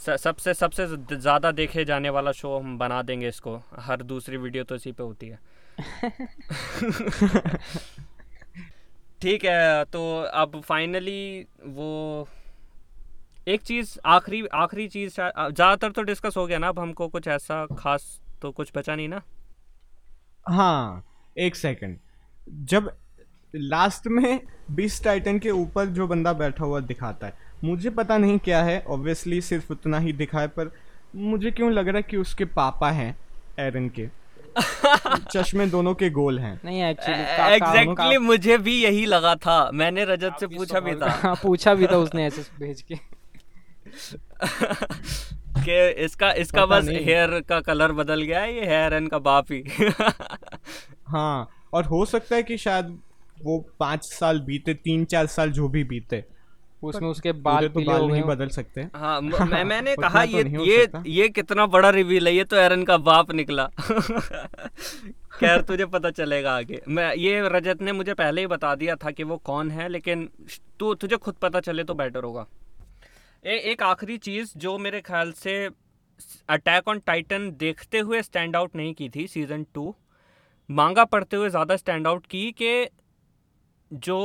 सबसे 0.00 0.52
सबसे 0.54 0.86
ज़्यादा 0.86 1.50
देखे 1.52 1.84
जाने 1.84 2.10
वाला 2.10 2.32
शो 2.32 2.56
हम 2.58 2.76
बना 2.78 3.00
देंगे 3.02 3.28
इसको। 3.28 3.56
हर 3.78 4.02
दूसरी 4.04 4.36
वीडियो 4.36 4.64
तो 4.64 4.74
इसी 4.74 4.92
पे 4.92 5.02
होती 5.02 5.28
है। 5.28 5.38
ठीक 9.22 9.44
है 9.44 9.84
तो 9.86 10.00
अब 10.34 10.60
फाइनली 10.60 11.46
वो 11.64 12.28
एक 13.48 13.62
चीज़, 13.62 13.98
आखिरी 14.06 14.46
आखिरी 14.54 14.86
चीज़ 14.88 15.10
ज़्यादातर 15.12 15.90
तो 15.90 16.02
डिस्कस 16.02 16.36
हो 16.36 16.46
गया 16.46 16.58
ना, 16.58 16.68
अब 16.68 16.78
हमको 16.78 17.08
कुछ 17.08 17.28
ऐसा 17.28 17.64
खास 17.78 18.20
तो 18.42 18.50
कुछ 18.52 18.72
बचा 18.76 18.94
नहीं 18.96 19.08
ना? 19.08 19.22
हाँ 20.46 21.04
एक 21.36 21.56
सेकंड 21.56 21.98
जब 22.66 22.90
लास्ट 23.54 24.06
में 24.08 24.40
बीस 24.70 25.02
टाइटन 25.04 25.38
के 25.38 25.50
ऊपर 25.50 25.86
जो 25.88 26.06
बंदा 26.06 26.32
बैठा 26.34 26.64
हुआ 26.64 26.80
दिखाता 26.82 27.26
है 27.26 27.48
मुझे 27.64 27.90
पता 27.90 28.18
नहीं 28.18 28.38
क्या 28.38 28.62
है 28.62 28.84
ऑब्वियसली 28.88 29.40
सिर्फ़ 29.40 29.72
उतना 29.72 29.98
ही 29.98 30.12
दिखा 30.12 30.40
है 30.40 30.48
पर 30.48 30.72
मुझे 31.16 31.50
क्यों 31.50 31.72
लग 31.72 31.88
रहा 31.88 31.96
है 31.96 32.02
कि 32.02 32.16
उसके 32.16 32.44
पापा 32.44 32.90
हैं 32.90 33.18
एरन 33.58 33.88
के? 33.88 34.08
चश्मे 35.32 35.66
दोनों 35.66 35.94
के 35.94 36.10
गोल 36.10 36.38
हैं। 36.38 36.60
नहीं 36.64 36.82
एक्चुअली 36.82 37.20
एग्जैक्टली 37.20 37.84
exactly 37.84 38.18
मुझे 38.18 38.58
भी 38.58 38.84
यही 38.84 39.06
लगा 39.06 39.34
था। 39.34 39.70
मैंने 39.74 40.04
रजत 40.04 40.32
से 40.40 40.46
पूछा 40.46 40.80
भी 40.80 40.94
था। 40.94 41.10
हाँ 41.10 41.34
पूछा 41.34 41.74
भी 41.74 41.86
था 41.86 41.96
उसने 41.96 42.26
ऐसे 42.26 42.44
भेज 42.58 42.82
के। 42.82 42.94
कि 45.60 46.04
इसका 46.04 46.32
इसका 46.32 46.66
बस 46.66 46.88
हेयर 46.88 47.40
का 47.40 47.60
कलर 47.60 47.92
बदल 47.92 48.22
गया 48.22 48.40
है 48.40 48.54
ये 48.54 48.66
हेयर 48.66 48.92
एन 48.92 49.06
का 49.06 49.18
बाप 49.18 49.52
ही। 49.52 49.64
हाँ 51.08 51.50
और 51.72 51.84
हो 51.84 52.04
सकता 52.04 52.36
है 52.36 52.42
कि 52.42 52.56
शायद 52.56 52.98
वो 53.44 53.66
पाँच 53.80 54.04
साल 54.04 54.40
बीते 54.40 54.74
तीन 54.74 55.04
चार 55.04 55.26
साल 55.26 55.50
जो 55.50 55.68
भी 55.68 55.84
बीते। 55.84 56.24
उसमें 56.82 57.08
उसके 57.08 57.32
बाल 57.44 57.68
तो 57.68 57.80
बाल 57.82 58.06
नहीं 58.06 58.22
बदल 58.24 58.48
सकते। 58.50 58.80
हाँ 58.94 59.20
मैं 59.20 59.64
मैंने 59.64 59.94
कहा 60.00 60.24
तो 60.24 60.30
ये 60.30 60.42
हो 60.56 60.64
ये 60.64 60.88
ये 61.08 61.28
कितना 61.30 61.66
बड़ा 61.68 61.90
रिवील 61.90 62.26
है 62.26 62.34
ये 62.34 62.44
तो 62.44 62.56
एरन 62.56 62.84
का 62.84 62.96
बाप 62.98 63.32
निकला। 63.32 63.66
खैर 65.32 65.60
तुझे 65.62 65.86
पता 65.88 66.10
चलेगा 66.12 66.56
आगे। 66.56 66.80
मैं 66.88 67.12
ये 67.16 67.40
रजत 67.48 67.82
ने 67.82 67.92
मुझे 67.92 68.14
पहले 68.14 68.40
ही 68.40 68.46
बता 68.46 68.74
दिया 68.74 68.96
था 68.96 69.10
कि 69.10 69.24
वो 69.24 69.36
कौन 69.44 69.70
है 69.70 69.88
लेकिन 69.88 70.28
तू 70.78 70.94
तुझे 70.94 71.16
खुद 71.18 71.34
पता 71.42 71.60
चले 71.60 71.84
तो 71.84 71.94
बेटर 71.94 72.24
होगा। 72.24 72.46
ए, 73.44 73.54
एक 73.54 73.82
आखिरी 73.82 74.16
चीज़ 74.18 74.52
जो 74.58 74.76
मेरे 74.78 75.00
ख्याल 75.00 75.32
से 75.34 75.54
अटैक 76.48 76.88
ऑन 76.88 76.98
टाइटन 77.06 77.50
देखते 77.58 77.98
हुए 77.98 78.22
स्टैंड 78.22 78.56
आउट 78.56 78.76
नहीं 78.76 78.94
की 78.94 79.08
थी 79.08 79.26
सीज़न 79.28 79.66
टू 79.74 79.94
मांगा 80.68 81.04
पढ़ते 81.06 81.36
हुए 81.36 81.50
ज़्यादा 81.50 81.76
स्टैंड 81.76 82.06
आउट 82.06 82.26
की 82.26 82.50
कि 82.52 82.88
जो 83.90 84.18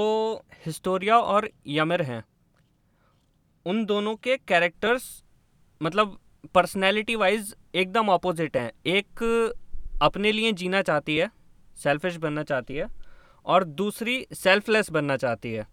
हिस्टोरिया 0.65 1.17
और 1.17 1.49
यमिर 1.67 2.01
हैं। 2.01 2.23
उन 3.65 3.83
दोनों 3.85 4.15
के 4.17 4.37
कैरेक्टर्स 4.39 5.03
मतलब 5.81 6.17
पर्सनैलिटी 6.53 7.15
वाइज 7.15 7.55
एकदम 7.75 8.07
अपोजिट 8.09 8.57
हैं। 8.57 8.71
एक 8.87 9.23
अपने 10.01 10.31
लिए 10.31 10.51
जीना 10.53 10.81
चाहती 10.81 11.15
है 11.17 11.29
सेल्फिश 11.77 12.15
बनना 12.17 12.43
चाहती 12.43 12.75
है, 12.75 12.87
और 13.45 13.63
दूसरी 13.63 14.25
सेल्फलेस 14.33 14.89
बनना 14.91 15.17
चाहती 15.17 15.51
है। 15.51 15.67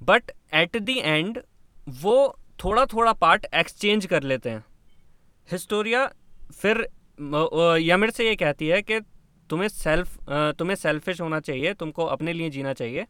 बट 0.00 0.30
एट 0.54 0.76
दी 0.78 0.98
एंड 0.98 1.40
वो 1.98 2.36
थोड़ा 2.64 2.84
थोड़ा 2.86 3.12
पार्ट 3.14 3.46
एक्सचेंज 3.54 4.06
कर 4.06 4.22
लेते 4.22 4.50
हैं। 4.50 4.64
हिस्टोरिया 5.48 6.06
फिर 6.52 6.86
यमिर 7.80 8.10
से 8.10 8.28
ये 8.28 8.36
कहती 8.36 8.68
है 8.68 8.80
कि 8.82 9.00
तुम्हें 9.50 9.68
सेल्फ 9.68 10.18
तुम्हें 10.58 10.76
सेल्फिश 10.76 11.20
होना 11.20 11.40
चाहिए, 11.40 11.74
तुमको 11.74 12.04
अपने 12.06 12.32
लिए 12.32 12.50
जीना 12.50 12.72
चाहिए। 12.74 13.06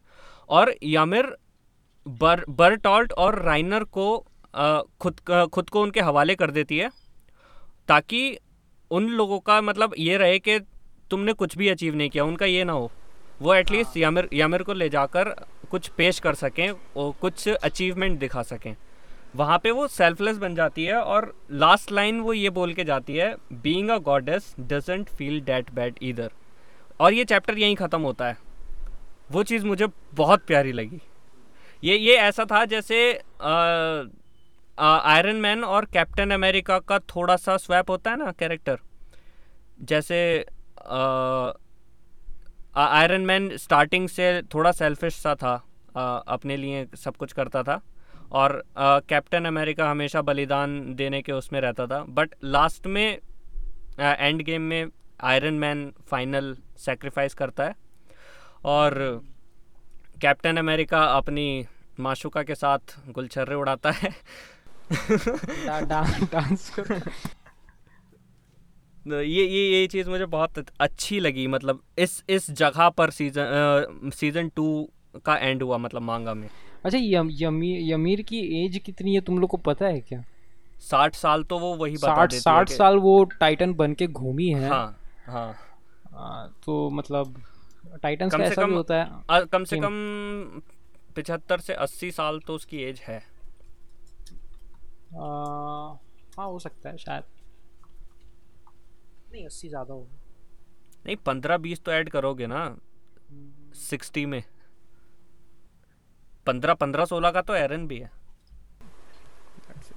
और 0.49 0.75
यमिर 0.85 1.37
बर 2.07 2.45
बर्टॉल्ट 2.51 3.13
और 3.13 3.43
राइनर 3.43 3.85
को 3.85 4.15
अ, 4.55 4.81
खुद 5.01 5.21
खुद 5.53 5.71
को 5.71 5.83
उनके 5.83 6.01
हवाले 6.01 6.35
कर 6.35 6.51
देती 6.51 6.79
है 6.79 6.91
ताकि 7.89 8.39
उन 8.91 9.09
लोगों 9.11 9.39
का 9.39 9.61
मतलब 9.61 9.95
ये 9.99 10.17
रहे 10.17 10.39
कि 10.39 10.59
तुमने 11.11 11.33
कुछ 11.33 11.57
भी 11.59 11.69
अचीव 11.69 11.95
नहीं 11.95 12.11
किया 12.11 12.25
उनका 12.25 12.47
ये 12.47 12.65
ना 12.65 12.73
हो। 12.73 12.91
वो 13.43 13.55
एटलीस्ट 13.55 13.97
यामिर 13.97 14.29
यामिर 14.33 14.63
को 14.63 14.73
ले 14.73 14.89
जाकर 14.89 15.29
कुछ 15.71 15.89
पेश 15.89 16.19
कर 16.21 16.35
सकें 16.35 16.71
और 16.71 17.13
कुछ 17.21 17.49
अचीवमेंट 17.49 18.19
दिखा 18.19 18.43
सकें। 18.43 18.75
वहाँ 19.37 19.59
पे 19.59 19.71
वो 19.71 19.87
सेल्फलेस 19.89 20.37
बन 20.39 20.55
जाती 20.55 20.85
है 20.85 20.97
और 20.97 21.33
लास्ट 21.53 21.93
लाइन 21.93 22.21
वो 22.21 22.33
ये 22.33 22.51
बोल 22.51 22.73
के 22.75 22.85
जाती 22.85 23.17
है 23.17 23.35
being 23.53 23.91
a 23.91 23.97
goddess 24.01 24.55
doesn't 24.61 25.09
feel 25.09 25.41
that 25.41 25.71
bad 25.75 25.99
either 26.03 26.31
और 27.01 27.15
ये 27.15 27.25
चैप्टर 27.25 27.59
यहीं 27.59 27.77
ख़त्म 27.77 28.01
होता 28.03 28.29
है। 28.29 28.37
वो 29.33 29.43
चीज़ 29.43 29.65
मुझे 29.67 29.87
बहुत 30.15 30.45
प्यारी 30.47 30.73
लगी। 30.73 31.01
ये 31.85 31.97
ये 31.99 32.15
ऐसा 32.17 32.45
था 32.45 32.65
जैसे 32.65 32.99
आयरन 34.79 35.37
मैन 35.37 35.65
और 35.65 35.85
कैप्टन 35.85 36.31
अमेरिका 36.31 36.79
का 36.79 36.99
थोड़ा 36.99 37.37
सा 37.37 37.57
स्वैप 37.57 37.91
होता 37.91 38.11
है 38.11 38.17
ना 38.17 38.31
कैरेक्टर 38.39 38.79
जैसे 39.91 40.21
आयरन 42.77 43.27
मैन 43.27 43.57
स्टार्टिंग 43.57 44.09
से 44.09 44.31
थोड़ा 44.55 44.73
सेल्फिश 44.73 45.15
सा 45.15 45.35
था 45.35 45.55
अ, 45.97 46.23
अपने 46.29 46.57
लिए 46.57 46.87
सब 46.99 47.17
कुछ 47.17 47.33
करता 47.33 47.63
था। 47.63 47.81
और 48.33 48.63
कैप्टन 48.79 49.45
अमेरिका 49.45 49.91
हमेशा 49.91 50.23
बलिदान 50.23 50.95
देने 50.95 51.21
के 51.23 51.33
उसमें 51.33 51.61
रहता 51.61 51.87
था। 51.87 52.03
बट 52.09 52.35
लास्ट 52.45 52.87
में 52.87 53.19
एंड 54.01 54.43
गेम 54.43 54.63
में 54.63 54.87
आयरन 55.23 55.55
मैन 55.55 55.91
फाइनल 56.11 56.57
सेक्रीफाइस 56.87 57.35
करता 57.35 57.65
है। 57.65 57.75
और 58.65 58.99
कैप्टन 60.23 60.57
अमेरिका 60.57 61.05
अपनी 61.17 61.67
माशुका 62.01 62.43
के 62.43 62.55
साथ 62.55 63.09
गुलछर्रे 63.09 63.55
उड़ाता 63.55 63.91
है। 63.91 64.11
डा, 65.67 65.81
डा, 65.81 66.19
डांस। 66.33 66.81
तो 69.11 69.23
ये 69.23 69.45
ये 69.45 69.81
ये 69.81 69.87
चीज़ 69.87 70.11
मुझे 70.11 70.27
बहुत 70.27 70.67
अच्छी 70.81 71.21
लगी 71.21 71.47
मतलब 71.47 71.81
इस 71.99 72.25
इस 72.29 72.51
जगह 72.51 72.89
पर 72.89 73.11
सीज़न 73.11 74.11
सीज़न 74.15 74.49
टू 74.49 74.89
का 75.27 75.37
एंड 75.37 75.63
हुआ 75.63 75.79
मतलब 75.79 76.03
मांगा 76.03 76.35
में। 76.35 76.49
अच्छा 76.85 76.99
यम, 77.03 77.29
यमी, 77.33 77.93
यमीर 77.93 78.23
की 78.23 78.65
एज 78.65 78.79
कितनी 78.79 79.15
है 79.15 79.21
तुम 79.21 79.39
लोग 79.39 79.51
को 79.51 79.57
पता 79.57 79.87
है 79.87 80.01
क्या? 80.01 80.25
साठ 80.81 81.15
साल 81.15 81.45
तो 81.45 81.59
वो 81.59 81.75
वही 81.75 81.97
बता 81.97 82.15
साठ 82.15 82.33
साठ 82.33 82.69
साल 82.69 82.97
वो 82.97 83.25
टाइटन 83.25 83.75
बन 83.75 83.95
के 83.95 84.07
घूमी 84.07 84.49
है। 84.49 84.69
हाँ 84.69 85.01
हाँ। 85.27 85.57
आ, 86.15 86.47
तो 86.47 86.91
मतलब 86.91 87.43
टाइटन 88.03 88.29
कम 88.29 88.39
का 88.39 88.45
से 88.45 88.51
भी 88.51 88.63
कम- 88.63 88.75
होता 88.75 88.95
है। 88.95 89.11
अ, 89.31 89.41
कम 89.41 89.65
से 89.65 89.77
कम 89.79 90.63
पिछहत्तर 91.17 91.61
से 91.61 91.75
अस्सी 91.75 92.11
साल 92.13 92.39
तो 92.47 92.55
उसकी 92.55 92.83
एज 92.83 93.01
है। 93.01 93.19
आ, 95.17 95.27
हाँ 96.39 96.47
हो 96.47 96.59
सकता 96.59 96.91
है 96.91 96.97
शायद। 96.99 97.25
नहीं 99.33 99.45
अस्सी 99.47 99.69
ज़्यादा 99.69 99.95
होगा। 99.95 100.21
नहीं 101.07 101.17
पंद्रह 101.27 101.57
बीस 101.59 101.83
तो 101.85 101.93
ऐड 101.93 102.09
करोगे 102.11 102.47
ना 102.47 102.65
सिक्सटी 103.81 104.25
में। 104.27 104.43
पंद्रह 106.47 106.75
पंद्रह 106.75 107.05
सोलह 107.05 107.31
का 107.31 107.43
तो 107.43 107.55
एरन 107.55 107.87
भी 107.89 107.99
है। 107.99 108.11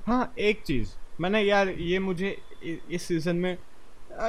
हाँ 0.05 0.33
एक 0.39 0.61
चीज़ 0.63 0.93
मैंने 1.21 1.41
यार 1.41 1.69
ये 1.69 1.99
मुझे 1.99 2.37
इस 2.63 3.03
सीज़न 3.03 3.35
में 3.35 3.57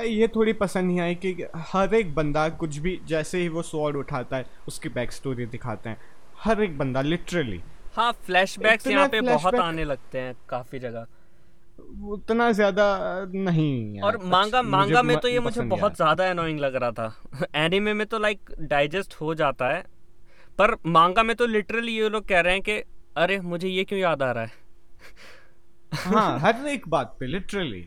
ये 0.05 0.28
थोड़ी 0.28 0.53
पसंद 0.53 0.86
नहीं 0.86 1.01
आई 1.01 1.14
कि 1.16 1.47
हर 1.68 1.95
एक 1.95 2.14
बंदा 2.14 2.49
कुछ 2.61 2.76
भी 2.76 3.01
जैसे 3.07 3.39
ही 3.41 3.49
वो 3.49 3.62
स्वॉर्ड 3.62 3.97
उठाता 3.97 4.36
है 4.36 4.47
उसकी 4.68 4.89
बैक 4.89 5.12
स्टोरी 5.12 5.47
दिखाते 5.47 5.89
हैं। 5.89 6.01
हर 6.39 6.62
एक 6.62 6.78
बंदा 6.78 7.03
लिटरली 7.03 7.61
हाँ 7.95 8.12
फ्लैशबैक्स 8.26 8.86
यहाँ 8.86 9.09
पे 9.09 9.20
बहुत 9.20 9.55
आने 9.57 9.84
लगते 9.84 10.18
हैं 10.18 10.34
काफ़ी 10.49 10.78
जगह। 10.78 11.07
उतना 12.09 12.51
ज़्यादा 12.53 12.86
नहीं 13.34 13.97
यार, 13.97 14.05
और 14.07 14.16
मांगा 14.24 14.62
मांगा 14.64 15.03
में 15.03 15.16
तो 15.18 15.28
ये 15.28 15.41
मुझे 15.41 15.61
बहुत 15.62 15.97
ज़्यादा 15.97 16.30
अनोइंग 16.30 16.61
लग 16.61 16.74
रहा 16.74 16.91
था। 16.91 17.49
एनिमे 17.57 17.95
में 17.95 18.07
तो 18.07 18.18
लाइक 18.18 18.51
डाइजेस्ट 18.61 19.14
हो 19.20 19.34
जाता 19.34 19.68
है 19.68 19.82
पर 20.59 20.76
मांगा 20.86 21.22
में 21.22 21.34
तो 21.36 21.47
लिटरली 21.47 21.93
ये 21.93 22.09
लोग 22.09 22.26
कह 22.28 22.41
रहे 22.41 22.53
हैं 22.53 22.62
कि 22.62 22.82
अरे 23.16 23.41
मुझे 23.43 23.68
ये 23.68 23.84
क्यों 23.84 24.01
याद 24.01 24.22
आ 24.22 24.30
रहा 24.32 24.45
है? 24.45 24.51
हाँ 25.93 26.39
हर 26.41 26.66
एक 26.68 26.89
बात 26.89 27.16
पे 27.20 27.26
लिटरली 27.26 27.86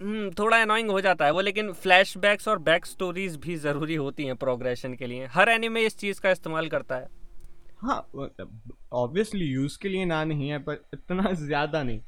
थोड़ा 0.00 0.60
अनोइंग 0.62 0.90
हो 0.90 1.00
जाता 1.00 1.24
है 1.24 1.30
वो 1.30 1.40
लेकिन 1.40 1.72
फ्लैशबैक्स 1.72 2.48
और 2.48 2.58
बैक 2.58 2.86
स्टोरीज 2.86 3.36
भी 3.36 3.56
ज़रूरी 3.56 3.94
होती 3.94 4.24
हैं 4.24 4.36
प्रोग्रेशन 4.36 4.94
के 4.94 5.06
लिए। 5.06 5.26
हर 5.32 5.48
एनिमे 5.48 5.80
इस 5.86 5.96
चीज़ 5.98 6.20
का 6.20 6.30
इस्तेमाल 6.30 6.68
करता 6.68 6.96
है। 6.96 7.08
हाँ 7.82 7.98
ऑब्वियसली 8.92 9.46
यूज़ 9.46 9.78
के 9.82 9.88
लिए 9.88 10.04
ना 10.04 10.22
नहीं 10.24 10.48
है 10.48 10.58
पर 10.58 10.84
इतना 10.94 11.32
ज़्यादा 11.42 11.82
नहीं। 11.82 12.00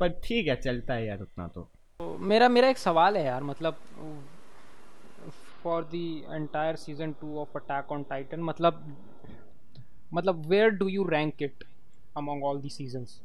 पर 0.00 0.08
ठीक 0.24 0.48
है 0.48 0.56
चलता 0.56 0.94
है 0.94 1.06
यार 1.06 1.20
उतना 1.20 1.46
तो। 1.48 1.62
तो 2.00 2.16
मेरा 2.22 2.48
मेरा 2.48 2.68
एक 2.68 2.78
सवाल 2.78 3.16
है 3.16 3.24
यार 3.24 3.42
मतलब 3.42 3.78
for 5.62 5.84
the 5.84 6.00
entire 6.32 6.76
season 6.76 7.12
two 7.20 7.38
of 7.38 7.56
Attack 7.58 7.92
on 7.92 8.02
Titan 8.10 8.40
मतलब 8.40 8.84
मतलब 10.14 10.46
where 10.46 10.70
do 10.72 10.88
you 10.88 11.04
rank 11.08 11.42
it 11.42 11.64
among 12.16 12.44
all 12.44 12.60
the 12.60 12.68
seasons 12.68 13.20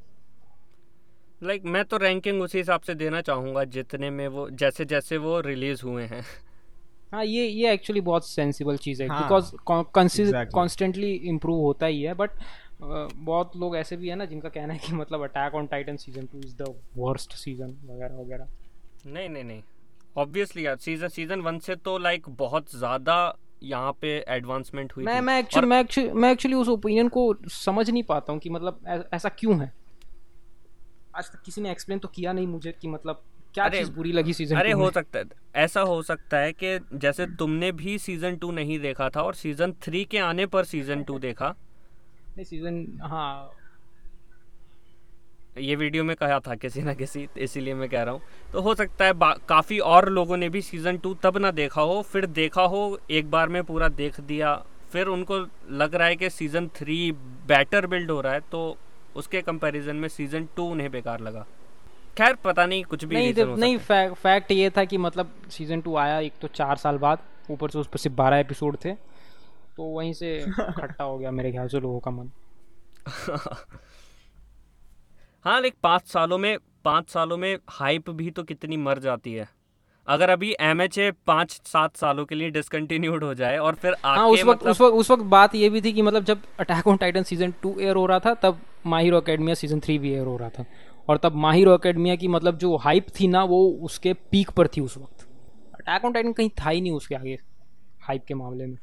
like 1.43 1.61
like, 1.61 1.73
मैं 1.73 1.85
तो 1.85 1.97
रैंकिंग 1.97 2.41
उसी 2.41 2.57
हिसाब 2.57 2.81
से 2.81 2.95
देना 2.95 3.21
चाहूँगा 3.21 3.63
जितने 3.63 4.09
में 4.09 4.27
वो 4.27 4.49
जैसे 4.49 4.85
जैसे 4.85 5.17
वो 5.17 5.39
रिलीज़ 5.39 5.83
हुए 5.83 6.03
हैं 6.03 6.23
हाँ 7.13 7.25
ये 7.25 7.47
ये 7.47 7.71
एक्चुअली 7.73 8.01
बहुत 8.01 8.27
सेंसिबल 8.27 8.77
चीज़ 8.77 9.03
है 9.03 9.09
बिकॉज़. 9.09 9.51
कॉन्स्टेंटली 10.53 11.11
इम्प्रूव 11.11 11.61
होता 11.61 11.85
ही 11.85 12.01
है 12.01 12.13
बट 12.13 12.31
बहुत 12.81 13.51
लोग 13.57 13.75
ऐसे 13.77 13.97
भी 13.97 14.09
है 14.09 14.15
ना 14.15 14.25
जिनका 14.25 14.49
कहना 14.49 14.73
है 14.73 14.79
कि 14.79 14.93
मतलब 14.93 15.23
Attack 15.23 15.55
on 15.55 15.67
Titan 15.67 15.95
season 15.95 16.25
two 16.25 16.39
is 16.39 16.55
the 16.55 16.75
worst 16.97 17.33
season 17.33 17.77
वगैरह 17.85 18.15
वगैरह 18.15 18.47
नहीं 19.05 19.29
नहीं 19.29 19.43
नहीं 19.43 19.61
ऑब्वियसली 20.17 20.65
यार 20.65 20.75
सीज़न 20.75 21.07
सीज़न 21.07 21.41
वन 21.41 21.59
से 21.59 21.75
तो 21.75 21.97
लाइक 21.97 22.23
like, 22.25 22.37
बहुत 22.39 22.75
ज़्यादा 22.75 23.37
यहाँ 23.63 23.91
पे 24.01 24.25
एडवांसमेंट 24.27 24.93
हुई 24.95 25.05
मैं। 25.05 25.21
मैं 25.21 25.39
एक्चुअली 25.39 25.67
मैं 25.67 25.79
एक्चुअली 25.79 26.11
मैं 26.11 26.31
एक्चुअली 26.31 26.55
उस 26.55 26.67
ओपिनियन 26.67 27.07
को 27.07 27.33
समझ 27.47 27.89
नहीं 27.89 28.03
पाता 28.03 28.33
हूँ 28.33 28.39
कि 28.39 28.49
मतलब 28.49 29.07
ऐसा 29.13 29.29
क्यों 29.29 29.61
है 29.61 29.80
आज 31.13 31.31
तक 31.31 31.41
किसी 31.45 31.61
ने 31.61 31.71
एक्सप्लेन 31.71 31.99
तो 31.99 32.07
किया 32.07 32.33
नहीं 32.33 32.47
मुझे 32.47 32.71
कि 32.71 32.87
मतलब 32.87 33.21
क्या 33.53 33.67
चीज़ 33.69 33.91
बुरी 33.91 34.11
लगी 34.11 34.33
सीज़न 34.33 34.57
अरे 34.57 34.71
हो 34.71 34.89
सकता 34.91 35.19
है 35.19 35.25
ऐसा 35.55 35.81
हो 35.83 36.01
सकता 36.01 36.37
है 36.37 36.51
कि 36.53 36.77
जैसे 36.95 37.25
तुमने 37.35 37.71
भी 37.71 37.97
सीज़न 37.99 38.35
टू 38.35 38.51
नहीं 38.51 38.79
देखा 38.79 39.09
था 39.09 39.21
और 39.21 39.35
सीज़न 39.35 39.73
थ्री 39.83 40.03
के 40.05 40.17
आने 40.19 40.45
पर 40.45 40.65
सीज़न 40.65 41.03
टू 41.03 41.17
देखा। 41.19 41.49
नहीं 42.37 42.45
सीज़न 42.45 42.85
हाँ। 43.01 43.51
ये 45.57 45.75
वीडियो 45.75 46.03
में 46.03 46.15
कहा 46.15 46.39
था 46.39 46.55
किसी 46.55 46.81
ना 46.81 46.93
किसी 46.93 47.27
इसीलिए 47.37 47.73
मैं 47.73 47.89
कह 47.89 48.03
रहा 48.03 48.13
हूँ। 48.13 48.21
तो 48.53 48.61
हो 48.61 48.75
सकता 48.75 49.05
है 49.05 49.13
काफ़ी 49.49 49.79
और 49.79 50.07
लोगों 50.09 50.37
ने 50.37 50.49
भी 50.49 50.61
सीज़न 50.61 50.97
टू 50.97 51.13
तब 51.13 51.37
ना 51.37 51.51
देखा 51.51 51.81
हो 51.81 52.01
फिर 52.01 52.25
देखा 52.37 52.61
हो 52.65 52.99
एक 53.11 53.29
बार 53.31 53.49
में 53.49 53.63
पूरा 53.63 53.87
देख 53.97 54.19
दिया 54.21 54.53
फिर 54.91 55.07
उनको 55.07 55.39
लग 55.71 55.95
रहा 55.95 56.07
है 56.07 56.15
कि 56.15 56.29
सीज़न 56.29 56.67
थ्री 56.75 57.11
बेटर 57.47 57.87
बिल्ड 57.87 58.11
हो 58.11 58.19
रहा 58.21 58.33
है 58.33 58.39
तो 58.51 58.63
उसके 59.15 59.41
कंपैरिजन 59.41 59.95
में 59.95 60.07
सीज़न 60.09 60.47
टू 60.55 60.63
उन्हें 60.71 60.91
बेकार 60.91 61.19
लगा। 61.19 61.45
खैर 62.17 62.35
पता 62.43 62.65
नहीं 62.65 62.83
कुछ 62.83 63.03
भी 63.05 63.15
नहीं 63.15 63.33
तो 63.33 63.45
हो 63.45 63.55
नहीं 63.55 63.77
सकता 63.77 63.95
है। 63.95 64.07
फैक्ट 64.07 64.21
फैक्ट 64.21 64.51
ये 64.51 64.69
था 64.69 64.83
कि 64.85 64.97
मतलब 64.97 65.31
सीज़न 65.51 65.81
टू 65.81 65.95
आया 65.97 66.19
एक 66.19 66.33
तो 66.41 66.47
चार 66.55 66.75
साल 66.77 66.97
बाद 66.97 67.19
ऊपर 67.51 67.69
से 67.69 67.79
उस 67.79 67.87
पर 67.87 67.97
सिर्फ़ 67.97 68.15
बारह 68.17 68.37
एपिसोड 68.37 68.77
थे 68.85 68.93
तो 69.77 69.83
वहीं 69.85 70.13
से 70.13 70.39
खट्टा 70.49 71.03
हो 71.03 71.17
गया 71.17 71.31
मेरे 71.31 71.51
ख्याल 71.51 71.67
से 71.67 71.79
लोगों 71.79 71.99
का 71.99 72.11
मन। 72.11 72.29
हाँ 75.45 75.61
लेकिन 75.61 75.79
पाँच 75.83 76.07
सालों 76.07 76.37
में 76.37 76.57
पाँच 76.85 77.09
सालों 77.09 77.37
में 77.37 77.57
हाइप 77.69 78.09
भी 78.09 78.29
तो 78.31 78.43
कितनी 78.43 78.77
मर 78.77 78.99
जाती 78.99 79.33
है। 79.33 79.47
अगर 80.07 80.29
अभी 80.29 80.55
एम 80.59 80.81
एच 80.81 80.97
ए 80.97 81.11
पाँच 81.27 81.51
सात 81.65 81.95
सालों 81.97 82.25
के 82.25 82.35
लिए 82.35 82.49
डिसकंटिन्यूड 82.49 83.23
हो 83.23 83.33
जाए 83.33 83.57
और 83.57 83.75
फिर 83.75 83.93
आके 83.93 84.19
हाँ 84.19 84.27
उस 84.27 84.43
वक्त 84.43 84.61
मतलब 84.61 84.71
उस 84.71 84.81
वक्त 84.81 84.93
उस 84.93 85.11
वक्त 85.11 85.23
बात 85.33 85.55
ये 85.55 85.69
भी 85.69 85.81
थी 85.81 85.93
कि 85.93 86.01
मतलब 86.01 86.23
जब 86.23 86.41
Attack 86.59 86.87
on 86.87 86.97
Titan 86.97 87.23
season 87.23 87.53
two 87.61 87.75
air 87.79 87.95
हो 87.95 88.05
रहा 88.05 88.19
था 88.19 88.33
तब 88.43 88.59
My Hero 88.85 89.17
Academia 89.17 89.55
season 89.55 89.79
three 89.79 89.99
भी 89.99 90.11
एयर 90.11 90.25
हो 90.25 90.37
रहा 90.37 90.49
था। 90.49 90.65
और 91.09 91.17
तब 91.17 91.35
माहिरो 91.35 91.71
अकेडमिया 91.71 92.15
की 92.15 92.27
मतलब 92.27 92.57
जो 92.57 92.75
हाइप 92.75 93.07
थी 93.19 93.27
ना 93.27 93.43
वो 93.43 93.69
उसके 93.69 94.13
पीक 94.13 94.49
पर 94.49 94.67
थी 94.67 94.81
उस 94.81 94.97
वक्त। 94.97 95.27
अटैक 95.73 96.05
ऑन 96.05 96.13
टाइटन 96.13 96.33
कहीं 96.33 96.49
था 96.49 96.69
ही 96.69 96.81
नहीं 96.81 96.91
उसके 96.91 97.15
आगे 97.15 97.37
हाइप 98.01 98.25
के 98.25 98.33
मामले 98.33 98.65
में। 98.65 98.77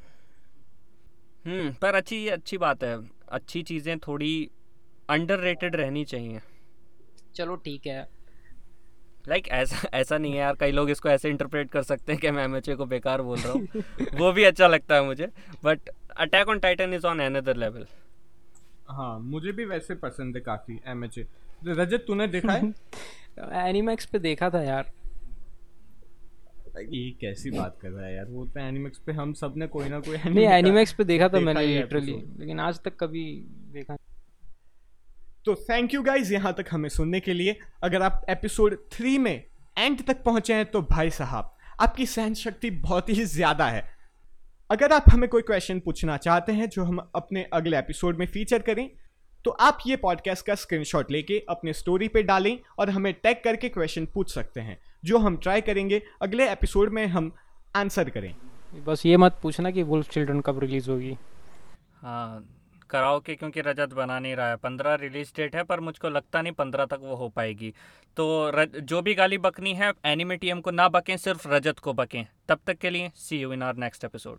हम्म 1.47 1.73
पर 1.73 1.95
अच्छी 1.95 2.29
अच्छी 2.29 2.59
बात 2.59 2.85
है। 2.85 2.99
अच्छी 3.29 3.63
चीज़ें 3.63 3.99
थोड़ी 3.99 4.51
अंडररेटेड 5.11 5.77
रहनी 5.77 6.05
चाहिए। 6.05 6.41
चलो 7.35 7.57
ठीक 7.57 7.87
है। 7.87 8.09
लाइक 9.29 9.45
like, 9.45 9.57
ऐसा 9.57 9.89
ऐसा 9.95 10.19
नहीं 10.19 10.33
है 10.33 10.39
यार 10.39 10.57
कई 10.61 10.71
लोग 10.71 10.91
इसको 10.91 11.09
ऐसे 11.09 11.31
इंटरप्रेट 11.31 11.71
कर 11.71 11.83
सकते 11.83 12.13
हैं 12.13 12.21
कि 12.21 12.31
मैं 12.31 12.45
एमएचए 12.45 12.75
को 12.75 12.87
बेकार 12.87 13.23
बोल 13.23 13.39
रहा 13.39 13.53
हूँ। 13.53 13.69
वो 14.19 14.33
भी 14.33 14.45
अच्छा 14.45 14.67
लगता 14.67 14.95
है 14.95 15.05
मुझे। 15.05 15.29
But 15.65 15.81
Attack 16.17 16.49
on 16.49 16.59
Titan 16.59 16.95
is 16.95 17.07
on 17.07 17.21
another 17.21 17.57
level 17.57 17.87
हाँ 18.89 19.19
मुझे 19.21 19.53
भी 19.53 19.65
वैसे 19.65 19.95
पसंद 19.95 20.37
है 20.37 20.41
काफ़ी 20.43 20.79
एम 20.87 21.05
एच 21.05 21.19
रजत 21.67 22.05
तूने 22.07 22.27
देखा 22.27 22.53
है? 22.53 22.73
एनिमैक्स 23.69 24.07
पे 24.07 24.19
देखा 24.19 24.51
था 24.51 24.63
यार। 24.63 24.93
ये 26.81 27.11
कैसी 27.21 27.51
बात 27.51 27.79
कर 27.83 27.91
रहा 27.91 28.07
है 28.07 28.15
यार? 28.17 28.27
वो 28.27 28.45
तो 28.47 28.61
एनिमेक्स 28.61 28.99
पे 28.99 29.13
हम 29.13 29.33
सबने 29.33 29.67
कोई 29.67 29.89
ना 29.89 30.01
कोई 30.01 30.17
नहीं 30.17 30.47
एनिमैक्स 30.47 30.93
पे 30.93 31.05
देखा 31.05 31.29
था 31.29 31.41
मैंने 31.41 31.67
लिटरली 31.67 32.13
लेकिन 32.39 32.61
आज 32.61 32.81
तक 32.85 32.97
कभी 33.01 33.25
देखा 33.73 33.97
तो 35.45 35.55
थैंक 35.55 35.95
यू 35.95 36.03
गाइज़ 36.03 36.33
यहाँ 36.33 36.53
तक 36.55 36.67
हमें 36.71 36.89
सुनने 36.89 37.21
के 37.21 37.33
लिए। 37.33 37.57
अगर 37.83 38.03
आप 38.03 38.25
एपिसोड 38.31 38.77
थ्री 38.93 39.17
में 39.19 39.45
एंड 39.79 40.05
तक 40.07 40.23
पहुँचे 40.25 40.55
हैं 40.55 40.67
तो 40.71 40.83
भाई 40.83 41.11
साहब 41.11 41.55
आपकी 41.81 42.07
सहन 42.07 42.35
शक्ति 42.35 42.71
बहुत 42.71 43.09
ही 43.09 43.25
ज़्यादा 43.25 43.69
है। 43.69 43.98
अगर 44.71 44.93
आप 44.93 45.05
हमें 45.13 45.29
कोई 45.29 45.43
क्वेश्चन 45.43 45.79
पूछना 45.81 46.17
चाहते 46.17 46.53
हैं 46.53 46.69
जो 46.69 46.85
हम 46.85 46.99
अपने 47.15 47.43
अगले 47.53 47.79
एपिसोड 47.79 48.19
में 48.19 48.27
फीचर 48.27 48.63
करें 48.63 48.91
तो 49.45 49.51
आप 49.51 49.79
ये 49.87 49.97
पॉडकास्ट 49.97 50.47
का 50.47 50.55
स्क्रीनशॉट 50.55 51.11
लेके 51.11 51.39
अपने 51.49 51.73
स्टोरी 51.73 52.09
पे 52.09 52.23
डालें 52.23 52.59
और 52.79 52.91
हमें 52.91 53.13
टैग 53.13 53.41
करके 53.45 53.69
क्वेश्चन 53.69 54.07
पूछ 54.07 54.35
सकते 54.35 54.61
हैं 54.61 54.79
जो 55.05 55.19
हम 55.19 55.37
ट्राई 55.37 55.61
करेंगे 55.61 56.03
अगले 56.23 56.51
एपिसोड 56.53 56.93
में 56.93 57.07
हम 57.07 57.33
आंसर 57.77 58.11
करें। 58.11 58.35
बस 58.85 59.07
ये 59.07 59.17
मत 59.17 59.39
पूछना 59.43 59.71
कि 59.71 59.83
वुल्फ 59.83 60.11
चिल्ड्रन 60.11 60.41
कब 60.41 60.59
रिलीज़ 60.59 60.91
होगी। 60.91 61.17
हाँ 62.03 62.45
कराओ 62.91 63.21
के 63.21 63.35
क्योंकि 63.35 63.61
रजत 63.61 63.95
बना 63.95 64.19
नहीं 64.19 64.35
रहा 64.37 64.49
है। 64.49 64.57
पंद्रह 64.57 64.95
रिलीज़ 64.95 65.33
डेट 65.37 65.57
है 65.57 65.63
पर 65.63 65.81
मुझको 65.81 66.09
लगता 66.09 66.43
नहीं 66.43 66.53
पंद्रह 66.53 66.85
तक 66.85 66.99
वो 67.03 67.15
हो 67.15 67.29
पाएगी। 67.29 67.73
तो 68.17 68.51
रज, 68.51 68.77
जो 68.77 69.03
भी 69.03 69.15
गाली 69.15 69.39
बकनी 69.39 69.75
है 69.75 69.93
एनिमे 70.05 70.37
टीएम 70.37 70.61
को 70.61 70.71
ना 70.71 70.89
बकें 70.89 71.17
सिर्फ़ 71.17 71.49
रजत 71.49 71.79
को 71.79 71.93
बकें। 71.93 72.25
तब 72.49 72.59
तक 72.67 72.79
के 72.79 72.91
लिए 72.91 73.11
see 73.15 73.41
you 73.41 73.53
in 73.53 73.63
our 73.63 73.77
next 73.77 74.05
episode 74.05 74.39